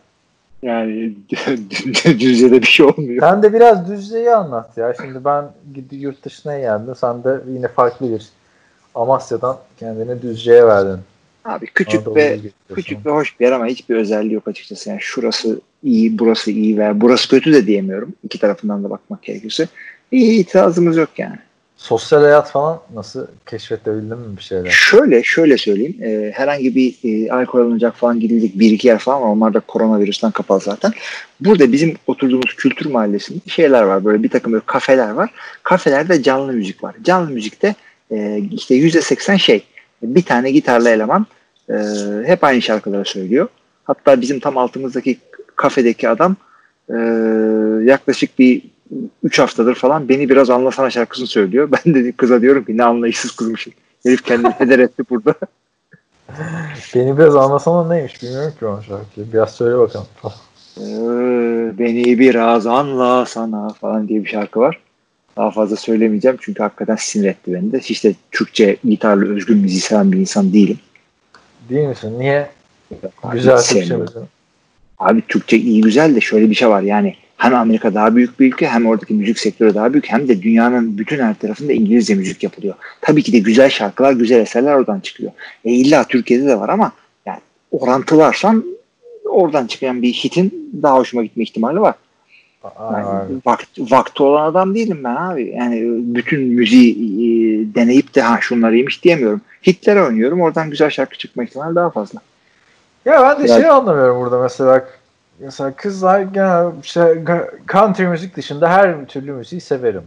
Yani 0.62 1.14
Düzce'de 2.04 2.62
bir 2.62 2.66
şey 2.66 2.86
olmuyor. 2.86 3.20
Sen 3.20 3.42
de 3.42 3.52
biraz 3.52 3.88
Düzce'yi 3.88 4.30
anlat 4.30 4.76
ya. 4.76 4.94
Şimdi 5.02 5.24
ben 5.24 5.44
yurt 5.90 6.24
dışına 6.24 6.58
geldim. 6.58 6.94
Sen 6.96 7.24
de 7.24 7.40
yine 7.48 7.68
farklı 7.68 8.12
bir 8.12 8.28
Amasya'dan 8.94 9.58
kendini 9.78 10.22
Düzce'ye 10.22 10.66
verdin. 10.66 11.00
Abi 11.44 11.66
küçük 11.66 11.98
Anadolu 12.00 12.14
ve 12.14 12.40
küçük 12.74 13.06
ve 13.06 13.10
hoş 13.10 13.40
bir 13.40 13.44
yer 13.44 13.52
ama 13.52 13.66
hiçbir 13.66 13.96
özelliği 13.96 14.32
yok 14.32 14.48
açıkçası. 14.48 14.90
Yani 14.90 15.00
şurası 15.00 15.60
iyi, 15.82 16.18
burası 16.18 16.50
iyi 16.50 16.78
ve 16.78 17.00
burası 17.00 17.28
kötü 17.28 17.52
de 17.52 17.66
diyemiyorum. 17.66 18.14
İki 18.22 18.40
tarafından 18.40 18.84
da 18.84 18.90
bakmak 18.90 19.22
gerekirse. 19.22 19.68
İyi 20.12 20.40
itirazımız 20.40 20.96
yok 20.96 21.08
yani. 21.18 21.38
Sosyal 21.76 22.22
hayat 22.22 22.50
falan 22.50 22.80
nasıl 22.94 23.26
keşfedebildin 23.46 24.18
mi 24.18 24.36
bir 24.36 24.42
şeyler? 24.42 24.70
Şöyle 24.70 25.22
şöyle 25.22 25.58
söyleyeyim. 25.58 25.96
E, 26.02 26.32
herhangi 26.34 26.74
bir 26.74 26.94
e, 27.04 27.32
alkol 27.32 27.60
alınacak 27.60 27.96
falan 27.96 28.20
gidildik 28.20 28.58
bir 28.58 28.70
iki 28.70 28.88
yer 28.88 28.98
falan 28.98 29.22
var. 29.22 29.28
Onlar 29.28 29.54
da 29.54 29.60
koronavirüsten 29.60 30.30
kapalı 30.30 30.60
zaten. 30.60 30.92
Burada 31.40 31.72
bizim 31.72 31.94
oturduğumuz 32.06 32.54
kültür 32.56 32.86
mahallesinde 32.86 33.40
şeyler 33.46 33.82
var. 33.82 34.04
Böyle 34.04 34.22
bir 34.22 34.28
takım 34.28 34.52
böyle 34.52 34.64
kafeler 34.66 35.10
var. 35.10 35.30
Kafelerde 35.62 36.22
canlı 36.22 36.52
müzik 36.52 36.84
var. 36.84 36.94
Canlı 37.02 37.30
müzikte 37.30 37.74
e, 38.10 38.38
işte 38.52 38.74
yüzde 38.74 39.00
seksen 39.00 39.36
şey. 39.36 39.64
Bir 40.02 40.22
tane 40.22 40.50
gitarlı 40.50 40.88
eleman 40.88 41.26
e, 41.70 41.74
hep 42.26 42.44
aynı 42.44 42.62
şarkıları 42.62 43.04
söylüyor. 43.04 43.48
Hatta 43.84 44.20
bizim 44.20 44.40
tam 44.40 44.58
altımızdaki 44.58 45.18
kafedeki 45.56 46.08
adam 46.08 46.36
e, 46.88 46.96
yaklaşık 47.84 48.38
bir 48.38 48.62
3 49.22 49.38
haftadır 49.38 49.74
falan 49.74 50.08
beni 50.08 50.28
biraz 50.28 50.50
anlasana 50.50 50.90
şarkısını 50.90 51.26
söylüyor. 51.26 51.68
Ben 51.86 51.94
de 51.94 52.12
kıza 52.12 52.40
diyorum 52.40 52.64
ki 52.64 52.76
ne 52.76 52.84
anlayışsız 52.84 53.36
kızmışım. 53.36 53.72
Herif 54.06 54.24
kendini 54.24 54.50
heder 54.58 54.78
etti 54.78 55.02
burada. 55.10 55.34
beni 56.94 57.18
biraz 57.18 57.36
anlasana 57.36 57.88
neymiş 57.88 58.22
bilmiyorum 58.22 58.52
ki 58.58 58.66
o 58.66 58.82
şarkıyı. 58.82 59.32
Biraz 59.32 59.54
söyle 59.54 59.78
bakalım. 59.78 60.06
Ee, 60.80 61.78
beni 61.78 62.18
biraz 62.18 62.66
anla 62.66 63.26
sana 63.26 63.68
falan 63.68 64.08
diye 64.08 64.24
bir 64.24 64.28
şarkı 64.28 64.60
var. 64.60 64.80
Daha 65.36 65.50
fazla 65.50 65.76
söylemeyeceğim 65.76 66.36
çünkü 66.40 66.62
hakikaten 66.62 66.96
sinir 66.96 67.28
etti 67.28 67.52
beni 67.52 67.72
de. 67.72 67.78
Hiç 67.78 68.04
de 68.04 68.14
Türkçe 68.32 68.76
gitarlı 68.84 69.34
özgün 69.34 69.58
müziği 69.58 69.80
seven 69.80 70.12
bir 70.12 70.18
insan 70.18 70.52
değilim. 70.52 70.78
Değil 71.68 71.88
misin? 71.88 72.18
Niye? 72.18 72.48
Abi, 73.22 73.36
Güzel 73.36 73.58
Türkçe 73.58 73.96
Abi 74.98 75.22
Türkçe 75.28 75.56
iyi 75.56 75.80
güzel 75.80 76.14
de 76.14 76.20
şöyle 76.20 76.50
bir 76.50 76.54
şey 76.54 76.68
var 76.68 76.82
yani 76.82 77.16
hem 77.36 77.54
Amerika 77.54 77.94
daha 77.94 78.16
büyük 78.16 78.40
bir 78.40 78.46
ülke 78.46 78.68
hem 78.68 78.86
oradaki 78.86 79.14
müzik 79.14 79.38
sektörü 79.38 79.74
daha 79.74 79.92
büyük 79.92 80.10
hem 80.10 80.28
de 80.28 80.42
dünyanın 80.42 80.98
bütün 80.98 81.18
her 81.18 81.34
tarafında 81.34 81.72
İngilizce 81.72 82.14
müzik 82.14 82.42
yapılıyor. 82.42 82.74
Tabii 83.00 83.22
ki 83.22 83.32
de 83.32 83.38
güzel 83.38 83.70
şarkılar, 83.70 84.12
güzel 84.12 84.40
eserler 84.40 84.74
oradan 84.74 85.00
çıkıyor. 85.00 85.32
E 85.64 85.70
illa 85.72 86.04
Türkiye'de 86.04 86.46
de 86.46 86.60
var 86.60 86.68
ama 86.68 86.92
yani 87.26 87.40
orantılarsan 87.70 88.64
oradan 89.24 89.66
çıkan 89.66 90.02
bir 90.02 90.12
hitin 90.12 90.70
daha 90.82 90.98
hoşuma 90.98 91.22
gitme 91.22 91.42
ihtimali 91.42 91.80
var. 91.80 91.94
Yani 92.92 93.34
vakti, 93.46 93.82
vakti 93.90 94.22
olan 94.22 94.44
adam 94.44 94.74
değilim 94.74 95.00
ben 95.04 95.16
abi. 95.16 95.54
Yani 95.56 95.82
bütün 96.14 96.42
müziği 96.42 96.92
e, 96.94 97.74
deneyip 97.74 98.14
de 98.14 98.22
ha 98.22 98.38
şunları 98.40 98.76
yemiş 98.76 99.04
diyemiyorum. 99.04 99.40
Hitlere 99.66 100.02
oynuyorum. 100.02 100.40
Oradan 100.40 100.70
güzel 100.70 100.90
şarkı 100.90 101.18
çıkma 101.18 101.44
ihtimali 101.44 101.74
daha 101.74 101.90
fazla. 101.90 102.20
Ya 103.04 103.22
ben 103.22 103.38
de 103.40 103.44
Biraz... 103.44 103.60
şey 103.60 103.70
anlamıyorum 103.70 104.20
burada 104.20 104.42
mesela 104.42 104.84
mesela 105.38 105.72
kızlar 105.76 106.20
genel 106.20 106.82
şey, 106.82 107.04
country 107.72 108.06
müzik 108.06 108.36
dışında 108.36 108.70
her 108.70 109.06
türlü 109.06 109.32
müziği 109.32 109.60
severim. 109.60 110.02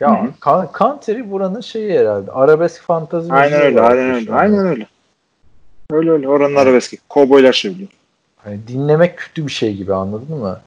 Ya 0.00 0.24
Hı-hı. 0.42 0.68
country 0.78 1.30
buranın 1.30 1.60
şeyi 1.60 1.98
herhalde. 1.98 2.32
Arabesk 2.32 2.82
fantazi 2.82 3.32
Aynen 3.32 3.60
öyle, 3.60 3.80
aynen 3.80 4.14
öyle. 4.14 4.34
Aynen 4.34 4.66
öyle. 4.66 4.86
Öyle 5.90 6.10
öyle. 6.10 6.28
Oranın 6.28 6.50
evet. 6.50 6.58
arabeski. 6.58 6.98
Kovboylar 7.08 7.52
söylüyor. 7.52 7.88
Hani 8.36 8.58
dinlemek 8.68 9.16
kötü 9.16 9.46
bir 9.46 9.52
şey 9.52 9.74
gibi 9.74 9.94
anladın 9.94 10.36
mı? 10.36 10.60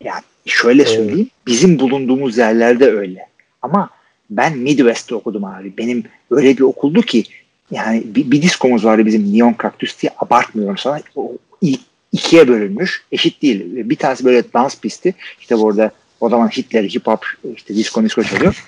Ya 0.00 0.14
şöyle 0.46 0.84
söyleyeyim. 0.84 1.18
Evet. 1.18 1.46
Bizim 1.46 1.78
bulunduğumuz 1.78 2.38
yerlerde 2.38 2.90
öyle. 2.90 3.26
Ama 3.62 3.90
ben 4.30 4.58
Midwest'te 4.58 5.14
okudum 5.14 5.44
abi. 5.44 5.76
Benim 5.78 6.04
öyle 6.30 6.56
bir 6.56 6.62
okuldu 6.62 7.02
ki 7.02 7.24
yani 7.70 8.02
bir, 8.06 8.30
bir 8.30 8.42
diskomuz 8.42 8.84
vardı 8.84 9.06
bizim 9.06 9.38
Neon 9.38 9.54
Cactus 9.62 10.02
diye 10.02 10.12
abartmıyorum 10.18 10.78
sana. 10.78 11.00
O, 11.16 11.32
ilk 11.60 11.80
ikiye 12.16 12.48
bölünmüş. 12.48 13.04
Eşit 13.12 13.42
değil. 13.42 13.90
Bir 13.90 13.96
tanesi 13.96 14.24
böyle 14.24 14.52
dans 14.52 14.80
pisti. 14.80 15.14
İşte 15.40 15.58
burada 15.58 15.90
o 16.20 16.28
zaman 16.28 16.48
Hitler, 16.48 16.84
hip 16.84 17.06
hop, 17.06 17.26
işte 17.56 17.74
disco 17.74 18.04
disco 18.04 18.22
çalıyor. 18.22 18.64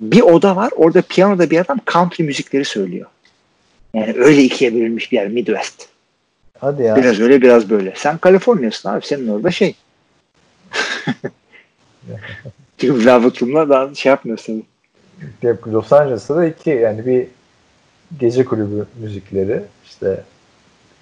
Bir 0.00 0.20
oda 0.20 0.56
var. 0.56 0.70
Orada 0.76 1.02
piyanoda 1.02 1.50
bir 1.50 1.60
adam 1.60 1.78
country 1.92 2.22
müzikleri 2.22 2.64
söylüyor. 2.64 3.06
Yani 3.94 4.14
öyle 4.16 4.42
ikiye 4.42 4.74
bölünmüş 4.74 5.12
bir 5.12 5.16
yer 5.16 5.28
Midwest. 5.28 5.88
Hadi 6.58 6.82
ya. 6.82 6.96
Biraz 6.96 7.20
öyle 7.20 7.42
biraz 7.42 7.70
böyle. 7.70 7.92
Sen 7.96 8.18
Kaliforniya'sın 8.18 8.88
abi. 8.88 9.06
Senin 9.06 9.28
orada 9.28 9.50
şey. 9.50 9.74
Çünkü 12.78 13.06
Velvet'ımla 13.06 13.68
daha 13.68 13.94
şey 13.94 14.10
yapmıyorsun. 14.10 14.64
Los 15.66 15.92
Angeles'ta 15.92 16.36
da 16.36 16.46
iki 16.46 16.70
yani 16.70 17.06
bir 17.06 17.26
gece 18.20 18.44
kulübü 18.44 18.86
müzikleri 19.00 19.62
işte 19.86 20.22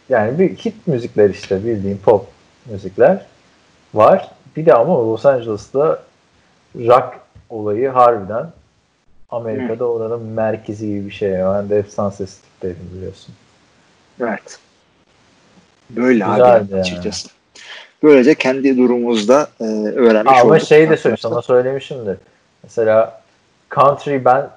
yani 0.09 0.38
bir 0.38 0.57
hit 0.57 0.86
müzikler 0.86 1.30
işte 1.30 1.64
bildiğin 1.64 1.98
pop 1.98 2.26
müzikler 2.66 3.26
var. 3.94 4.30
Bir 4.57 4.66
de 4.66 4.74
ama 4.74 4.94
Los 4.94 5.26
Angeles'ta 5.26 6.02
rock 6.76 7.14
olayı 7.50 7.88
harbiden 7.88 8.46
Amerika'da 9.30 9.84
Hı. 9.84 9.88
oranın 9.88 10.22
merkezi 10.22 10.86
gibi 10.86 11.07
bir 11.07 11.11
şey. 11.11 11.32
Ben 11.32 11.68
de 11.70 11.78
hep 11.78 11.90
Sunset 11.90 12.28
Strip'teydim 12.30 12.90
biliyorsun. 12.94 13.34
Evet. 14.20 14.59
Böyle 15.90 16.12
Güzel 16.24 16.57
abi 16.57 16.72
yani. 16.72 16.80
açıkçası. 16.80 17.28
Böylece 18.02 18.34
kendi 18.34 18.76
durumumuzda 18.76 19.48
e, 19.61 19.64
öğrenmiş 19.64 20.32
Ama 20.32 20.40
olduk. 20.40 20.50
Ama 20.50 20.59
şey 20.59 20.90
de 20.90 20.96
söyleyeyim 20.96 21.18
sana 21.18 21.42
söylemişimdir. 21.42 22.16
Mesela 22.62 23.22
country 23.74 24.24
ben 24.24 24.50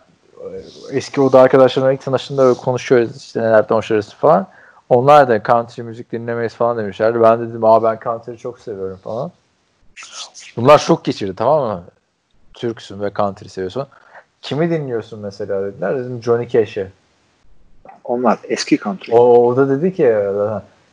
eski 0.91 1.21
oda 1.21 1.41
arkadaşlarımla 1.41 1.93
ilk 1.93 2.01
tanıştığımda 2.01 2.43
öyle 2.43 2.59
konuşuyoruz 2.59 3.17
işte 3.17 3.41
nelerden 3.41 3.75
hoşlanırız 3.75 4.13
falan. 4.13 4.47
Onlar 4.89 5.27
da 5.27 5.43
country 5.43 5.81
müzik 5.83 6.11
dinlemeyiz 6.11 6.53
falan 6.53 6.77
demişlerdi. 6.77 7.21
Ben 7.21 7.39
dedim 7.39 7.63
aa 7.63 7.83
ben 7.83 7.99
country 8.03 8.37
çok 8.37 8.59
seviyorum 8.59 8.99
falan. 9.03 9.31
Bunlar 10.57 10.77
şok 10.77 11.05
geçirdi 11.05 11.33
tamam 11.35 11.67
mı? 11.67 11.83
Türksün 12.53 13.01
ve 13.01 13.11
country 13.13 13.49
seviyorsun. 13.49 13.87
Kimi 14.41 14.69
dinliyorsun 14.69 15.19
mesela 15.19 15.63
dediler. 15.63 15.97
Dedim 15.97 16.23
Johnny 16.23 16.47
Cash'i. 16.47 16.87
Onlar 18.03 18.39
eski 18.43 18.77
country. 18.77 19.13
O, 19.13 19.47
o 19.47 19.57
da 19.57 19.69
dedi 19.69 19.93
ki 19.93 20.15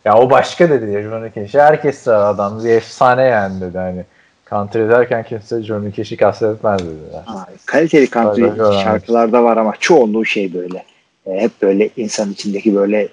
Ya 0.05 0.19
o 0.19 0.31
başka 0.31 0.71
dedi 0.71 0.91
ya 0.91 1.03
Johnny 1.03 1.33
Cash'i. 1.35 1.61
Herkes 1.61 1.99
sıra 1.99 2.27
adam. 2.27 2.65
Bir 2.65 2.71
efsane 2.71 3.23
yani 3.23 3.61
dedi. 3.61 3.79
Hani 3.79 4.05
country 4.51 4.89
derken 4.89 5.23
kimse 5.23 5.63
Johnny 5.63 5.93
Cash'i 5.93 6.17
kastetmez 6.17 6.81
dediler. 6.81 7.23
Ha, 7.27 7.47
kaliteli 7.67 8.11
country 8.11 8.45
öyle. 8.45 8.83
şarkılarda 8.83 9.45
var 9.45 9.57
ama 9.57 9.75
çoğunluğu 9.81 10.25
şey 10.25 10.55
böyle. 10.55 10.85
E, 11.27 11.41
hep 11.41 11.63
böyle 11.63 11.91
insan 11.97 12.31
içindeki 12.31 12.77
böyle 12.77 13.09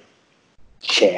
şey. 0.84 1.18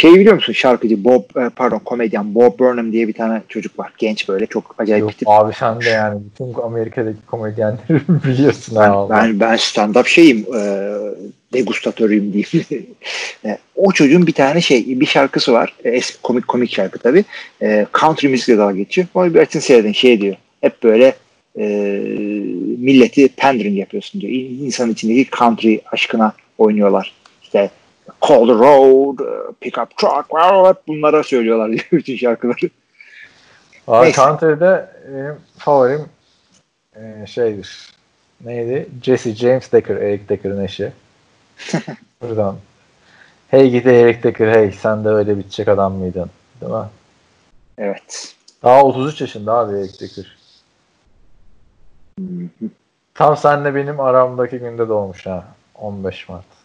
Şey 0.00 0.14
biliyor 0.14 0.34
musun 0.34 0.52
şarkıcı 0.52 1.04
Bob 1.04 1.22
e, 1.36 1.48
pardon 1.56 1.78
komedyen 1.78 2.34
Bob 2.34 2.58
Burnham 2.58 2.92
diye 2.92 3.08
bir 3.08 3.12
tane 3.12 3.42
çocuk 3.48 3.78
var. 3.78 3.92
Genç 3.98 4.28
böyle 4.28 4.46
çok 4.46 4.74
acayip 4.78 5.00
Yok 5.00 5.10
bir 5.10 5.16
tip. 5.16 5.28
abi 5.28 5.54
sen 5.54 5.80
de 5.80 5.88
yani 5.88 6.20
bütün 6.24 6.54
Amerika'daki 6.62 7.18
komedyenleri 7.26 7.78
biliyorsun 8.08 8.76
Ben, 8.80 8.88
ha. 8.90 9.06
ben, 9.10 9.40
ben 9.40 9.54
stand-up 9.56 10.08
şeyim 10.08 10.38
e, 10.38 10.60
degustatörüyüm 11.52 12.32
diyeyim. 12.32 12.86
O 13.76 13.92
çocuğun 13.92 14.26
bir 14.26 14.32
tane 14.32 14.60
şey 14.60 15.00
bir 15.00 15.06
şarkısı 15.06 15.52
var. 15.52 15.74
E, 15.84 15.90
eski 15.90 16.22
komik 16.22 16.48
komik 16.48 16.70
şarkı 16.72 16.98
tabii. 16.98 17.24
E, 17.62 17.86
country 18.00 18.28
müzikle 18.28 18.58
dalga 18.58 18.76
geçiyor. 18.76 19.06
Onu 19.14 19.34
bir 19.34 19.38
açın 19.40 19.60
seyredin 19.60 19.92
şey 19.92 20.20
diyor. 20.20 20.36
Hep 20.60 20.82
böyle 20.82 21.14
e, 21.58 21.64
milleti 22.78 23.28
pandering 23.28 23.78
yapıyorsun 23.78 24.20
diyor. 24.20 24.32
İ- 24.32 24.64
İnsanın 24.64 24.92
içindeki 24.92 25.30
country 25.38 25.76
aşkına 25.92 26.32
oynuyorlar. 26.58 27.12
İşte 27.50 27.70
Call 28.28 28.46
the 28.46 28.52
road, 28.52 29.18
e, 29.18 29.52
pick 29.60 29.78
up 29.78 29.98
truck, 29.98 30.24
hep 30.68 30.88
bunlara 30.88 31.22
söylüyorlar 31.22 31.86
bütün 31.92 32.16
şarkıları. 32.16 32.70
Abi 33.88 34.04
Neyse. 34.04 34.22
country'de 34.22 34.88
benim 35.08 35.36
favorim 35.58 36.06
e, 36.96 37.26
şeydir. 37.26 37.92
Neydi? 38.44 38.88
Jesse 39.02 39.34
James 39.34 39.72
Decker, 39.72 39.96
Eric 39.96 40.28
Decker'ın 40.28 40.64
eşi. 40.64 40.92
Buradan. 42.22 42.56
Hey 43.48 43.70
gidi 43.70 43.88
Eric 43.88 44.22
Decker 44.22 44.54
hey 44.54 44.72
sen 44.72 45.04
de 45.04 45.08
öyle 45.08 45.38
bitecek 45.38 45.68
adam 45.68 45.92
mıydın? 45.92 46.30
Değil 46.60 46.72
mi? 46.72 46.88
Evet. 47.78 48.34
Daha 48.62 48.82
33 48.82 49.20
yaşında 49.20 49.52
abi 49.52 49.76
Eric 49.76 50.00
Decker. 50.00 50.36
Tam 53.14 53.36
senle 53.36 53.74
benim 53.74 54.00
aramdaki 54.00 54.58
günde 54.58 54.88
doğmuş 54.88 55.26
ha. 55.26 55.44
15 55.74 56.28
Mart. 56.28 56.59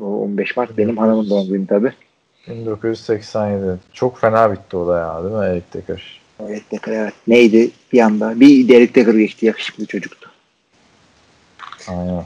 O 0.00 0.04
15 0.04 0.56
Mart 0.56 0.78
benim 0.78 0.96
hanımın 0.96 1.30
doğum 1.30 1.48
günü 1.48 1.66
tabii. 1.66 1.92
1987. 2.48 3.78
Çok 3.92 4.20
fena 4.20 4.52
bitti 4.52 4.76
o 4.76 4.88
da 4.88 4.98
ya 4.98 5.24
değil 5.24 5.34
mi 5.34 5.44
Eric 5.44 5.66
Decker? 5.74 6.20
Evet, 6.48 6.62
Decker, 6.72 6.92
evet. 6.92 7.14
Neydi 7.28 7.70
bir 7.92 8.00
anda? 8.00 8.40
Bir 8.40 8.68
Derek 8.68 8.94
Decker 8.94 9.14
geçti. 9.14 9.46
Yakışıklı 9.46 9.86
çocuktu. 9.86 10.30
Aynen. 11.88 12.24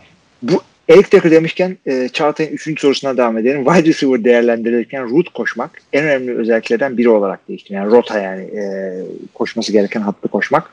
Eric 0.88 1.12
Decker 1.12 1.30
demişken 1.30 1.78
e, 1.86 2.08
Çağatay'ın 2.08 2.52
3. 2.52 2.80
sorusuna 2.80 3.16
devam 3.16 3.38
edelim. 3.38 3.64
Wide 3.64 3.88
receiver 3.88 4.24
değerlendirilirken 4.24 5.10
root 5.10 5.28
koşmak 5.28 5.82
en 5.92 6.04
önemli 6.04 6.38
özelliklerden 6.38 6.98
biri 6.98 7.08
olarak 7.08 7.48
değişti. 7.48 7.74
Yani 7.74 7.90
rota 7.90 8.18
yani 8.18 8.42
e, 8.42 8.62
koşması 9.34 9.72
gereken 9.72 10.00
hattı 10.00 10.28
koşmak. 10.28 10.70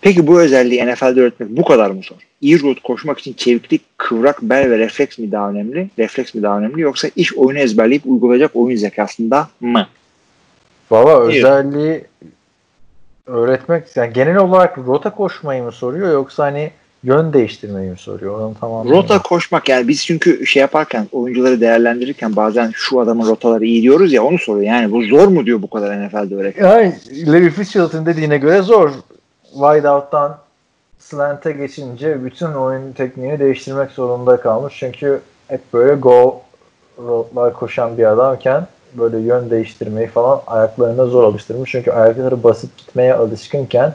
Peki 0.00 0.26
bu 0.26 0.40
özelliği 0.40 0.86
NFL'de 0.86 1.20
öğretmek 1.20 1.48
bu 1.50 1.64
kadar 1.64 1.90
mı 1.90 2.00
zor? 2.02 2.16
İyi 2.40 2.62
root 2.62 2.82
koşmak 2.82 3.18
için 3.18 3.32
çeviklik, 3.32 3.82
kıvrak 3.98 4.42
bel 4.42 4.70
ve 4.70 4.78
refleks 4.78 5.18
mi 5.18 5.32
daha 5.32 5.50
önemli? 5.50 5.90
Refleks 5.98 6.34
mi 6.34 6.42
daha 6.42 6.58
önemli 6.58 6.80
yoksa 6.80 7.08
iş 7.16 7.34
oyunu 7.34 7.58
ezberleyip 7.58 8.02
uygulayacak 8.06 8.50
oyun 8.54 8.76
zekasında 8.76 9.48
mı? 9.60 9.86
Valla 10.90 11.20
özelliği 11.20 12.04
öğretmek 13.26 13.96
yani 13.96 14.12
genel 14.12 14.36
olarak 14.36 14.78
rota 14.78 15.10
koşmayı 15.10 15.62
mı 15.62 15.72
soruyor 15.72 16.12
yoksa 16.12 16.44
hani 16.44 16.70
yön 17.04 17.32
değiştirmeyi 17.32 17.90
mi 17.90 17.98
soruyor? 17.98 18.40
Onu 18.40 18.54
tamam. 18.60 18.90
Rota 18.90 19.22
koşmak 19.22 19.68
yani 19.68 19.88
biz 19.88 20.06
çünkü 20.06 20.46
şey 20.46 20.60
yaparken 20.60 21.06
oyuncuları 21.12 21.60
değerlendirirken 21.60 22.36
bazen 22.36 22.70
şu 22.74 23.00
adamın 23.00 23.28
rotaları 23.28 23.64
iyi 23.64 23.82
diyoruz 23.82 24.12
ya 24.12 24.24
onu 24.24 24.38
soruyor. 24.38 24.66
Yani 24.66 24.92
bu 24.92 25.02
zor 25.02 25.28
mu 25.28 25.46
diyor 25.46 25.62
bu 25.62 25.70
kadar 25.70 26.06
NFL'de 26.06 26.34
öğretmek? 26.34 26.64
Yani 26.64 26.94
Larry 27.26 27.50
Fitzgerald'ın 27.50 28.06
dediğine 28.06 28.38
göre 28.38 28.62
zor. 28.62 28.90
Wide 29.54 29.90
out'tan 29.90 30.36
slant'e 30.98 31.52
geçince 31.52 32.24
bütün 32.24 32.52
oyun 32.52 32.92
tekniğini 32.92 33.38
değiştirmek 33.38 33.90
zorunda 33.90 34.40
kalmış. 34.40 34.74
Çünkü 34.78 35.20
hep 35.48 35.60
böyle 35.72 35.94
go 35.94 36.42
road'lar 36.98 37.52
koşan 37.52 37.98
bir 37.98 38.04
adamken 38.04 38.66
böyle 38.92 39.18
yön 39.18 39.50
değiştirmeyi 39.50 40.08
falan 40.08 40.40
ayaklarına 40.46 41.06
zor 41.06 41.24
alıştırmış. 41.24 41.70
Çünkü 41.70 41.90
ayakları 41.90 42.42
basıp 42.42 42.76
gitmeye 42.76 43.14
alışkınken 43.14 43.94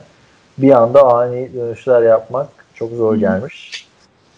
bir 0.58 0.72
anda 0.72 1.04
ani 1.04 1.54
dönüşler 1.54 2.02
yapmak 2.02 2.48
çok 2.74 2.92
zor 2.92 3.16
gelmiş. 3.16 3.89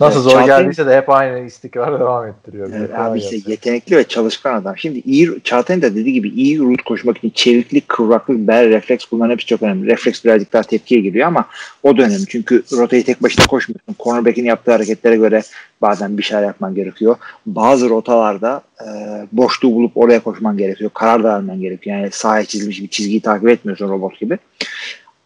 Nasıl 0.01 0.21
Evet, 0.21 0.31
zor 0.31 0.39
Çağatay- 0.41 0.45
geldiyse 0.45 0.85
de 0.85 0.97
hep 0.97 1.09
aynı 1.09 1.39
istikrar 1.45 1.99
devam 1.99 2.27
ettiriyor. 2.27 2.69
Evet, 2.75 2.91
kolay 2.91 3.07
abi 3.11 3.19
işte 3.19 3.35
gelsin. 3.35 3.51
yetenekli 3.51 3.95
ve 3.95 4.03
çalışkan 4.03 4.55
adam. 4.55 4.77
Şimdi 4.77 4.99
iyi, 4.99 5.29
Çağatay'ın 5.43 5.81
da 5.81 5.95
dediği 5.95 6.13
gibi 6.13 6.29
iyi 6.29 6.59
root 6.59 6.81
koşmak 6.81 7.17
için 7.17 7.29
çeviklik, 7.29 7.89
kıvraklık, 7.89 8.37
bel, 8.37 8.69
refleks 8.69 9.05
bunların 9.11 9.31
hepsi 9.31 9.45
çok 9.45 9.61
önemli. 9.61 9.87
Refleks 9.87 10.25
birazcık 10.25 10.53
daha 10.53 10.63
tepkiye 10.63 11.01
giriyor 11.01 11.27
ama 11.27 11.45
o 11.83 11.97
da 11.97 12.01
önemli. 12.01 12.25
Çünkü 12.29 12.63
rotayı 12.77 13.05
tek 13.05 13.23
başına 13.23 13.45
koşmuyorsun. 13.45 13.95
Cornerback'in 13.99 14.45
yaptığı 14.45 14.71
hareketlere 14.71 15.15
göre 15.15 15.41
bazen 15.81 16.17
bir 16.17 16.23
şeyler 16.23 16.43
yapman 16.43 16.75
gerekiyor. 16.75 17.15
Bazı 17.45 17.89
rotalarda 17.89 18.61
e, 18.81 18.87
boşluğu 19.31 19.73
bulup 19.73 19.97
oraya 19.97 20.19
koşman 20.19 20.57
gerekiyor. 20.57 20.91
Karar 20.93 21.23
da 21.23 21.33
vermen 21.33 21.61
gerekiyor. 21.61 21.97
Yani 21.97 22.11
sahaya 22.11 22.45
çizilmiş 22.45 22.81
bir 22.81 22.87
çizgiyi 22.87 23.21
takip 23.21 23.49
etmiyorsun 23.49 23.89
robot 23.89 24.19
gibi. 24.19 24.37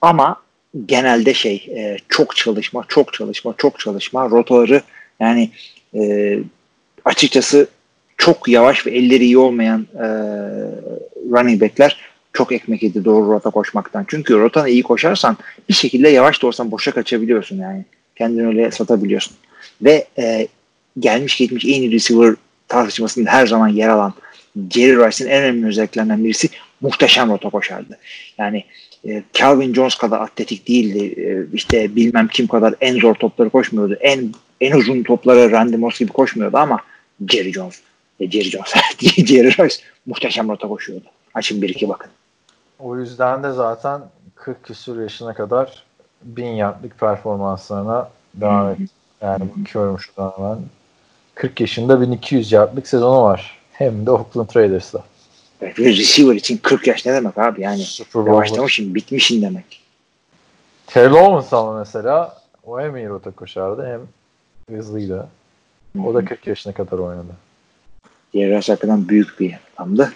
Ama 0.01 0.35
genelde 0.85 1.33
şey 1.33 1.55
e, 1.55 1.97
çok 2.09 2.35
çalışma, 2.35 2.85
çok 2.87 3.13
çalışma, 3.13 3.53
çok 3.57 3.79
çalışma. 3.79 4.29
Rotaları 4.29 4.81
yani 5.19 5.49
e, 5.95 6.39
açıkçası 7.05 7.67
çok 8.17 8.47
yavaş 8.47 8.87
ve 8.87 8.91
elleri 8.91 9.23
iyi 9.23 9.37
olmayan 9.37 9.87
e, 9.95 10.07
running 11.31 11.61
backler 11.61 11.97
çok 12.33 12.51
ekmek 12.51 12.83
yedi 12.83 13.05
doğru 13.05 13.31
rota 13.31 13.49
koşmaktan. 13.49 14.05
Çünkü 14.07 14.33
rotanı 14.33 14.69
iyi 14.69 14.83
koşarsan 14.83 15.37
bir 15.69 15.73
şekilde 15.73 16.09
yavaş 16.09 16.41
da 16.41 16.47
olsan 16.47 16.71
boşa 16.71 16.91
kaçabiliyorsun 16.91 17.57
yani. 17.57 17.85
Kendini 18.15 18.47
öyle 18.47 18.71
satabiliyorsun. 18.71 19.33
Ve 19.81 20.07
e, 20.17 20.47
gelmiş 20.99 21.37
geçmiş 21.37 21.65
en 21.65 21.69
iyi 21.69 21.91
receiver 21.91 22.35
tartışmasında 22.67 23.31
her 23.31 23.47
zaman 23.47 23.67
yer 23.67 23.89
alan 23.89 24.13
Jerry 24.71 25.07
Rice'in 25.07 25.29
en 25.29 25.43
önemli 25.43 25.67
özelliklerinden 25.67 26.23
birisi 26.23 26.49
muhteşem 26.81 27.29
rota 27.29 27.49
koşardı. 27.49 27.97
Yani 28.37 28.63
e, 29.07 29.23
Calvin 29.33 29.73
Jones 29.73 29.95
kadar 29.95 30.21
atletik 30.21 30.67
değildi. 30.67 31.21
E, 31.21 31.55
işte 31.55 31.95
bilmem 31.95 32.27
kim 32.27 32.47
kadar 32.47 32.75
en 32.81 32.99
zor 32.99 33.15
topları 33.15 33.49
koşmuyordu. 33.49 33.93
En 33.93 34.33
en 34.61 34.71
uzun 34.71 35.03
topları 35.03 35.51
Randy 35.51 35.75
Moss 35.75 35.99
gibi 35.99 36.11
koşmuyordu 36.11 36.57
ama 36.57 36.79
Jerry 37.27 37.53
Jones, 37.53 37.81
e, 38.19 38.31
Jerry 38.31 38.49
Jones, 38.49 38.73
Jerry 38.99 39.49
Rice 39.49 39.75
muhteşem 40.05 40.49
rota 40.49 40.67
koşuyordu. 40.67 41.05
Açın 41.33 41.61
bir 41.61 41.69
iki 41.69 41.89
bakın. 41.89 42.11
O 42.79 42.99
yüzden 42.99 43.43
de 43.43 43.51
zaten 43.51 44.01
40 44.35 44.63
küsur 44.63 45.01
yaşına 45.01 45.33
kadar 45.33 45.83
1000 46.23 46.45
yardlık 46.45 46.99
performanslarına 46.99 48.09
devam 48.33 48.71
et. 48.71 48.77
Yani 49.21 49.43
bakıyorum 49.57 49.99
şuradan 49.99 50.33
hemen. 50.37 50.57
40 51.35 51.61
yaşında 51.61 52.01
1200 52.01 52.51
yardlık 52.51 52.87
sezonu 52.87 53.23
var. 53.23 53.59
Hem 53.71 54.05
de 54.05 54.11
Oakland 54.11 54.49
Raiders'la. 54.55 55.03
Ve 55.61 55.73
receiver 55.77 56.35
için 56.35 56.57
40 56.57 56.87
yaş 56.87 57.05
ne 57.05 57.13
demek 57.13 57.37
abi? 57.37 57.61
Yani 57.61 57.83
yavaşlamışsın, 58.15 58.95
bitmişsin 58.95 59.41
demek. 59.41 59.81
Terrell 60.87 61.13
Owens 61.13 61.53
ama 61.53 61.79
mesela 61.79 62.41
o 62.65 62.79
hem 62.79 62.97
iyi 62.97 63.09
rota 63.09 63.31
koşardı 63.31 63.87
hem 63.87 64.01
hızlıydı. 64.77 65.27
O 66.05 66.13
da 66.13 66.25
40 66.25 66.47
yaşına 66.47 66.73
kadar 66.73 66.97
oynadı. 66.97 67.35
Rice 68.35 68.71
hakikaten 68.71 69.09
büyük 69.09 69.39
bir 69.39 69.55
adamdı. 69.77 70.13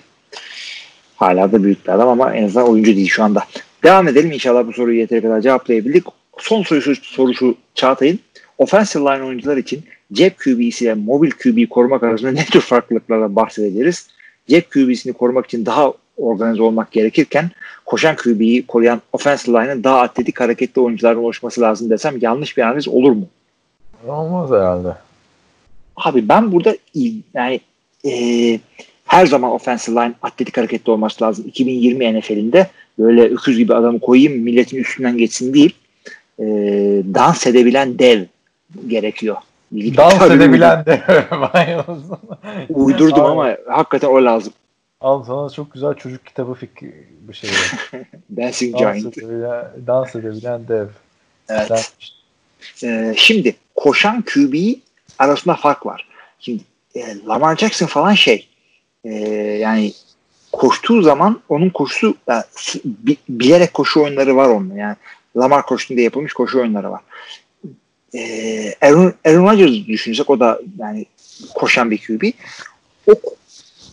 Hala 1.16 1.52
da 1.52 1.64
büyük 1.64 1.86
bir 1.86 1.92
adam 1.92 2.10
ama 2.10 2.36
en 2.36 2.44
azından 2.44 2.70
oyuncu 2.70 2.96
değil 2.96 3.10
şu 3.10 3.24
anda. 3.24 3.44
Devam 3.84 4.08
edelim 4.08 4.32
inşallah 4.32 4.68
bu 4.68 4.74
soruyu 4.74 5.00
yeteri 5.00 5.22
kadar 5.22 5.42
cevaplayabildik. 5.42 6.04
Son 6.38 6.64
sorusu, 6.64 6.96
sorusu 6.96 7.58
Çağatay'ın. 7.76 8.20
Offensive 8.58 9.04
line 9.04 9.24
oyuncular 9.24 9.58
için 9.58 9.84
cep 10.14 10.40
QB'si 10.40 10.86
ile 10.86 10.94
mobil 10.94 11.32
QB'yi 11.32 11.70
korumak 11.70 12.04
arasında 12.04 12.32
ne 12.32 12.46
tür 12.46 12.62
farklılıklardan 12.62 13.36
bahsederiz? 13.36 14.08
Cep 14.50 14.72
QB'sini 14.72 15.14
korumak 15.14 15.46
için 15.46 15.66
daha 15.66 15.94
organize 16.18 16.64
olmak 16.64 16.92
gerekirken 16.92 17.52
koşan 17.86 18.16
QB'yi 18.16 18.68
koruyan 18.68 19.02
offensive 19.14 19.62
line'ın 19.62 19.84
daha 19.84 20.02
atletik 20.02 20.40
hareketli 20.40 20.82
oyuncuların 20.82 21.24
oluşması 21.24 21.62
lazım 21.62 21.90
desem 21.90 22.18
yanlış 22.22 22.58
bir 22.58 22.62
analiz 22.62 22.88
olur 22.88 23.12
mu? 23.12 23.28
Olmaz 24.08 24.52
herhalde. 24.52 24.96
Abi 25.96 26.30
ben 26.30 26.52
burada 26.52 26.76
yani 27.34 27.60
e, 28.06 28.12
her 29.06 29.26
zaman 29.26 29.52
offensive 29.52 29.96
line 29.96 30.14
atletik 30.22 30.58
hareketli 30.58 30.92
olması 30.92 31.24
lazım. 31.24 31.46
2020 31.48 32.20
NFL'inde 32.20 32.68
böyle 33.00 33.24
öküz 33.24 33.58
gibi 33.58 33.74
adamı 33.74 34.00
koyayım 34.00 34.44
milletin 34.44 34.78
üstünden 34.78 35.18
geçsin 35.18 35.54
değil. 35.54 35.76
E, 36.40 36.46
dans 37.14 37.48
edebilen 37.48 38.00
dev 38.00 38.26
gerekiyor. 38.88 39.38
Dans 39.72 40.20
tabii 40.20 40.34
edebilen 40.34 40.86
de. 40.86 41.02
Uydurdum 42.70 43.26
Abi, 43.26 43.30
ama 43.30 43.58
hakikaten 43.68 44.08
o 44.08 44.26
lazım. 44.26 44.54
Al 45.02 45.24
sana 45.24 45.50
çok 45.50 45.74
güzel 45.74 45.94
çocuk 45.94 46.26
kitabı 46.26 46.54
fikri 46.54 47.08
bir 47.22 47.34
şey. 47.34 47.50
Dancing 48.38 48.74
dans, 48.80 48.80
Giant. 48.80 49.18
edebilen, 49.18 49.66
dans 49.88 50.16
edebilen 50.16 50.68
dev. 50.68 50.88
Evet. 51.50 51.94
Ee, 52.84 53.14
şimdi 53.18 53.56
koşan 53.76 54.22
QB 54.22 54.56
arasında 55.20 55.56
fark 55.56 55.86
var. 55.86 56.08
Şimdi 56.40 56.64
e, 56.96 57.26
Lamar 57.28 57.56
Jackson 57.56 57.86
falan 57.86 58.14
şey 58.14 58.48
e, 59.04 59.14
yani 59.60 59.94
koştuğu 60.52 61.02
zaman 61.02 61.42
onun 61.50 61.70
koşusu 61.70 62.16
yani, 62.28 62.44
bilerek 63.30 63.74
koşu 63.74 64.02
oyunları 64.04 64.36
var 64.36 64.50
onun. 64.50 64.76
Yani 64.76 64.96
Lamar 65.38 65.66
koştuğunda 65.66 66.02
yapılmış 66.02 66.34
koşu 66.34 66.60
oyunları 66.60 66.92
var. 66.92 67.02
E, 68.16 68.74
Aaron, 68.82 69.14
Aaron 69.26 69.52
Rodgers 69.52 69.88
düşünsek 69.88 70.30
o 70.30 70.40
da 70.40 70.60
yani 70.80 71.06
koşan 71.56 71.92
bir 71.92 71.98
QB. 71.98 72.24
O, 73.08 73.14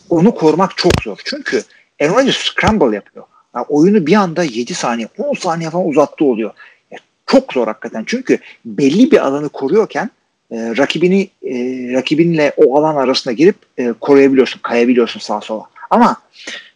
onu 0.09 0.35
korumak 0.35 0.77
çok 0.77 0.91
zor. 1.03 1.17
Çünkü 1.25 1.63
Aaron 2.01 2.15
Rodgers 2.15 2.37
scramble 2.37 2.95
yapıyor. 2.95 3.25
Yani 3.55 3.65
oyunu 3.69 4.05
bir 4.05 4.15
anda 4.15 4.43
7 4.43 4.73
saniye 4.73 5.07
10 5.17 5.33
saniye 5.33 5.69
falan 5.69 5.87
uzattı 5.87 6.25
oluyor. 6.25 6.51
Yani 6.91 7.01
çok 7.25 7.53
zor 7.53 7.67
hakikaten. 7.67 8.03
Çünkü 8.07 8.39
belli 8.65 9.11
bir 9.11 9.25
alanı 9.27 9.49
koruyorken 9.49 10.09
e, 10.51 10.55
rakibini 10.77 11.29
e, 11.43 11.53
rakibinle 11.93 12.53
o 12.57 12.77
alan 12.77 12.95
arasına 12.95 13.33
girip 13.33 13.55
e, 13.77 13.93
koruyabiliyorsun, 14.01 14.59
kayabiliyorsun 14.59 15.19
sağa 15.19 15.41
sola. 15.41 15.63
Ama 15.89 16.21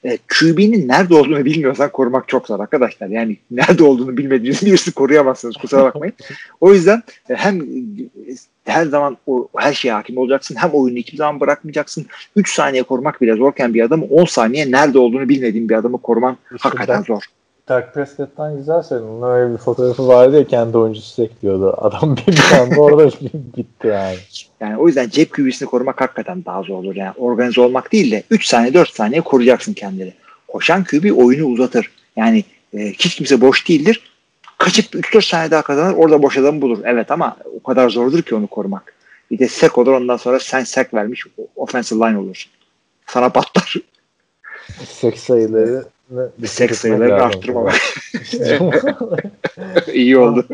e, 0.03 0.17
QB'nin 0.17 0.87
nerede 0.87 1.15
olduğunu 1.15 1.45
bilmiyorsan 1.45 1.91
korumak 1.91 2.27
çok 2.27 2.47
zor 2.47 2.59
arkadaşlar. 2.59 3.07
Yani 3.07 3.37
nerede 3.51 3.83
olduğunu 3.83 4.17
bilmediğiniz 4.17 4.65
birisi 4.65 4.91
koruyamazsınız 4.91 5.57
kusura 5.57 5.83
bakmayın. 5.83 6.13
O 6.61 6.73
yüzden 6.73 7.03
e, 7.29 7.35
hem 7.35 7.61
her 8.65 8.85
zaman 8.85 9.17
o, 9.27 9.47
her 9.57 9.73
şeye 9.73 9.93
hakim 9.93 10.17
olacaksın 10.17 10.55
hem 10.55 10.69
oyunu 10.69 10.97
hiçbir 10.97 11.17
zaman 11.17 11.39
bırakmayacaksın. 11.39 12.05
3 12.35 12.53
saniye 12.53 12.83
korumak 12.83 13.21
bile 13.21 13.35
zorken 13.35 13.73
bir 13.73 13.81
adamı 13.81 14.05
10 14.05 14.25
saniye 14.25 14.71
nerede 14.71 14.99
olduğunu 14.99 15.29
bilmediğin 15.29 15.69
bir 15.69 15.75
adamı 15.75 15.97
koruman 15.97 16.37
hakikaten 16.59 17.01
zor. 17.01 17.23
Dak 17.69 17.93
Prescott'tan 17.93 18.57
güzel 18.57 18.83
söyledin. 18.83 19.09
Onun 19.09 19.31
öyle 19.31 19.53
bir 19.53 19.57
fotoğrafı 19.57 20.07
vardı 20.07 20.37
ya 20.37 20.47
kendi 20.47 20.77
oyuncusu 20.77 21.23
ekliyordu. 21.23 21.75
Adam 21.77 22.17
bir, 22.27 22.59
anda 22.59 22.81
orada 22.81 23.11
bitti 23.57 23.87
yani. 23.87 24.15
Yani 24.59 24.77
o 24.77 24.87
yüzden 24.87 25.09
cep 25.09 25.33
QB'sini 25.33 25.69
korumak 25.69 26.01
hakikaten 26.01 26.45
daha 26.45 26.63
zor 26.63 26.75
olur. 26.77 26.95
Yani 26.95 27.13
organize 27.17 27.61
olmak 27.61 27.91
değil 27.91 28.11
de 28.11 28.23
3 28.29 28.45
saniye 28.45 28.73
4 28.73 28.89
saniye 28.89 29.21
koruyacaksın 29.21 29.73
kendini. 29.73 30.13
Koşan 30.47 30.83
QB 30.83 31.17
oyunu 31.17 31.45
uzatır. 31.45 31.91
Yani 32.15 32.43
e, 32.73 32.79
hiç 32.79 33.15
kimse 33.15 33.41
boş 33.41 33.69
değildir. 33.69 34.11
Kaçıp 34.57 34.95
3-4 34.95 35.29
saniye 35.29 35.51
daha 35.51 35.61
kazanır 35.61 35.93
orada 35.93 36.23
boş 36.23 36.37
adamı 36.37 36.61
bulur. 36.61 36.79
Evet 36.85 37.11
ama 37.11 37.37
o 37.59 37.63
kadar 37.63 37.89
zordur 37.89 38.21
ki 38.21 38.35
onu 38.35 38.47
korumak. 38.47 38.93
Bir 39.31 39.39
de 39.39 39.47
sek 39.47 39.77
olur 39.77 39.93
ondan 39.93 40.17
sonra 40.17 40.39
sen 40.39 40.63
sek 40.63 40.93
vermiş 40.93 41.25
offensive 41.55 41.99
line 41.99 42.17
olursun. 42.17 42.51
Sana 43.07 43.29
patlar. 43.29 43.75
Sek 44.85 45.19
sayıları 45.19 45.85
bir 46.37 46.47
seks 46.47 46.79
sayılarını 46.79 47.23
arttırmamak. 47.23 47.75
İyi 49.93 50.17
oldu. 50.17 50.45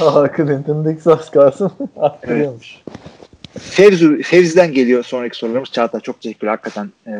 Aa, 0.00 0.28
Clinton 0.36 0.84
Dix 0.84 1.06
az 1.06 1.30
kalsın 1.30 1.72
arttırıyormuş. 1.96 2.82
Fevzi, 3.58 4.22
Fevzi'den 4.22 4.72
geliyor 4.72 5.04
sonraki 5.04 5.38
sorularımız. 5.38 5.70
Çağatay 5.70 6.00
çok 6.00 6.20
teşekkür 6.20 6.46
Hakikaten 6.46 6.90
e, 7.06 7.12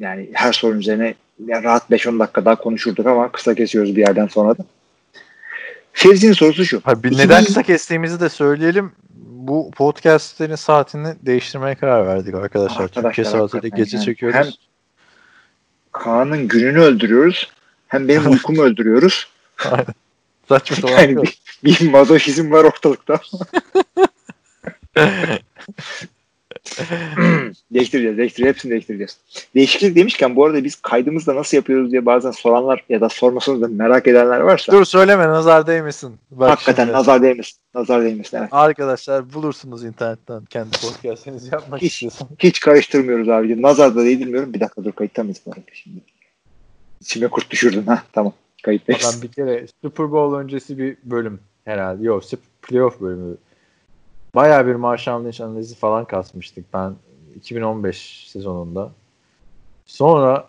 yani 0.00 0.28
her 0.32 0.52
sorun 0.52 0.78
üzerine 0.78 1.14
yani 1.46 1.64
rahat 1.64 1.90
5-10 1.90 2.18
dakika 2.18 2.44
daha 2.44 2.56
konuşurduk 2.56 3.06
ama 3.06 3.32
kısa 3.32 3.54
kesiyoruz 3.54 3.96
bir 3.96 4.00
yerden 4.00 4.26
sonra 4.26 4.58
da. 4.58 4.64
Fevzi'nin 5.92 6.32
sorusu 6.32 6.64
şu. 6.64 6.80
Ha, 6.84 7.02
bir 7.02 7.18
neden 7.18 7.44
kısa 7.44 7.62
kestiğimizi 7.62 8.20
de 8.20 8.28
söyleyelim. 8.28 8.92
Bu 9.30 9.70
podcastlerin 9.70 10.54
saatini 10.54 11.08
değiştirmeye 11.22 11.74
karar 11.74 12.06
verdik 12.06 12.34
arkadaşlar. 12.34 12.84
arkadaşlar 12.84 13.08
Türkiye 13.08 13.24
saatiyle 13.24 13.68
gece 13.68 13.96
yani. 13.96 14.04
çekiyoruz. 14.04 14.36
Hem 14.36 14.69
Kaan'ın 15.92 16.48
gününü 16.48 16.80
öldürüyoruz. 16.80 17.50
Hem 17.88 18.08
benim 18.08 18.30
uykumu 18.30 18.62
öldürüyoruz. 18.62 19.28
Saçma 20.48 20.90
yani 20.90 21.16
bir, 21.16 21.40
bir 21.64 21.90
mazoşizm 21.90 22.52
var 22.52 22.64
ortalıkta. 22.64 23.20
değiştireceğiz, 27.74 28.18
değiştireceğiz. 28.18 28.54
Hepsini 28.54 28.70
değiştireceğiz. 28.70 29.18
Değişiklik 29.54 29.96
demişken 29.96 30.36
bu 30.36 30.44
arada 30.44 30.64
biz 30.64 30.76
kaydımızda 30.76 31.36
nasıl 31.36 31.56
yapıyoruz 31.56 31.92
diye 31.92 32.06
bazen 32.06 32.30
soranlar 32.30 32.84
ya 32.88 33.00
da 33.00 33.08
sormasanız 33.08 33.62
da 33.62 33.68
merak 33.68 34.06
edenler 34.06 34.40
varsa. 34.40 34.72
Dur 34.72 34.84
söyleme 34.84 35.28
nazar 35.28 35.66
değmesin. 35.66 36.16
Bak 36.30 36.50
Hakikaten 36.50 36.84
şimdi. 36.84 36.96
nazar 36.96 37.22
değmesin. 37.22 37.58
Nazar 37.74 38.04
değmesin. 38.04 38.36
Evet. 38.36 38.48
Arkadaşlar 38.52 39.32
bulursunuz 39.32 39.84
internetten 39.84 40.44
kendi 40.44 40.70
podcastinizi 40.70 41.48
yapmak 41.52 41.82
hiç, 41.82 41.92
istiyorsanız. 41.92 42.32
Hiç 42.38 42.60
karıştırmıyoruz 42.60 43.28
abi. 43.28 43.62
Nazar 43.62 43.96
da 43.96 44.04
değdirmiyorum. 44.04 44.54
Bir 44.54 44.60
dakika 44.60 44.84
dur 44.84 44.92
kayıtta 44.92 45.22
mıyız 45.22 45.40
şimdi? 45.72 46.00
İçime 47.00 47.28
kurt 47.28 47.50
düşürdün. 47.50 47.82
ha 47.82 48.02
tamam. 48.12 48.32
Kayıttayız. 48.62 49.10
Ben 49.14 49.22
bir 49.22 49.34
kere 49.34 49.66
Super 49.82 50.12
Bowl 50.12 50.36
öncesi 50.36 50.78
bir 50.78 50.96
bölüm 51.04 51.40
herhalde. 51.64 52.04
Yok 52.04 52.22
playoff 52.62 53.00
bölümü 53.00 53.36
Baya 54.34 54.66
bir 54.66 54.74
Marshall 54.74 55.24
Lynch 55.24 55.40
analizi 55.40 55.74
falan 55.74 56.04
kasmıştık 56.04 56.64
ben 56.74 56.94
2015 57.36 58.28
sezonunda. 58.28 58.90
Sonra 59.86 60.48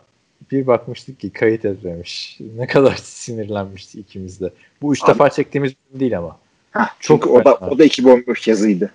bir 0.51 0.67
bakmıştık 0.67 1.19
ki 1.19 1.29
kayıt 1.29 1.65
etmemiş. 1.65 2.37
Ne 2.57 2.67
kadar 2.67 2.95
sinirlenmişti 2.95 3.99
ikimiz 3.99 4.41
de. 4.41 4.51
Bu 4.81 4.93
üç 4.93 5.03
Abi, 5.03 5.09
defa 5.11 5.29
çektiğimiz 5.29 5.73
değil 5.93 6.17
ama. 6.17 6.37
Heh, 6.71 6.87
çok 6.99 7.27
o 7.27 7.45
da, 7.45 7.55
o 7.55 7.77
da 7.77 7.83
2015 7.83 8.47
yazıydı. 8.47 8.91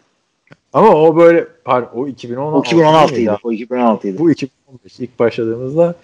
Ama 0.73 0.89
o 0.89 1.17
böyle 1.17 1.47
pardon, 1.65 1.91
o 1.95 2.09
2016 2.09 2.57
o 2.57 2.63
2016 2.63 3.15
idi. 3.15 3.37
O 3.43 3.53
2016 3.53 4.09
idi. 4.09 4.19
Bu 4.19 4.31
2015 4.31 5.01
ilk 5.01 5.19
başladığımızda 5.19 5.95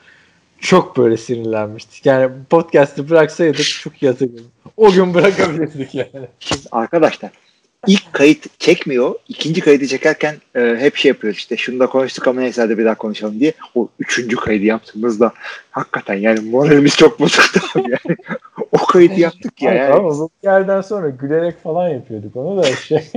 çok 0.58 0.96
böyle 0.96 1.16
sinirlenmiştik. 1.16 2.06
Yani 2.06 2.30
podcast'ı 2.50 3.10
bıraksaydık 3.10 3.64
çok 3.64 4.02
iyi 4.02 4.08
hatırlıyorum. 4.08 4.50
O 4.76 4.92
gün 4.92 5.14
bırakabilirdik 5.14 5.94
yani. 5.94 6.28
Şimdi 6.40 6.62
arkadaşlar 6.72 7.30
ilk 7.86 8.12
kayıt 8.12 8.60
çekmiyor. 8.60 9.14
İkinci 9.28 9.60
kaydı 9.60 9.86
çekerken 9.86 10.34
e, 10.54 10.76
hep 10.78 10.96
şey 10.96 11.08
yapıyoruz 11.08 11.38
işte 11.38 11.56
şunu 11.56 11.80
da 11.80 11.86
konuştuk 11.86 12.28
ama 12.28 12.40
neyse 12.40 12.62
hadi 12.62 12.78
bir 12.78 12.84
daha 12.84 12.94
konuşalım 12.94 13.40
diye. 13.40 13.52
O 13.74 13.88
üçüncü 13.98 14.36
kaydı 14.36 14.64
yaptığımızda 14.64 15.32
hakikaten 15.70 16.14
yani 16.14 16.40
moralimiz 16.40 16.96
çok 16.96 17.20
bozuktu 17.20 17.60
abi 17.74 17.90
yani. 17.90 18.16
o 18.72 18.86
kaydı 18.86 19.20
yaptık 19.20 19.62
ya. 19.62 19.74
Yani. 19.74 19.94
Ama 19.94 20.10
bu 20.10 20.30
yerden 20.42 20.80
sonra 20.80 21.08
gülerek 21.08 21.62
falan 21.62 21.88
yapıyorduk 21.88 22.36
onu 22.36 22.62
da 22.62 22.76
şey. 22.76 23.10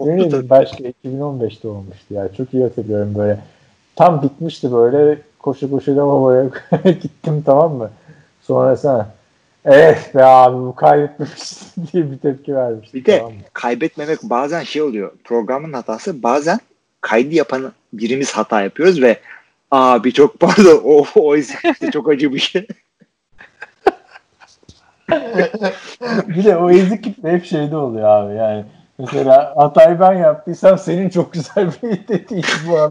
Öyleydi 0.00 0.50
başka 0.50 0.84
2015'te 0.84 1.68
olmuştu 1.68 2.14
ya. 2.14 2.28
Çok 2.36 2.54
iyi 2.54 2.62
hatırlıyorum 2.62 3.14
böyle. 3.14 3.38
Tam 3.96 4.22
bitmişti 4.22 4.72
böyle 4.72 5.18
koşu 5.38 5.70
koşu 5.70 5.96
lavaboya 5.96 6.50
gittim 6.84 7.42
tamam 7.46 7.74
mı? 7.74 7.90
Sonra 8.42 8.76
sen 8.76 9.06
Evet 9.66 10.14
be 10.14 10.24
abi 10.24 10.56
bu 10.56 10.74
kaybetmemişsin 10.74 11.86
diye 11.92 12.10
bir 12.10 12.18
tepki 12.18 12.54
vermiş. 12.54 12.94
Bir 12.94 13.04
de 13.04 13.18
tamam 13.18 13.32
kaybetmemek 13.52 14.22
bazen 14.22 14.62
şey 14.62 14.82
oluyor. 14.82 15.12
Programın 15.24 15.72
hatası 15.72 16.22
bazen 16.22 16.60
kaydı 17.00 17.34
yapan 17.34 17.72
birimiz 17.92 18.32
hata 18.32 18.62
yapıyoruz 18.62 19.02
ve 19.02 19.20
abi 19.70 20.12
çok 20.12 20.40
pardon 20.40 20.80
o, 20.84 21.04
o 21.14 21.36
işte 21.36 21.90
çok 21.92 22.08
acı 22.10 22.32
bir 22.32 22.38
şey. 22.38 22.66
bir 26.28 26.44
de 26.44 26.56
o 26.56 26.70
ezik 26.70 27.04
kitle 27.04 27.32
hep 27.32 27.44
şeyde 27.44 27.76
oluyor 27.76 28.08
abi 28.08 28.34
yani. 28.34 28.64
Mesela 28.98 29.54
hatayı 29.56 30.00
ben 30.00 30.12
yaptıysam 30.12 30.78
senin 30.78 31.08
çok 31.08 31.32
güzel 31.32 31.70
bir 31.82 32.08
dediğin 32.08 32.44
bu. 32.68 32.90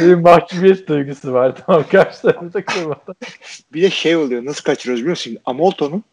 Bir 0.00 0.14
mahcubiyet 0.14 0.88
duygusu 0.88 1.32
var 1.32 1.54
tamam 1.66 1.84
karşı 1.90 2.22
tarafta 2.22 2.64
kırmadan. 2.64 3.14
Bir 3.72 3.82
de 3.82 3.90
şey 3.90 4.16
oluyor 4.16 4.44
nasıl 4.44 4.64
kaçırıyoruz 4.64 5.00
biliyor 5.00 5.12
musun? 5.12 5.22
Şimdi 5.22 5.40
Amolto'nun 5.44 6.04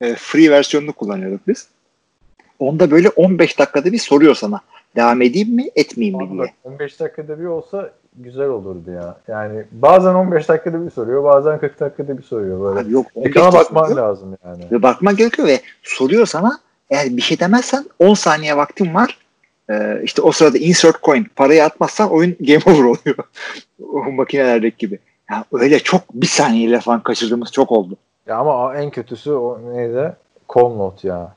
e, 0.00 0.14
free 0.14 0.50
versiyonunu 0.50 0.92
kullanıyorduk 0.92 1.48
biz. 1.48 1.68
Onda 2.58 2.90
böyle 2.90 3.08
15 3.08 3.58
dakikada 3.58 3.92
bir 3.92 3.98
soruyor 3.98 4.34
sana. 4.34 4.60
Devam 4.96 5.22
edeyim 5.22 5.54
mi 5.54 5.70
etmeyeyim 5.76 6.18
mi 6.18 6.30
diye. 6.30 6.54
15 6.64 7.00
dakikada 7.00 7.40
bir 7.40 7.44
olsa 7.44 7.90
güzel 8.16 8.48
olurdu 8.48 8.90
ya. 8.90 9.16
Yani 9.28 9.64
bazen 9.72 10.14
15 10.14 10.48
dakikada 10.48 10.86
bir 10.86 10.90
soruyor 10.90 11.24
bazen 11.24 11.58
40 11.60 11.80
dakikada 11.80 12.18
bir 12.18 12.22
soruyor 12.22 12.60
böyle. 12.60 12.80
Abi 12.80 12.92
yok, 12.92 13.06
Ekrana 13.16 13.52
bakman 13.52 13.84
soruyor. 13.84 14.08
lazım 14.08 14.36
yani. 14.44 14.64
Ve 14.70 14.82
bakman 14.82 15.16
gerekiyor 15.16 15.48
ve 15.48 15.60
soruyor 15.82 16.26
sana 16.26 16.58
eğer 16.90 17.16
bir 17.16 17.22
şey 17.22 17.40
demezsen 17.40 17.84
10 17.98 18.14
saniye 18.14 18.56
vaktin 18.56 18.94
var 18.94 19.18
ee, 19.70 20.00
işte 20.04 20.22
o 20.22 20.32
sırada 20.32 20.58
insert 20.58 21.02
coin 21.02 21.26
parayı 21.36 21.64
atmazsan 21.64 22.10
oyun 22.10 22.36
game 22.40 22.60
over 22.66 22.84
oluyor. 22.84 23.16
o 23.92 24.12
makinelerdeki 24.12 24.76
gibi. 24.78 24.98
Yani 25.30 25.44
öyle 25.52 25.78
çok 25.78 26.02
bir 26.14 26.26
saniyeyle 26.26 26.80
falan 26.80 27.02
kaçırdığımız 27.02 27.52
çok 27.52 27.72
oldu. 27.72 27.96
Ya 28.26 28.36
ama 28.36 28.76
en 28.76 28.90
kötüsü 28.90 29.32
o 29.32 29.60
neydi? 29.74 30.16
Call 30.54 30.68
note 30.68 31.08
ya. 31.08 31.34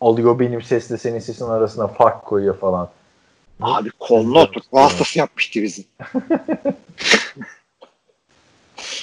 Alıyor 0.00 0.38
benim 0.38 0.62
sesle 0.62 0.98
senin 0.98 1.18
sesin 1.18 1.44
arasında 1.44 1.88
fark 1.88 2.24
koyuyor 2.24 2.58
falan. 2.58 2.88
Abi 3.60 3.90
call 4.08 4.22
note 4.22 4.60
hastası 4.72 5.18
yapmıştı 5.18 5.62
bizi. 5.62 5.84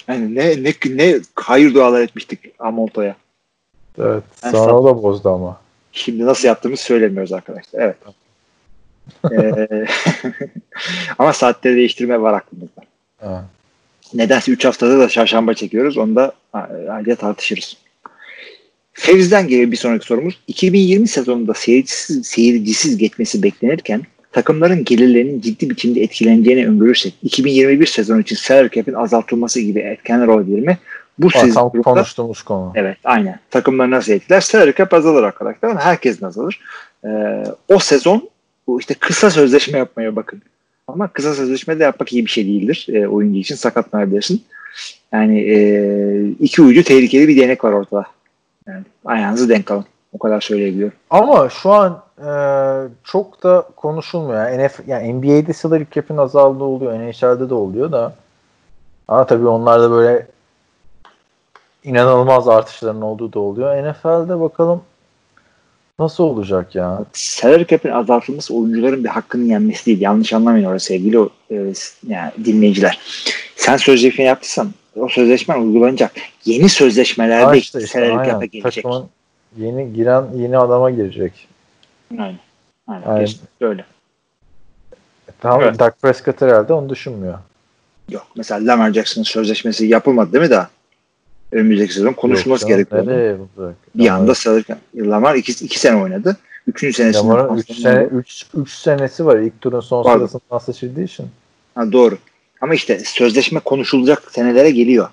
yani 0.07 0.35
ne 0.35 0.63
ne 0.63 0.73
ne 0.85 1.19
hayır 1.35 1.73
dualar 1.73 2.01
etmiştik 2.01 2.39
Amolto'ya. 2.59 3.15
Evet. 3.99 4.23
Yani 4.43 4.57
sonra 4.57 4.79
o 4.79 4.85
da 4.85 5.03
bozdu 5.03 5.29
ama. 5.29 5.61
Şimdi 5.91 6.25
nasıl 6.25 6.47
yaptığımızı 6.47 6.83
söylemiyoruz 6.83 7.33
arkadaşlar. 7.33 7.81
Evet. 7.81 7.97
Ee, 9.31 9.67
ama 11.19 11.33
saatleri 11.33 11.75
değiştirme 11.75 12.21
var 12.21 12.33
aklımızda. 12.33 12.81
Ha. 13.17 13.45
Nedense 14.13 14.51
3 14.51 14.65
haftada 14.65 14.99
da 14.99 15.09
çarşamba 15.09 15.53
çekiyoruz. 15.53 15.97
Onu 15.97 16.15
da 16.15 16.31
ayrıca 16.89 17.15
tartışırız. 17.15 17.77
Fevzi'den 18.93 19.47
geliyor 19.47 19.71
bir 19.71 19.77
sonraki 19.77 20.05
sorumuz. 20.05 20.39
2020 20.47 21.07
sezonunda 21.07 21.53
seyircisiz, 21.53 22.27
seyircisiz 22.27 22.97
geçmesi 22.97 23.43
beklenirken 23.43 24.01
takımların 24.31 24.83
gelirlerinin 24.83 25.41
ciddi 25.41 25.69
biçimde 25.69 26.01
etkileneceğini 26.01 26.67
öngörürsek 26.67 27.13
2021 27.23 27.85
sezonu 27.85 28.19
için 28.21 28.35
salary 28.35 28.69
cap'in 28.69 28.93
azaltılması 28.93 29.59
gibi 29.59 29.79
etkenler 29.79 30.27
olabilir 30.27 30.59
mi? 30.59 30.77
Bu 31.19 31.29
Tam 31.29 31.41
sezon 31.41 31.69
grupta- 31.69 31.83
konuştuğumuz 31.83 32.41
konu. 32.41 32.71
Evet 32.75 32.97
aynen. 33.03 33.39
Takımları 33.51 33.91
nasıl 33.91 34.11
etkiler? 34.11 34.41
Salary 34.41 34.73
cap 34.73 34.93
azalır 34.93 35.23
arkadaşlar 35.23 35.69
ama 35.69 35.79
herkes 35.81 36.23
azalır. 36.23 36.59
Ee, 37.05 37.07
o 37.69 37.79
sezon 37.79 38.29
bu 38.67 38.79
işte 38.79 38.93
kısa 38.93 39.29
sözleşme 39.29 39.77
yapmaya 39.77 40.15
bakın. 40.15 40.41
Ama 40.87 41.07
kısa 41.07 41.33
sözleşme 41.33 41.79
de 41.79 41.83
yapmak 41.83 42.13
iyi 42.13 42.25
bir 42.25 42.31
şey 42.31 42.45
değildir. 42.45 42.87
E, 42.93 43.07
oyuncu 43.07 43.39
için 43.39 43.55
sakatlanabilirsin. 43.55 44.43
Yani 45.11 45.39
e, 45.39 46.29
iki 46.29 46.61
ucu 46.61 46.83
tehlikeli 46.83 47.27
bir 47.27 47.37
değnek 47.37 47.63
var 47.63 47.71
ortada. 47.71 48.05
Yani 48.67 48.83
ayağınızı 49.05 49.49
denk 49.49 49.71
alın. 49.71 49.85
O 50.13 50.19
kadar 50.19 50.41
söyleyebiliyorum. 50.41 50.97
Ama 51.09 51.49
şu 51.49 51.71
an 51.71 52.03
e, 52.17 52.29
çok 53.03 53.43
da 53.43 53.67
konuşulmuyor. 53.75 54.49
Yani, 54.49 54.67
NF, 54.67 54.79
yani 54.87 55.13
NBA'de 55.13 55.53
salary 55.53 55.83
cap'in 55.91 56.17
azaldığı 56.17 56.63
oluyor. 56.63 56.93
NHL'de 56.93 57.49
de 57.49 57.53
oluyor 57.53 57.91
da. 57.91 58.13
Ama 59.07 59.25
tabii 59.25 59.47
onlarda 59.47 59.91
böyle 59.91 60.27
inanılmaz 61.83 62.47
artışların 62.47 63.01
olduğu 63.01 63.33
da 63.33 63.39
oluyor. 63.39 63.91
NFL'de 63.91 64.39
bakalım 64.39 64.81
nasıl 65.99 66.23
olacak 66.23 66.75
ya? 66.75 67.05
Salary 67.13 67.65
cap'in 67.65 67.89
azaltılması 67.89 68.55
oyuncuların 68.55 69.03
bir 69.03 69.09
hakkının 69.09 69.45
yenmesi 69.45 69.85
değil. 69.85 70.01
Yanlış 70.01 70.33
anlamayın 70.33 70.65
orada 70.65 70.79
sevgili 70.79 71.17
e, 71.51 71.73
yani 72.07 72.31
dinleyiciler. 72.45 72.99
Sen 73.55 73.77
sözleşme 73.77 74.23
yaptıysan 74.23 74.71
o 74.95 75.07
sözleşmen 75.07 75.61
uygulanacak. 75.61 76.11
Yeni 76.45 76.69
sözleşmelerde 76.69 77.45
Ha 77.45 77.55
işte, 77.55 77.79
işte, 77.79 77.99
salary 77.99 78.29
cap'e 78.29 78.45
gelecek. 78.45 78.83
Takımın 78.83 79.05
yeni 79.57 79.93
giren 79.93 80.25
yeni 80.35 80.57
adama 80.57 80.91
girecek. 80.91 81.47
Aynen. 82.11 82.39
Aynen. 82.87 83.07
Aynen. 83.07 83.25
Kesinlikle 83.25 83.65
öyle. 83.65 83.85
Tamam 85.41 85.61
Evet. 85.61 85.79
Dak 85.79 86.01
Prescott 86.01 86.41
herhalde 86.41 86.73
onu 86.73 86.89
düşünmüyor. 86.89 87.39
Yok. 88.09 88.27
Mesela 88.35 88.67
Lamar 88.67 88.93
Jackson'ın 88.93 89.23
sözleşmesi 89.23 89.85
yapılmadı 89.85 90.33
değil 90.33 90.43
mi 90.43 90.49
daha? 90.49 90.69
Önümüzdeki 91.51 91.93
sezon 91.93 92.13
konuşulması 92.13 92.63
Yok 92.63 92.77
gerekiyordu. 92.77 93.09
nereye? 93.09 93.37
Bir 93.95 94.07
anda 94.09 94.35
salırken. 94.35 94.77
Lamar 94.95 95.35
iki, 95.35 95.65
iki 95.65 95.79
sene 95.79 96.01
oynadı. 96.01 96.37
Üçüncü 96.67 96.93
senesinde. 96.93 97.27
Lamar'ın 97.27 97.57
3 97.57 97.71
sene 97.81 98.03
3 98.03 98.45
3 98.55 98.71
senesi 98.71 99.25
var 99.25 99.39
ilk 99.39 99.61
turun 99.61 99.79
son 99.79 100.03
Pardon. 100.03 100.27
sırasından 100.27 100.59
seçildiği 100.59 101.05
için. 101.05 101.27
Ha, 101.75 101.91
doğru. 101.91 102.17
Ama 102.61 102.73
işte 102.73 102.99
sözleşme 102.99 103.59
konuşulacak 103.59 104.31
senelere 104.31 104.71
geliyor. 104.71 105.09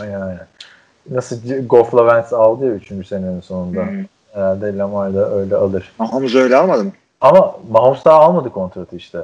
Aynen 0.00 0.20
aynen. 0.20 0.46
Nasıl 1.10 1.36
Goff'la 1.66 1.98
Wentz 2.08 2.32
aldı 2.32 2.66
ya 2.66 2.72
3. 3.00 3.06
senenin 3.08 3.40
sonunda. 3.40 3.86
Hmm. 3.86 4.04
Herhalde 4.32 4.76
Lamar 4.76 5.14
da 5.14 5.34
öyle 5.34 5.56
alır. 5.56 5.92
Mahomes 5.98 6.34
öyle 6.34 6.56
almadı 6.56 6.84
mı? 6.84 6.92
Ama 7.20 7.56
Mahomes 7.70 8.04
daha 8.04 8.16
almadı 8.16 8.50
kontratı 8.50 8.96
işte. 8.96 9.18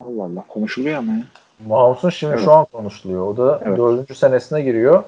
Allah 0.00 0.22
Allah 0.22 0.44
konuşuluyor 0.48 0.96
ama 0.98 1.12
ya. 1.12 1.22
Mahomes'un 1.66 2.10
şimdi 2.10 2.32
Evet. 2.34 2.44
şu 2.44 2.52
an 2.52 2.64
konuşuluyor. 2.64 3.26
O 3.26 3.36
da 3.36 3.60
Evet. 3.64 3.78
dördüncü 3.78 4.14
senesine 4.14 4.62
giriyor. 4.62 5.02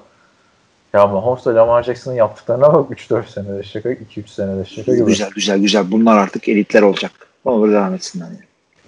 Ya 0.92 1.06
Mahomes 1.06 1.44
da 1.44 1.54
Lamar 1.54 1.82
Jackson'ın 1.82 2.14
yaptıklarına 2.16 2.74
bak 2.74 2.90
3-4 2.90 3.28
senede 3.28 3.62
şaka, 3.62 3.90
2-3 3.90 4.28
senede 4.30 4.64
şaka 4.64 4.92
gibi. 4.94 5.04
Güzel 5.04 5.30
güzel 5.34 5.58
güzel. 5.58 5.90
Bunlar 5.90 6.16
artık 6.18 6.48
elitler 6.48 6.82
olacak. 6.82 7.10
Ne 7.44 7.52
olur 7.52 7.72
devam 7.72 7.94
etsinler. 7.94 8.26
Yani. 8.26 8.38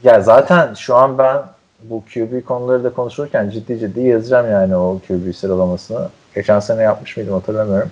Ya 0.03 0.21
zaten 0.21 0.75
şu 0.75 0.95
an 0.97 1.19
ben 1.19 1.43
bu 1.83 2.03
QB 2.15 2.45
konuları 2.45 2.85
da 2.85 2.93
konuşurken 2.93 3.51
ciddi 3.51 3.79
ciddi 3.79 4.01
yazacağım 4.01 4.51
yani 4.51 4.77
o 4.77 5.01
QB 5.09 5.35
sıralamasını. 5.35 6.09
Geçen 6.35 6.61
sene 6.61 6.83
yapmış 6.83 7.17
mıydım 7.17 7.35
hatırlamıyorum. 7.35 7.91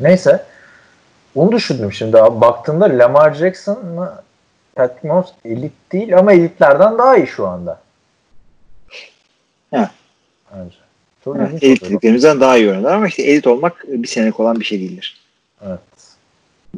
Neyse. 0.00 0.44
Onu 1.34 1.52
düşündüm 1.52 1.92
şimdi. 1.92 2.22
Abi 2.22 2.40
Baktığımda 2.40 2.84
Lamar 2.84 3.34
Jackson 3.34 3.84
mı 3.86 4.12
Patrick 4.74 5.08
Mahomes 5.08 5.28
elit 5.44 5.72
değil 5.92 6.18
ama 6.18 6.32
elitlerden 6.32 6.98
daha 6.98 7.16
iyi 7.16 7.26
şu 7.26 7.46
anda. 7.48 7.78
Evet. 9.72 9.88
Bence. 10.54 10.76
Çok 11.24 11.36
ilginç 11.36 11.50
oluyor. 11.50 11.62
elitliklerimizden 11.62 12.40
daha 12.40 12.56
iyi 12.56 12.68
oynadılar 12.68 12.94
ama 12.94 13.08
işte 13.08 13.22
elit 13.22 13.46
olmak 13.46 13.84
bir 13.88 14.08
senelik 14.08 14.40
olan 14.40 14.60
bir 14.60 14.64
şey 14.64 14.80
değildir. 14.80 15.20
Evet. 15.66 15.80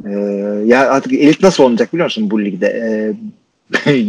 Ee, 0.05 0.09
ya 0.65 0.91
artık 0.91 1.13
elit 1.13 1.43
nasıl 1.43 1.63
olacak 1.63 1.93
biliyor 1.93 2.05
musun 2.05 2.31
bu 2.31 2.45
ligde? 2.45 2.67
Ee, 2.67 3.13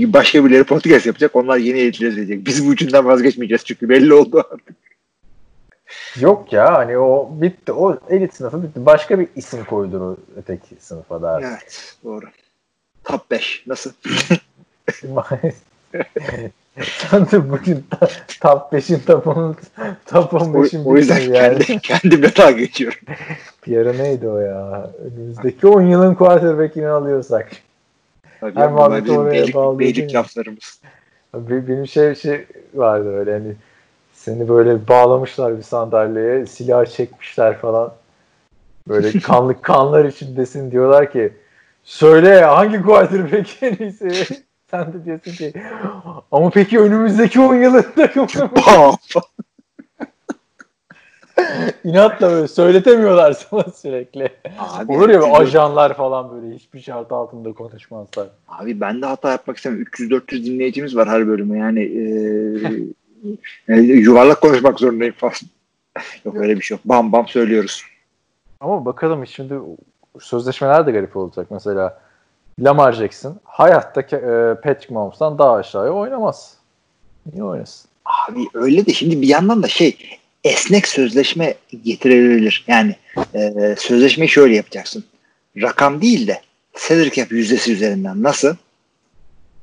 başka 0.12 0.44
birileri 0.44 0.64
podcast 0.64 1.06
yapacak. 1.06 1.36
Onlar 1.36 1.56
yeni 1.56 1.78
elitleri 1.78 2.16
diyecek. 2.16 2.46
Biz 2.46 2.66
bu 2.66 2.72
üçünden 2.72 3.04
vazgeçmeyeceğiz 3.04 3.64
çünkü 3.64 3.88
belli 3.88 4.14
oldu 4.14 4.44
artık. 4.52 4.76
Yok 6.20 6.52
ya 6.52 6.74
hani 6.74 6.98
o 6.98 7.30
bitti. 7.32 7.72
O 7.72 7.98
elit 8.10 8.34
sınıfı 8.34 8.62
bitti. 8.62 8.86
Başka 8.86 9.18
bir 9.18 9.28
isim 9.36 9.64
koydur 9.64 10.00
o 10.00 10.16
öteki 10.36 10.76
sınıfa 10.80 11.22
da. 11.22 11.30
artık. 11.30 11.50
Evet 11.50 11.96
doğru. 12.04 12.26
Top 13.04 13.30
5 13.30 13.64
nasıl? 13.66 13.90
De 17.10 17.50
bugün 17.50 17.84
top 18.40 18.72
5'in 18.72 18.98
topunu 18.98 19.56
top 20.06 20.34
O, 20.34 20.38
15'in 20.38 20.84
o 20.84 20.96
yüzden 20.96 21.32
kendi, 21.32 21.78
kendimle 21.78 22.36
dalga 22.36 22.50
geçiyorum. 22.50 22.98
Ara 23.68 23.92
neydi 23.92 24.28
o 24.28 24.38
ya? 24.38 24.90
Önümüzdeki 25.04 25.66
10 25.66 25.82
yılın 25.82 26.14
quarterback'ini 26.14 26.88
alıyorsak. 26.88 27.52
Tabii 28.40 28.60
Her 28.60 29.04
bizim 29.04 29.16
oraya 29.16 29.32
beylik, 29.32 29.54
bağlıyor 29.54 29.78
beylik 29.78 30.14
laflarımız. 30.14 30.80
Be- 31.34 31.68
Benim 31.68 31.86
şey 31.86 32.14
şey 32.14 32.46
vardı 32.74 33.16
öyle 33.18 33.32
hani 33.32 33.54
seni 34.12 34.48
böyle 34.48 34.88
bağlamışlar 34.88 35.56
bir 35.58 35.62
sandalyeye 35.62 36.46
silah 36.46 36.86
çekmişler 36.86 37.58
falan. 37.58 37.92
Böyle 38.88 39.18
kanlı 39.20 39.62
kanlar 39.62 40.04
içindesin 40.04 40.70
diyorlar 40.70 41.12
ki 41.12 41.32
söyle 41.84 42.40
hangi 42.40 42.82
quarterback 42.82 43.62
en 43.62 43.76
iyisi? 43.76 44.44
Sen 44.74 44.92
de 44.92 45.04
diyorsun 45.04 45.32
ki 45.32 45.52
ama 46.32 46.50
peki 46.50 46.80
önümüzdeki 46.80 47.40
10 47.40 47.54
yılın 47.54 47.84
takımı 47.96 48.26
Bam! 48.66 48.96
inatla 51.84 52.30
böyle 52.30 52.48
söyletemiyorlar 52.48 53.32
sana 53.32 53.62
sürekli. 53.62 54.28
Abi, 54.58 54.92
Olur 54.92 55.08
ya 55.08 55.20
böyle 55.20 55.32
ajanlar 55.32 55.96
falan 55.96 56.32
böyle 56.32 56.54
hiçbir 56.54 56.80
şart 56.80 57.12
altında 57.12 57.52
konuşmazlar. 57.52 58.28
Abi 58.48 58.80
ben 58.80 59.02
de 59.02 59.06
hata 59.06 59.30
yapmak 59.30 59.56
istemem. 59.56 59.82
300-400 59.82 60.44
dinleyicimiz 60.44 60.96
var 60.96 61.08
her 61.08 61.28
bölüme. 61.28 61.58
Yani, 61.58 61.80
e, 61.80 62.00
yani 63.68 63.86
yuvarlak 63.86 64.40
konuşmak 64.40 64.80
zorundayım 64.80 65.14
falan. 65.18 65.34
yok 66.24 66.36
öyle 66.36 66.56
bir 66.56 66.62
şey 66.62 66.74
yok. 66.74 66.80
Bam 66.84 67.12
bam 67.12 67.28
söylüyoruz. 67.28 67.82
Ama 68.60 68.84
bakalım 68.84 69.26
şimdi 69.26 69.54
sözleşmeler 70.20 70.86
de 70.86 70.92
garip 70.92 71.16
olacak. 71.16 71.46
Mesela 71.50 72.00
Lamar 72.60 72.92
Jackson 72.92 73.40
hayatta 73.44 74.00
e, 74.00 74.54
Patrick 74.60 74.94
Mahomes'tan 74.94 75.38
daha 75.38 75.54
aşağıya 75.54 75.92
oynamaz. 75.92 76.54
Niye 77.32 77.44
oynasın? 77.44 77.90
Abi 78.04 78.40
öyle 78.54 78.86
de 78.86 78.92
şimdi 78.92 79.22
bir 79.22 79.28
yandan 79.28 79.62
da 79.62 79.68
şey 79.68 79.96
esnek 80.44 80.88
sözleşme 80.88 81.54
getirilebilir. 81.84 82.64
Yani 82.68 82.96
e, 83.34 83.74
sözleşmeyi 83.78 84.28
şöyle 84.28 84.56
yapacaksın. 84.56 85.04
Rakam 85.62 86.00
değil 86.02 86.26
de 86.26 86.40
salary 86.76 87.10
cap 87.10 87.32
yüzdesi 87.32 87.72
üzerinden. 87.72 88.22
Nasıl? 88.22 88.56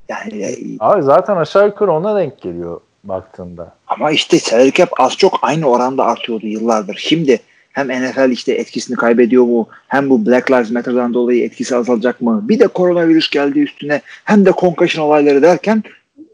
Yani 0.10 0.44
e, 0.44 0.56
Abi 0.80 1.04
zaten 1.04 1.38
aşağı 1.38 1.66
yukarı 1.68 1.92
ona 1.92 2.20
denk 2.20 2.42
geliyor 2.42 2.82
baktığında. 3.04 3.76
ama 3.88 4.12
işte 4.12 4.40
salary 4.40 4.72
cap 4.72 4.90
az 5.00 5.18
çok 5.18 5.40
aynı 5.42 5.66
oranda 5.66 6.06
artıyordu 6.06 6.48
yıllardır. 6.48 6.96
Şimdi 6.96 7.40
hem 7.74 7.88
NFL 7.88 8.32
işte 8.32 8.54
etkisini 8.54 8.98
kaybediyor 8.98 9.44
mu? 9.44 9.68
Hem 9.88 10.10
bu 10.10 10.26
Black 10.26 10.52
Lives 10.52 10.72
Matter'dan 10.72 11.14
dolayı 11.14 11.44
etkisi 11.44 11.76
azalacak 11.76 12.22
mı? 12.22 12.40
Bir 12.50 12.60
de 12.60 12.68
koronavirüs 12.68 13.30
geldi 13.30 13.60
üstüne. 13.60 14.02
Hem 14.06 14.46
de 14.46 14.52
concussion 14.52 15.06
olayları 15.06 15.42
derken 15.42 15.84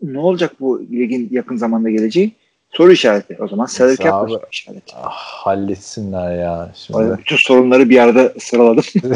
ne 0.01 0.19
olacak 0.19 0.51
bu 0.59 0.81
ligin 0.81 1.27
yakın 1.31 1.57
zamanda 1.57 1.89
geleceği? 1.89 2.35
Soru 2.69 2.91
işareti. 2.91 3.37
O 3.39 3.47
zaman 3.47 3.65
salary 3.65 3.95
cap 3.95 4.29
soru 4.29 4.41
işareti. 4.51 4.93
Ah, 4.95 5.11
halletsinler 5.13 6.37
ya. 6.37 6.71
Şimdi. 6.75 7.17
bütün 7.17 7.35
sorunları 7.35 7.89
bir 7.89 7.99
arada 7.99 8.33
sıraladım. 8.39 8.83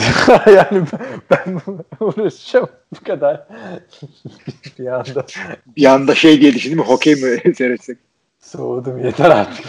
yani 0.47 0.85
ben 1.31 1.61
uğraşacağım 1.99 2.67
bu 2.99 3.03
kadar. 3.03 3.47
bir 4.79 4.87
anda 4.87 5.25
bir 5.77 5.85
anda 5.85 6.15
şey 6.15 6.41
diye 6.41 6.53
düşündüm. 6.53 6.79
Hokey 6.79 7.15
mi 7.15 7.53
seyretsek? 7.57 7.97
soğudum 8.39 9.05
yeter 9.05 9.29
artık. 9.29 9.65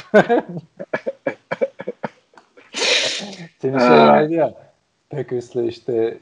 Senin 3.62 3.79
şey 3.79 3.89
vardı 3.89 4.33
ya 4.33 4.55
Packers'la 5.11 5.62
işte 5.62 6.18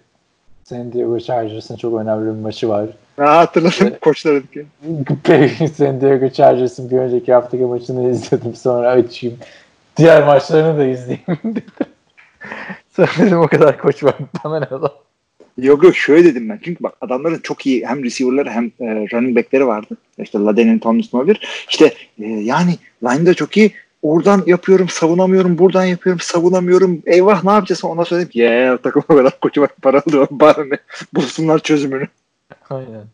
San 0.64 0.92
Diego 0.92 1.20
Chargers'ın 1.20 1.76
çok 1.76 2.00
önemli 2.00 2.26
bir 2.26 2.42
maçı 2.42 2.68
var. 2.68 2.86
Ha, 3.16 3.36
hatırladım 3.36 3.96
koçların 4.00 4.44
ki. 4.54 4.66
San 5.76 6.00
Diego 6.00 6.28
Chargers'ın 6.28 6.90
bir 6.90 6.96
önceki 6.96 7.32
haftaki 7.32 7.64
maçını 7.64 8.10
izledim. 8.10 8.54
Sonra 8.54 8.90
açayım. 8.90 9.38
Diğer 9.96 10.26
maçlarını 10.26 10.78
da 10.78 10.84
izleyeyim 10.84 11.26
dedim. 11.44 11.62
Sonra 12.96 13.10
dedim 13.18 13.38
o 13.38 13.48
kadar 13.48 13.78
koç 13.78 14.04
var. 14.04 14.14
Bana 14.44 14.60
ne 14.60 14.66
lan? 14.70 14.92
Yok 15.58 15.84
yok 15.84 15.96
şöyle 15.96 16.24
dedim 16.24 16.48
ben. 16.48 16.60
Çünkü 16.64 16.84
bak 16.84 16.94
adamların 17.00 17.38
çok 17.42 17.66
iyi 17.66 17.86
hem 17.86 18.04
receiver'ları 18.04 18.50
hem 18.50 18.64
e, 18.64 18.86
running 19.12 19.36
back'leri 19.36 19.66
vardı. 19.66 19.96
İşte 20.18 20.38
Laden'in 20.38 20.78
Tomlinson 20.78 21.28
bir. 21.28 21.40
İşte 21.68 21.94
e, 22.18 22.26
yani 22.26 22.74
line'da 23.02 23.34
çok 23.34 23.56
iyi. 23.56 23.72
Oradan 24.02 24.42
yapıyorum 24.46 24.88
savunamıyorum. 24.88 25.58
Buradan 25.58 25.84
yapıyorum 25.84 26.20
savunamıyorum. 26.20 27.02
Eyvah 27.06 27.44
ne 27.44 27.50
yapacağız? 27.52 27.84
Ondan 27.84 28.04
sonra 28.04 28.20
dedim 28.20 28.30
ya 28.34 28.78
takım 28.82 29.02
o 29.08 29.16
kadar 29.16 29.40
koçu 29.40 29.62
var 29.62 29.70
para 29.82 30.02
alıyor. 30.06 30.26
Bana 30.30 30.64
ne? 30.64 30.78
Bulsunlar 31.14 31.58
çözümünü. 31.58 32.08
Aynen. 32.70 33.04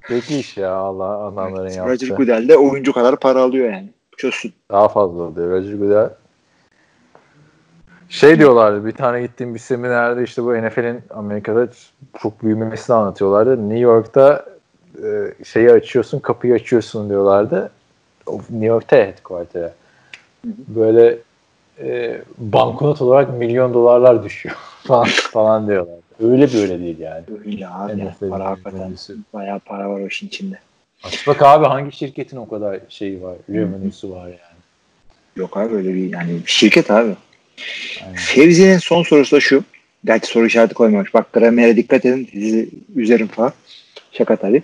Peki 0.00 0.38
iş 0.38 0.56
ya 0.56 0.72
Allah 0.72 1.18
adamların 1.26 1.66
Evet, 1.66 1.76
yaptığı. 1.76 1.92
Roger 1.92 2.16
Goodell 2.16 2.48
de 2.48 2.56
oyuncu 2.56 2.92
kadar 2.92 3.16
para 3.16 3.42
alıyor 3.42 3.72
yani. 3.72 3.88
Çözsün. 4.16 4.52
Daha 4.70 4.88
fazla 4.88 5.22
oluyor. 5.22 5.50
Roger 5.50 5.74
Goodell. 5.74 6.10
Şey 8.08 8.38
diyorlardı 8.38 8.86
bir 8.86 8.92
tane 8.92 9.22
gittiğim 9.22 9.54
bir 9.54 9.58
seminerde 9.58 10.22
işte 10.22 10.42
bu 10.42 10.54
NFL'in 10.54 11.00
Amerika'da 11.10 11.68
çok 12.22 12.42
büyümesini 12.42 12.96
anlatıyorlardı. 12.96 13.62
New 13.62 13.78
York'ta 13.78 14.46
e, 15.04 15.34
şeyi 15.44 15.72
açıyorsun 15.72 16.18
kapıyı 16.18 16.54
açıyorsun 16.54 17.08
diyorlardı. 17.08 17.70
New 18.50 18.66
York'ta 18.66 18.96
headquarter'a. 18.96 19.74
Böyle 20.68 21.18
e, 21.80 22.20
banknot 22.38 23.02
olarak 23.02 23.38
milyon 23.38 23.74
dolarlar 23.74 24.24
düşüyor 24.24 24.56
falan, 24.82 25.06
falan 25.06 25.68
diyorlar. 25.68 25.96
Öyle 26.20 26.52
böyle 26.52 26.80
değil 26.80 26.98
yani. 26.98 27.24
Öyle 27.46 27.68
abi. 27.68 28.06
NFL'in 28.06 28.30
Para 28.30 28.44
hakikaten. 28.44 28.94
Bayağı 29.34 29.58
para 29.58 29.90
var 29.90 30.00
o 30.00 30.06
işin 30.06 30.26
içinde. 30.26 30.58
Aç 31.04 31.26
bak 31.26 31.42
abi 31.42 31.66
hangi 31.66 31.96
şirketin 31.96 32.36
o 32.36 32.48
kadar 32.48 32.80
şeyi 32.88 33.22
var, 33.22 33.36
revenue'su 33.50 34.10
var 34.10 34.26
yani. 34.26 34.38
Yok 35.36 35.56
abi 35.56 35.74
öyle 35.74 35.94
bir 35.94 36.12
yani 36.12 36.40
şirket 36.46 36.90
abi. 36.90 37.16
Aynen. 38.04 38.14
Fevzi'nin 38.14 38.78
son 38.78 39.02
sorusu 39.02 39.36
da 39.36 39.40
şu. 39.40 39.64
Gerçi 40.04 40.26
soru 40.26 40.46
işareti 40.46 40.74
koymamış. 40.74 41.14
Bak 41.14 41.32
gramere 41.32 41.76
dikkat 41.76 42.04
edin. 42.04 42.28
Sizi 42.32 42.68
üzerim 42.96 43.26
falan. 43.26 43.52
Şaka 44.12 44.36
tabii. 44.36 44.62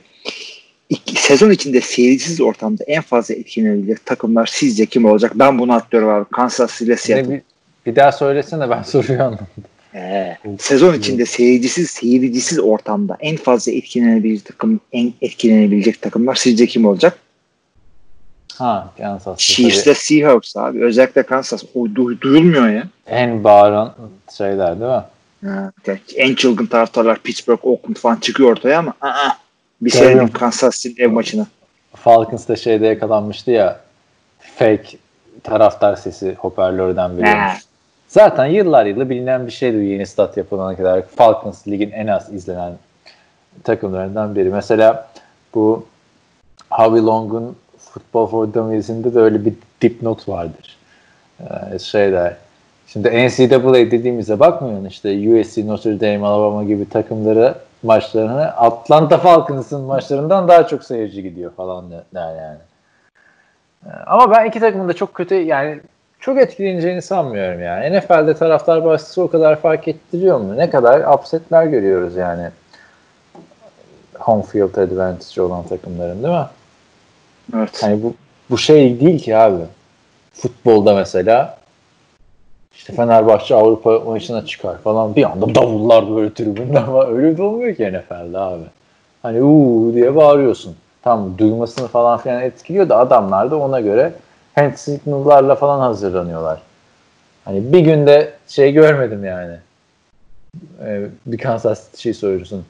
İki, 0.90 1.22
sezon 1.22 1.50
içinde 1.50 1.80
seyircisiz 1.80 2.40
ortamda 2.40 2.84
en 2.86 3.02
fazla 3.02 3.34
etkilenebilecek 3.34 4.06
takımlar 4.06 4.46
sizce 4.52 4.86
kim 4.86 5.04
olacak? 5.04 5.32
Ben 5.34 5.58
bunu 5.58 5.72
atlıyorum 5.72 6.08
abi. 6.08 6.24
Kansas 6.30 6.80
ile 6.80 6.96
Seattle. 6.96 7.30
bir, 7.30 7.42
bir 7.86 7.96
daha 7.96 8.12
söylesene 8.12 8.70
ben 8.70 8.82
soruyu 8.92 9.18
anlamadım. 9.22 9.46
Ee, 9.94 10.36
sezon 10.58 10.94
içinde 10.94 11.26
seyircisiz 11.26 11.90
seyircisiz 11.90 12.60
ortamda 12.60 13.16
en 13.20 13.36
fazla 13.36 13.72
etkilenebilecek 13.72 14.46
takım 14.46 14.80
en 14.92 15.12
etkilenebilecek 15.22 16.02
takımlar 16.02 16.34
sizce 16.34 16.66
kim 16.66 16.86
olacak? 16.86 17.18
Ha 18.54 18.92
Kansas 18.98 19.38
City. 19.38 19.62
Chiefs 19.62 19.86
ile 19.86 19.94
Seahawks 19.94 20.56
abi. 20.56 20.84
Özellikle 20.84 21.22
Kansas. 21.22 21.64
O 21.74 21.86
du- 21.86 22.20
duyulmuyor 22.20 22.68
ya. 22.68 22.88
En 23.06 23.44
bağıran 23.44 23.94
şeyler 24.38 24.80
değil 24.80 24.90
mi? 24.90 25.02
Ha, 25.44 25.72
en 26.16 26.34
çılgın 26.34 26.66
taraftarlar 26.66 27.18
Pittsburgh, 27.22 27.64
Oakland 27.66 27.96
falan 27.96 28.16
çıkıyor 28.16 28.50
ortaya 28.50 28.78
ama 28.78 28.94
aa, 29.00 29.28
bir 29.80 29.90
seyredin 29.90 30.26
Kansas 30.26 30.78
City 30.78 31.02
ev 31.02 31.10
maçını. 31.10 31.46
Falcons'ta 31.94 32.56
şeyde 32.56 32.86
yakalanmıştı 32.86 33.50
ya 33.50 33.80
fake 34.38 34.98
taraftar 35.42 35.96
sesi 35.96 36.34
hoparlörden 36.34 37.16
veriyormuş. 37.18 37.64
Zaten 38.08 38.46
yıllar 38.46 38.86
yılı 38.86 39.10
bilinen 39.10 39.46
bir 39.46 39.52
şeydi 39.52 39.76
yeni 39.76 40.06
stat 40.06 40.36
yapılana 40.36 40.76
kadar. 40.76 41.02
Falcons 41.16 41.68
ligin 41.68 41.90
en 41.90 42.06
az 42.06 42.32
izlenen 42.32 42.72
takımlarından 43.64 44.36
biri. 44.36 44.50
Mesela 44.50 45.08
bu 45.54 45.86
Howie 46.70 47.02
Long'un 47.02 47.56
Football 47.78 48.26
for 48.26 48.54
Dummies'inde 48.54 49.14
de 49.14 49.20
öyle 49.20 49.44
bir 49.44 49.52
dipnot 49.80 50.28
vardır. 50.28 50.76
Ee, 51.40 51.78
şeyler. 51.78 52.36
Şimdi 52.86 53.08
NCAA 53.08 53.74
dediğimize 53.74 54.40
bakmıyorsun 54.40 54.84
işte 54.84 55.08
USC, 55.08 55.66
Notre 55.66 56.00
Dame, 56.00 56.26
Alabama 56.26 56.64
gibi 56.64 56.88
takımları 56.88 57.54
maçlarına 57.82 58.44
Atlanta 58.44 59.18
Falcons'ın 59.18 59.80
maçlarından 59.80 60.48
daha 60.48 60.66
çok 60.66 60.84
seyirci 60.84 61.22
gidiyor 61.22 61.52
falan 61.52 61.90
der 61.90 62.34
yani. 62.34 62.58
Ee, 63.86 63.88
Ama 64.06 64.30
ben 64.30 64.44
iki 64.44 64.60
takımın 64.60 64.88
da 64.88 64.92
çok 64.92 65.14
kötü 65.14 65.34
yani 65.34 65.80
çok 66.20 66.38
etkileneceğini 66.38 67.02
sanmıyorum 67.02 67.62
yani. 67.62 67.98
NFL'de 67.98 68.34
taraftar 68.34 68.84
baskısı 68.84 69.22
o 69.22 69.30
kadar 69.30 69.56
fark 69.60 69.88
ettiriyor 69.88 70.40
mu? 70.40 70.56
Ne 70.56 70.70
kadar 70.70 71.14
upsetler 71.14 71.66
görüyoruz 71.66 72.16
yani. 72.16 72.48
Home 74.18 74.42
field 74.42 74.74
advantage 74.74 75.42
olan 75.42 75.62
takımların 75.62 76.22
değil 76.22 76.34
mi? 76.34 76.46
Evet. 77.56 77.82
Hani 77.82 78.02
bu 78.02 78.14
bu 78.50 78.58
şey 78.58 79.00
değil 79.00 79.18
ki 79.22 79.36
abi. 79.36 79.62
Futbolda 80.32 80.94
mesela 80.94 81.59
işte 82.74 82.92
Fenerbahçe 82.92 83.54
Avrupa 83.54 83.98
maçına 84.00 84.46
çıkar 84.46 84.78
falan 84.78 85.16
bir 85.16 85.30
anda 85.30 85.54
davullar 85.54 86.16
böyle 86.16 86.34
tribünler 86.34 86.86
var. 86.86 87.12
Öyle 87.12 87.36
de 87.36 87.42
olmuyor 87.42 87.74
ki 87.76 87.92
NFL'de 87.92 88.38
abi. 88.38 88.64
Hani 89.22 89.42
uuu 89.42 89.94
diye 89.94 90.16
bağırıyorsun. 90.16 90.76
Tam 91.02 91.38
duymasını 91.38 91.88
falan 91.88 92.18
filan 92.18 92.42
etkiliyor 92.42 92.88
da 92.88 92.98
adamlar 92.98 93.50
da 93.50 93.56
ona 93.56 93.80
göre 93.80 94.12
hand 94.54 94.74
signal'larla 94.74 95.54
falan 95.54 95.80
hazırlanıyorlar. 95.80 96.60
Hani 97.44 97.72
bir 97.72 97.80
günde 97.80 98.32
şey 98.48 98.72
görmedim 98.72 99.24
yani. 99.24 99.56
Ee, 100.84 101.06
bir 101.26 101.38
Kansas 101.38 101.96
şey 101.96 102.14
soruyorsun. 102.14 102.64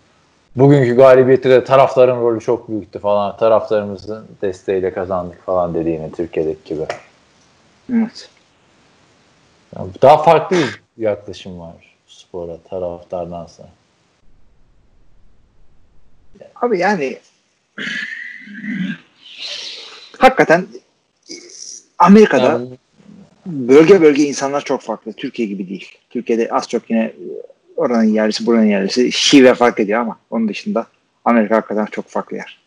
Bugünkü 0.57 0.97
galibiyette 0.97 1.51
de 1.51 1.65
taraftarın 1.65 2.21
rolü 2.21 2.41
çok 2.41 2.69
büyüktü 2.69 2.99
falan. 2.99 3.37
Taraftarımızın 3.37 4.27
desteğiyle 4.43 4.93
kazandık 4.93 5.43
falan 5.47 5.75
dediğini 5.75 6.13
Türkiye'deki 6.13 6.75
gibi. 6.75 6.87
evet. 7.93 8.29
Yani 9.77 9.91
daha 10.03 10.23
farklı 10.23 10.57
bir 10.57 11.03
yaklaşım 11.05 11.61
var 11.61 11.75
spora 12.07 12.57
taraftardansa. 12.71 13.69
Abi 16.55 16.79
yani 16.79 17.19
hakikaten 20.19 20.67
Amerika'da 21.99 22.43
Yani, 22.43 22.69
bölge 23.47 24.03
bölge 24.03 24.23
insanlar 24.23 24.65
çok 24.65 24.81
farklı. 24.81 25.13
Türkiye 25.13 25.49
gibi 25.49 25.69
değil. 25.69 25.99
Türkiye'de 26.11 26.49
az 26.51 26.69
çok 26.69 26.91
yine 26.91 27.13
oranın 27.77 28.05
yerlisi 28.05 28.47
buranın 28.47 28.65
yerlisi 28.65 29.13
şive 29.13 29.55
fark 29.55 29.81
ediyor 29.81 30.01
ama 30.01 30.19
onun 30.31 30.49
dışında 30.49 30.87
Amerika 31.25 31.57
hakikaten 31.57 31.87
çok 31.87 32.09
farklı 32.09 32.37
yer. 32.37 32.61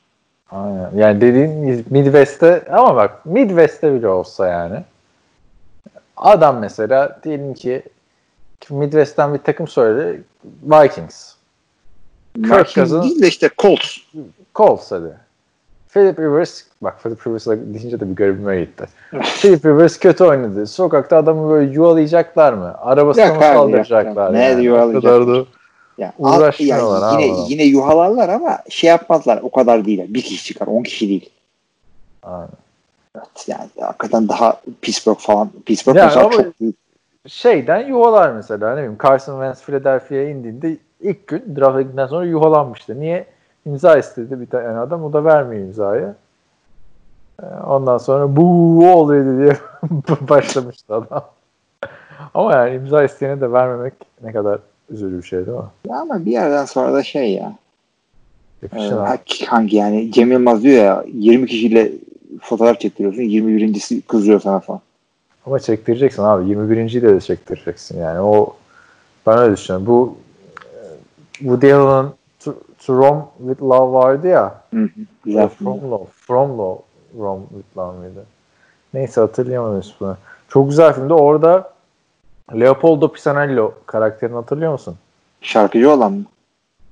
aynen. 0.51 0.89
Yani 0.95 1.22
dediğin 1.22 1.86
Midwest'te 1.89 2.66
ama 2.72 2.95
bak 2.95 3.26
Midwest'te 3.26 3.93
bile 3.93 4.08
olsa 4.08 4.47
yani 4.47 4.84
adam 6.18 6.59
mesela 6.59 7.20
diyelim 7.24 7.53
ki 7.53 7.84
Midwest'ten 8.70 9.34
bir 9.34 9.39
takım 9.39 9.68
söyledi 9.68 10.24
Vikings. 10.64 11.34
Kirk 12.36 12.68
Cousins- 12.68 13.03
değil 13.03 13.22
de 13.22 13.28
işte 13.28 13.49
Colts. 13.57 13.97
Colts 14.55 14.91
hadi. 14.91 15.18
Philip 15.93 16.20
Rivers, 16.20 16.64
bak 16.82 17.03
Philip 17.03 17.28
Rivers 17.28 17.47
deyince 17.47 17.99
de 17.99 18.09
bir 18.09 18.16
garibime 18.16 18.59
gitti. 18.61 18.86
Philip 19.41 19.66
Rivers 19.66 19.99
kötü 19.99 20.24
oynadı. 20.24 20.68
Sokakta 20.68 21.18
adamı 21.18 21.49
böyle 21.49 21.72
yuvalayacaklar 21.72 22.53
mı? 22.53 22.76
Arabasına 22.80 23.34
mı 23.34 23.39
saldıracaklar? 23.41 24.34
Ne 24.34 24.43
yani? 24.43 24.64
Yuvalayacaklar? 24.64 25.45
Ya, 25.97 26.14
al- 26.24 26.39
Uğraşmıyorlar 26.39 27.11
yani 27.11 27.24
yine, 27.24 27.34
abi. 27.41 27.51
yine 27.51 27.64
yuhalarlar 27.64 28.30
ama 28.30 28.59
şey 28.70 28.88
yapmazlar. 28.88 29.39
O 29.43 29.51
kadar 29.51 29.86
değil. 29.86 30.14
Bir 30.14 30.22
kişi 30.22 30.43
çıkar. 30.43 30.68
On 30.68 30.84
kişi 30.84 31.09
değil. 31.09 31.30
Aynen. 32.24 32.49
Evet, 33.16 33.47
yani 33.47 33.70
hakikaten 33.80 34.30
daha 34.30 34.61
Pittsburgh 34.82 35.20
falan. 35.20 35.49
Pittsburgh 35.66 35.95
Yani 35.97 36.05
mesela 36.05 36.30
çok 36.32 36.59
büyük. 36.61 36.76
şeyden 37.28 37.88
yuvalar 37.88 38.32
mesela 38.32 38.70
ne 38.70 38.76
bileyim 38.78 38.97
Carson 39.03 39.34
Wentz 39.34 39.61
Philadelphia'ya 39.64 40.30
indiğinde 40.30 40.78
ilk 41.01 41.28
gün 41.28 41.55
draft 41.59 41.76
edildikten 41.80 42.07
sonra 42.07 42.26
yuvalanmıştı. 42.26 42.99
Niye? 42.99 43.26
İmza 43.66 43.97
istedi 43.97 44.41
bir 44.41 44.45
tane 44.45 44.78
adam 44.80 45.03
o 45.03 45.14
da 45.14 45.26
vermiyor 45.26 45.61
imzayı. 45.68 46.14
Ee, 47.43 47.45
Ondan 47.68 47.97
sonra 47.97 48.36
bu 48.36 48.43
oluyor 48.93 49.38
diye 49.39 49.57
başlamıştı 50.30 50.95
adam. 50.95 51.26
Ama 52.34 52.53
yani 52.53 52.76
imza 52.76 53.03
isteyene 53.03 53.41
de 53.41 53.51
vermemek 53.51 53.93
ne 54.24 54.32
kadar 54.32 54.59
üzücü 54.89 55.18
bir 55.18 55.24
şey 55.24 55.45
değil 55.45 55.57
mi? 55.57 55.64
Ya 55.89 55.95
ama 55.95 56.26
bir 56.26 56.32
yerden 56.32 56.66
sonra 56.66 56.93
da 56.93 57.03
şey 57.03 57.34
ya. 57.34 57.53
e, 58.76 58.93
abi. 58.93 59.20
hangi 59.47 59.76
yani 59.78 60.11
Cem 60.11 60.32
Yılmaz 60.32 60.64
diyor 60.64 60.84
ya 60.86 61.03
20 61.14 61.47
kişiyle 61.47 61.91
fotoğraf 62.41 62.79
çektiriyorsun 62.79 63.21
21.si 63.21 64.01
kızıyor 64.01 64.41
sana 64.41 64.59
falan. 64.59 64.81
Ama 65.45 65.59
çektireceksin 65.59 66.23
abi. 66.23 66.49
21. 66.49 67.01
de 67.01 67.15
de 67.15 67.21
çektireceksin 67.21 67.99
yani. 67.99 68.19
O 68.19 68.55
ben 69.27 69.38
öyle 69.38 69.55
düşünüyorum. 69.57 69.88
Bu 69.88 70.17
e, 70.61 70.79
Woody 71.38 71.73
Allen'ın 71.73 72.13
To, 72.39 72.55
To 72.86 72.97
Rome 72.97 73.21
with 73.38 73.61
Love 73.61 73.93
vardı 73.93 74.27
ya. 74.27 74.61
Hı 74.73 74.84
hı. 74.84 74.89
Güzel. 75.25 75.47
From 75.49 75.91
Love. 75.91 76.05
From 76.27 76.57
Love. 76.57 76.79
Rome 77.19 77.43
with 77.49 77.77
Love 77.77 77.97
mıydı? 77.97 78.25
Neyse 78.93 79.21
hatırlayamadım 79.21 79.79
ismini. 79.79 80.13
Çok 80.49 80.69
güzel 80.69 80.93
filmdi. 80.93 81.13
Orada 81.13 81.73
Leopoldo 82.53 83.11
Pisanello 83.11 83.73
karakterini 83.86 84.36
hatırlıyor 84.36 84.71
musun? 84.71 84.95
Şarkıcı 85.41 85.91
olan 85.91 86.13
mı? 86.13 86.23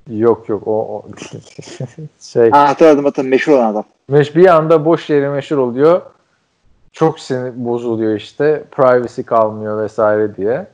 Yok 0.10 0.50
yok 0.50 0.68
o, 0.68 0.72
o 0.72 1.04
şey 2.22 2.52
Ha, 2.52 2.70
hatırladım 2.70 3.06
hatırladım 3.06 3.30
meşhur 3.30 3.54
olan 3.54 3.72
adam. 3.72 3.84
Meş 4.08 4.36
bir 4.36 4.48
anda 4.48 4.86
boş 4.86 5.10
yere 5.10 5.30
meşhur 5.30 5.58
oluyor. 5.58 6.02
Çok 6.92 7.20
sinir 7.20 7.52
bozuluyor 7.56 8.16
işte. 8.16 8.64
Privacy 8.72 9.22
kalmıyor 9.22 9.84
vesaire 9.84 10.36
diye. 10.36 10.68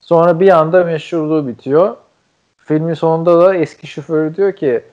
Sonra 0.00 0.40
bir 0.40 0.48
anda 0.48 0.84
meşhurluğu 0.84 1.48
bitiyor. 1.48 1.96
Filmin 2.56 2.94
sonunda 2.94 3.40
da 3.40 3.54
eski 3.54 3.86
şoförü 3.86 4.36
diyor 4.36 4.52
ki 4.52 4.84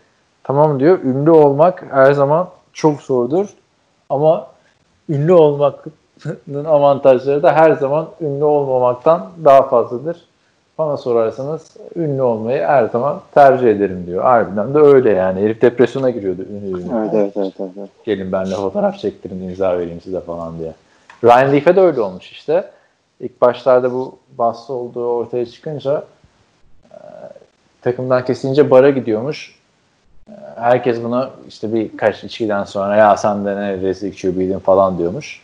tamam 0.44 0.80
diyor 0.80 1.04
ünlü 1.04 1.32
olmak 1.32 1.84
her 1.92 2.14
zaman 2.14 2.50
çok 2.74 3.02
zordur. 3.02 3.48
Ama 4.10 4.48
ünlü 5.10 5.34
olmanın 5.34 6.66
avantajları 6.66 7.44
da 7.44 7.54
her 7.54 7.72
zaman 7.72 8.10
ünlü 8.22 8.44
olmamaktan 8.44 9.30
daha 9.46 9.62
fazladır 9.62 10.31
bana 10.82 10.98
sorarsanız 10.98 11.78
ünlü 11.96 12.22
olmayı 12.22 12.64
her 12.64 12.86
zaman 12.86 13.22
tercih 13.34 13.68
ederim 13.68 14.04
diyor. 14.08 14.24
Harbiden 14.24 14.74
de 14.74 14.80
öyle 14.80 15.10
yani. 15.10 15.42
Herif 15.42 15.62
depresyona 15.62 16.10
giriyordu 16.10 16.42
ünlü 16.42 16.82
ünlü. 16.82 16.98
Evet 16.98 17.14
evet 17.14 17.34
evet. 17.38 17.54
evet, 17.60 17.72
evet. 17.78 17.90
Gelin 18.06 18.32
benimle 18.32 18.56
fotoğraf 18.56 19.00
çektirin 19.00 19.50
imza 19.50 19.80
vereyim 19.80 20.02
size 20.02 20.22
falan 20.22 20.60
diye. 20.60 20.74
Ryan 21.24 21.54
Leaf'e 21.54 21.76
de 21.76 21.82
öyle 21.82 22.02
olmuş 22.02 22.32
işte. 22.32 22.72
İlk 23.20 23.42
başlarda 23.42 23.94
bu 23.94 24.18
bahsi 24.38 24.72
olduğu 24.72 25.06
ortaya 25.06 25.46
çıkınca 25.46 26.04
e, 26.92 26.98
takımdan 27.82 28.26
kesince 28.26 28.72
bara 28.72 28.90
gidiyormuş. 28.90 29.56
E, 30.30 30.34
herkes 30.56 31.04
buna 31.04 31.30
işte 31.48 31.74
birkaç 31.74 32.24
içkiden 32.24 32.64
sonra 32.64 32.96
ya 32.96 33.18
sen 33.18 33.46
de 33.46 33.56
ne 33.56 33.78
rezil 33.78 34.14
QB'din 34.14 34.60
falan 34.60 34.98
diyormuş. 34.98 35.42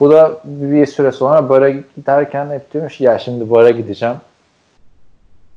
Bu 0.00 0.10
da 0.10 0.40
bir 0.44 0.86
süre 0.86 1.12
sonra 1.12 1.48
bara 1.48 1.70
giderken 1.70 2.50
hep 2.50 2.72
diyormuş 2.72 3.00
ya 3.00 3.18
şimdi 3.18 3.50
bara 3.50 3.70
gideceğim. 3.70 4.16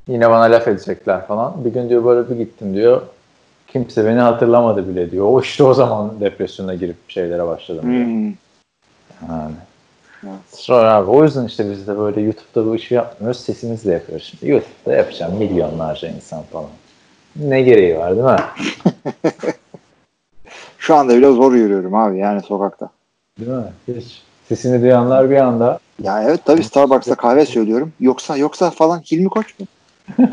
Yine 0.08 0.30
bana 0.30 0.44
laf 0.44 0.68
edecekler 0.68 1.28
falan. 1.28 1.66
Bir 1.66 1.74
gün 1.74 1.90
diyor 1.90 2.06
böyle 2.06 2.30
bir 2.30 2.36
gittim 2.36 2.74
diyor. 2.76 3.02
Kimse 3.68 4.06
beni 4.06 4.20
hatırlamadı 4.20 4.90
bile 4.90 5.12
diyor. 5.12 5.26
O 5.26 5.42
işte 5.42 5.64
o 5.64 5.74
zaman 5.74 6.20
depresyona 6.20 6.76
girip 6.76 6.96
şeylere 7.08 7.48
başladım. 7.48 7.92
diyor. 7.92 8.06
Hmm. 8.06 8.26
Yani. 9.30 9.56
Evet. 10.24 10.40
Sonra 10.52 10.94
abi 10.94 11.10
o 11.12 11.24
yüzden 11.24 11.46
işte 11.46 11.72
biz 11.72 11.88
de 11.88 11.98
böyle 11.98 12.22
YouTube'da 12.22 12.66
bu 12.66 12.76
işi 12.76 12.94
yapmıyoruz. 12.94 13.40
Sesimizle 13.40 13.94
yapıyoruz. 13.94 14.26
Şimdi 14.26 14.52
YouTube'da 14.52 14.96
yapacağım 14.96 15.38
milyonlarca 15.38 16.10
insan 16.10 16.44
falan. 16.44 16.70
Ne 17.36 17.62
gereği 17.62 17.98
var 17.98 18.12
değil 18.16 18.26
mi? 18.26 18.72
Şu 20.78 20.96
anda 20.96 21.18
bile 21.18 21.32
zor 21.32 21.54
yürüyorum 21.54 21.96
abi 21.96 22.18
yani 22.18 22.42
sokakta. 22.42 22.90
Değil 23.40 23.52
mi? 23.52 23.64
Hiç. 23.88 24.22
Sesini 24.50 24.82
duyanlar 24.82 25.30
bir 25.30 25.36
anda 25.36 25.80
Ya 26.04 26.24
evet 26.24 26.40
tabii 26.46 26.64
Starbucks'ta 26.64 27.16
kahve 27.16 27.46
söylüyorum. 27.46 27.94
Yoksa 28.00 28.38
yoksa 28.38 28.70
falan 28.70 29.00
Hilmi 29.00 29.30
Koç 29.30 29.60
mu? 29.60 29.66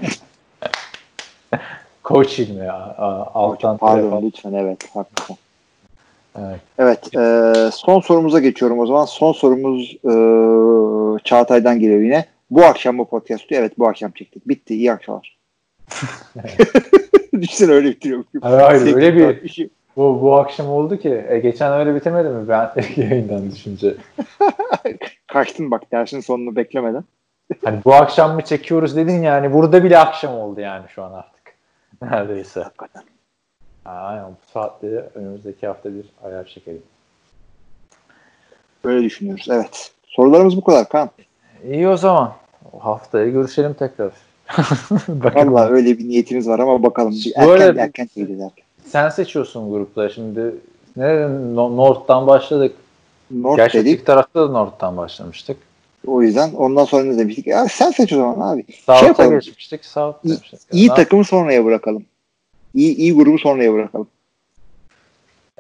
Koç 2.03 2.39
ilmi 2.39 2.65
ya. 2.67 2.75
a- 2.75 3.31
Alttan 3.35 3.79
Pardon 3.79 4.01
telefon. 4.01 4.23
lütfen 4.23 4.53
evet 4.53 4.89
haklısın. 4.95 5.37
Evet. 6.39 6.61
Evet 6.79 7.17
e, 7.17 7.53
son 7.73 8.01
sorumuza 8.01 8.41
geçiyorum 8.41 8.79
o 8.79 8.87
zaman. 8.87 9.05
Son 9.05 9.33
sorumuz 9.33 9.93
e, 10.05 10.13
Çağatay'dan 11.25 11.81
geliyor 11.81 12.01
yine. 12.01 12.25
Bu 12.51 12.65
akşam 12.65 12.99
bu 12.99 13.09
podcast'ı 13.09 13.55
evet 13.55 13.79
bu 13.79 13.89
akşam 13.89 14.11
çektik. 14.11 14.49
Bitti 14.49 14.75
iyi 14.75 14.93
akşamlar. 14.93 15.39
Düşünsene 17.41 17.73
öyle 17.73 17.89
bitiriyor. 17.89 18.25
Hayır, 18.43 18.61
hayır, 18.61 18.95
öyle 18.97 19.17
bir- 19.17 19.43
işi. 19.43 19.71
Bu, 19.97 20.23
bu 20.23 20.35
akşam 20.37 20.69
oldu 20.69 20.97
ki. 20.99 21.25
E, 21.29 21.39
geçen 21.39 21.73
öyle 21.73 21.95
bitemedi 21.95 22.29
mi 22.29 22.49
ben 22.49 22.71
yayından 22.97 23.51
düşünce? 23.51 23.95
Kaçtın 25.27 25.71
bak 25.71 25.93
dersin 25.93 26.21
sonunu 26.21 26.57
beklemeden. 26.57 27.05
Hani 27.65 27.85
bu 27.85 27.95
akşam 27.95 28.35
mı 28.35 28.43
çekiyoruz 28.45 28.97
dedin 28.97 29.23
yani 29.23 29.53
burada 29.53 29.85
bile 29.85 29.99
akşam 29.99 30.35
oldu 30.35 30.61
yani 30.61 30.85
şu 30.89 31.03
an 31.03 31.13
artık. 31.13 31.55
Neredeyse. 32.03 32.63
Hakikaten. 32.63 33.03
Aynen 33.85 34.25
bu 34.25 34.51
saatte 34.53 34.87
önümüzdeki 35.15 35.67
hafta 35.67 35.95
bir 35.95 36.05
ayar 36.25 36.45
çekelim. 36.45 36.83
Böyle 38.85 39.05
düşünüyoruz. 39.05 39.47
Evet. 39.51 39.91
Sorularımız 40.07 40.57
bu 40.57 40.65
kadar 40.65 40.89
Kaan. 40.89 41.11
İyi 41.65 41.89
o 41.89 41.97
zaman. 41.97 42.33
Haftaya 42.81 43.29
görüşelim 43.29 43.75
tekrar. 43.75 44.13
Valla 45.09 45.69
öyle 45.69 45.99
bir 45.99 46.09
niyetimiz 46.09 46.49
var 46.49 46.59
ama 46.59 46.83
bakalım. 46.83 47.13
Bir 47.13 47.47
Böyle 47.47 47.65
erken 47.65 47.83
erken 47.83 48.09
erken. 48.17 48.51
Sen 48.87 49.09
seçiyorsun 49.09 49.71
grupları. 49.71 50.11
Şimdi 50.11 50.55
nereden? 50.97 51.57
No- 51.57 51.77
North'tan 51.77 52.27
başladık. 52.27 52.77
North 53.31 53.57
Gerçi 53.57 53.79
dedik. 53.79 54.07
tarafta 54.07 54.41
da 54.41 54.49
North'tan 54.53 54.97
başlamıştık. 54.97 55.57
O 56.07 56.23
yüzden 56.23 56.53
ondan 56.53 56.85
sonra 56.85 57.05
ne 57.05 57.19
demiştik? 57.19 57.47
Ya 57.47 57.69
sen 57.69 57.91
seç 57.91 58.13
o 58.13 58.17
zaman 58.17 58.55
abi. 58.55 58.65
South'a 58.87 59.07
yapalım. 59.07 59.41
geçmiştik. 59.41 59.85
South 59.85 60.17
İyi, 60.25 60.29
demiştik. 60.29 60.61
iyi 60.73 60.89
takımı 60.89 61.25
sonraya 61.25 61.65
bırakalım. 61.65 62.05
İyi, 62.75 62.97
iyi 62.97 63.15
grubu 63.15 63.39
sonraya 63.39 63.73
bırakalım. 63.73 64.09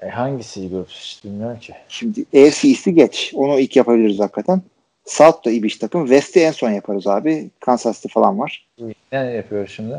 E, 0.02 0.08
hangisi 0.08 0.60
iyi 0.60 0.70
grup? 0.70 0.88
Hiç 0.88 1.24
bilmiyorum 1.24 1.58
ki. 1.60 1.74
Şimdi 1.88 2.20
AFC 2.20 2.68
East'i 2.68 2.94
geç. 2.94 3.32
Onu 3.34 3.60
ilk 3.60 3.76
yapabiliriz 3.76 4.20
hakikaten. 4.20 4.62
South 5.04 5.44
da 5.44 5.50
iyi 5.50 5.62
bir 5.62 5.78
takım. 5.78 6.06
West'i 6.06 6.40
en 6.40 6.52
son 6.52 6.70
yaparız 6.70 7.06
abi. 7.06 7.50
Kansas 7.60 7.96
City 8.02 8.12
falan 8.12 8.38
var. 8.38 8.68
Ne 9.12 9.18
yapıyor 9.18 9.66
şimdi? 9.66 9.96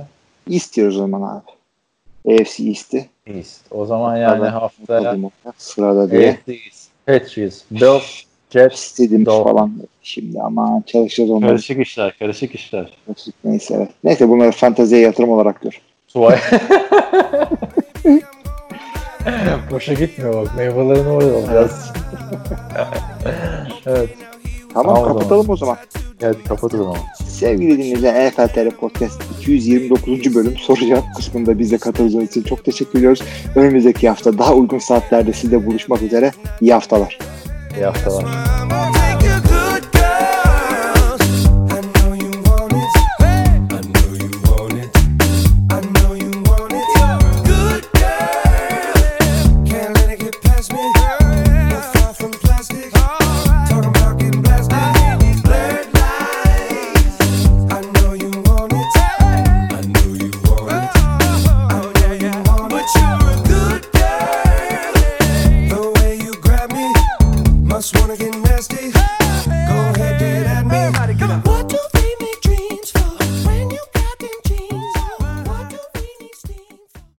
East 0.52 0.76
diyoruz 0.76 0.96
o 0.96 1.00
zaman 1.00 1.22
abi. 1.22 1.52
AFC 2.42 2.64
East'i. 2.64 3.10
East. 3.28 3.62
O 3.72 3.86
zaman 3.86 4.18
yani 4.18 4.48
haftaya 4.48 5.18
Sırada 5.58 6.12
diye. 6.12 6.30
AFC 6.30 6.54
East. 6.54 6.90
Patriots, 7.06 7.62
Bills, 7.72 8.24
Jets. 8.54 8.76
İstedim 8.76 9.26
Dolphins. 9.26 9.44
falan. 9.44 9.74
Şimdi 10.04 10.42
ama 10.42 10.84
çalışacağız 10.86 11.30
onları. 11.30 11.50
Karışık 11.50 11.80
işler, 11.80 12.16
karışık 12.20 12.56
işler. 12.56 12.98
Neyse 13.44 13.74
evet. 13.78 13.90
Neyse 14.04 14.30
bunları 14.30 14.52
fanteziye 14.52 15.02
yatırım 15.02 15.30
olarak 15.30 15.62
gör. 15.62 15.82
Suay. 16.08 16.38
Boşa 19.72 19.94
gitmiyor 19.94 20.34
bak. 20.34 20.58
Meyvelerini 20.58 21.08
oraya 21.10 21.34
alacağız. 21.38 21.92
evet. 23.86 24.10
Tamam, 24.74 24.96
Tamam 24.96 25.12
o 25.12 25.14
kapatalım 25.14 25.50
o 25.50 25.58
zaman. 25.58 25.78
Evet 26.22 26.38
kapatalım 26.48 26.88
ama. 26.88 26.98
Sevgili 27.28 27.78
dinleyiciler 27.78 28.32
NFL 28.32 28.48
TR 28.48 28.70
Podcast 28.70 29.22
229. 29.40 30.36
bölüm 30.36 30.58
soru 30.58 30.80
cevap 30.80 31.16
kısmında 31.16 31.60
bize 31.60 31.78
katıldığınız 31.78 32.30
için 32.30 32.44
çok 32.44 32.66
teşekkür 32.66 33.00
ediyoruz. 33.00 33.22
Önümüzdeki 33.56 34.10
hafta 34.10 34.38
daha 34.38 34.54
uygun 34.54 34.80
saatlerde 34.80 35.34
sizle 35.34 35.66
buluşmak 35.66 36.02
üzere. 36.02 36.32
İyi 36.62 36.74
haftalar. 36.74 37.20
İyi 37.76 37.86
haftalar. 37.86 39.03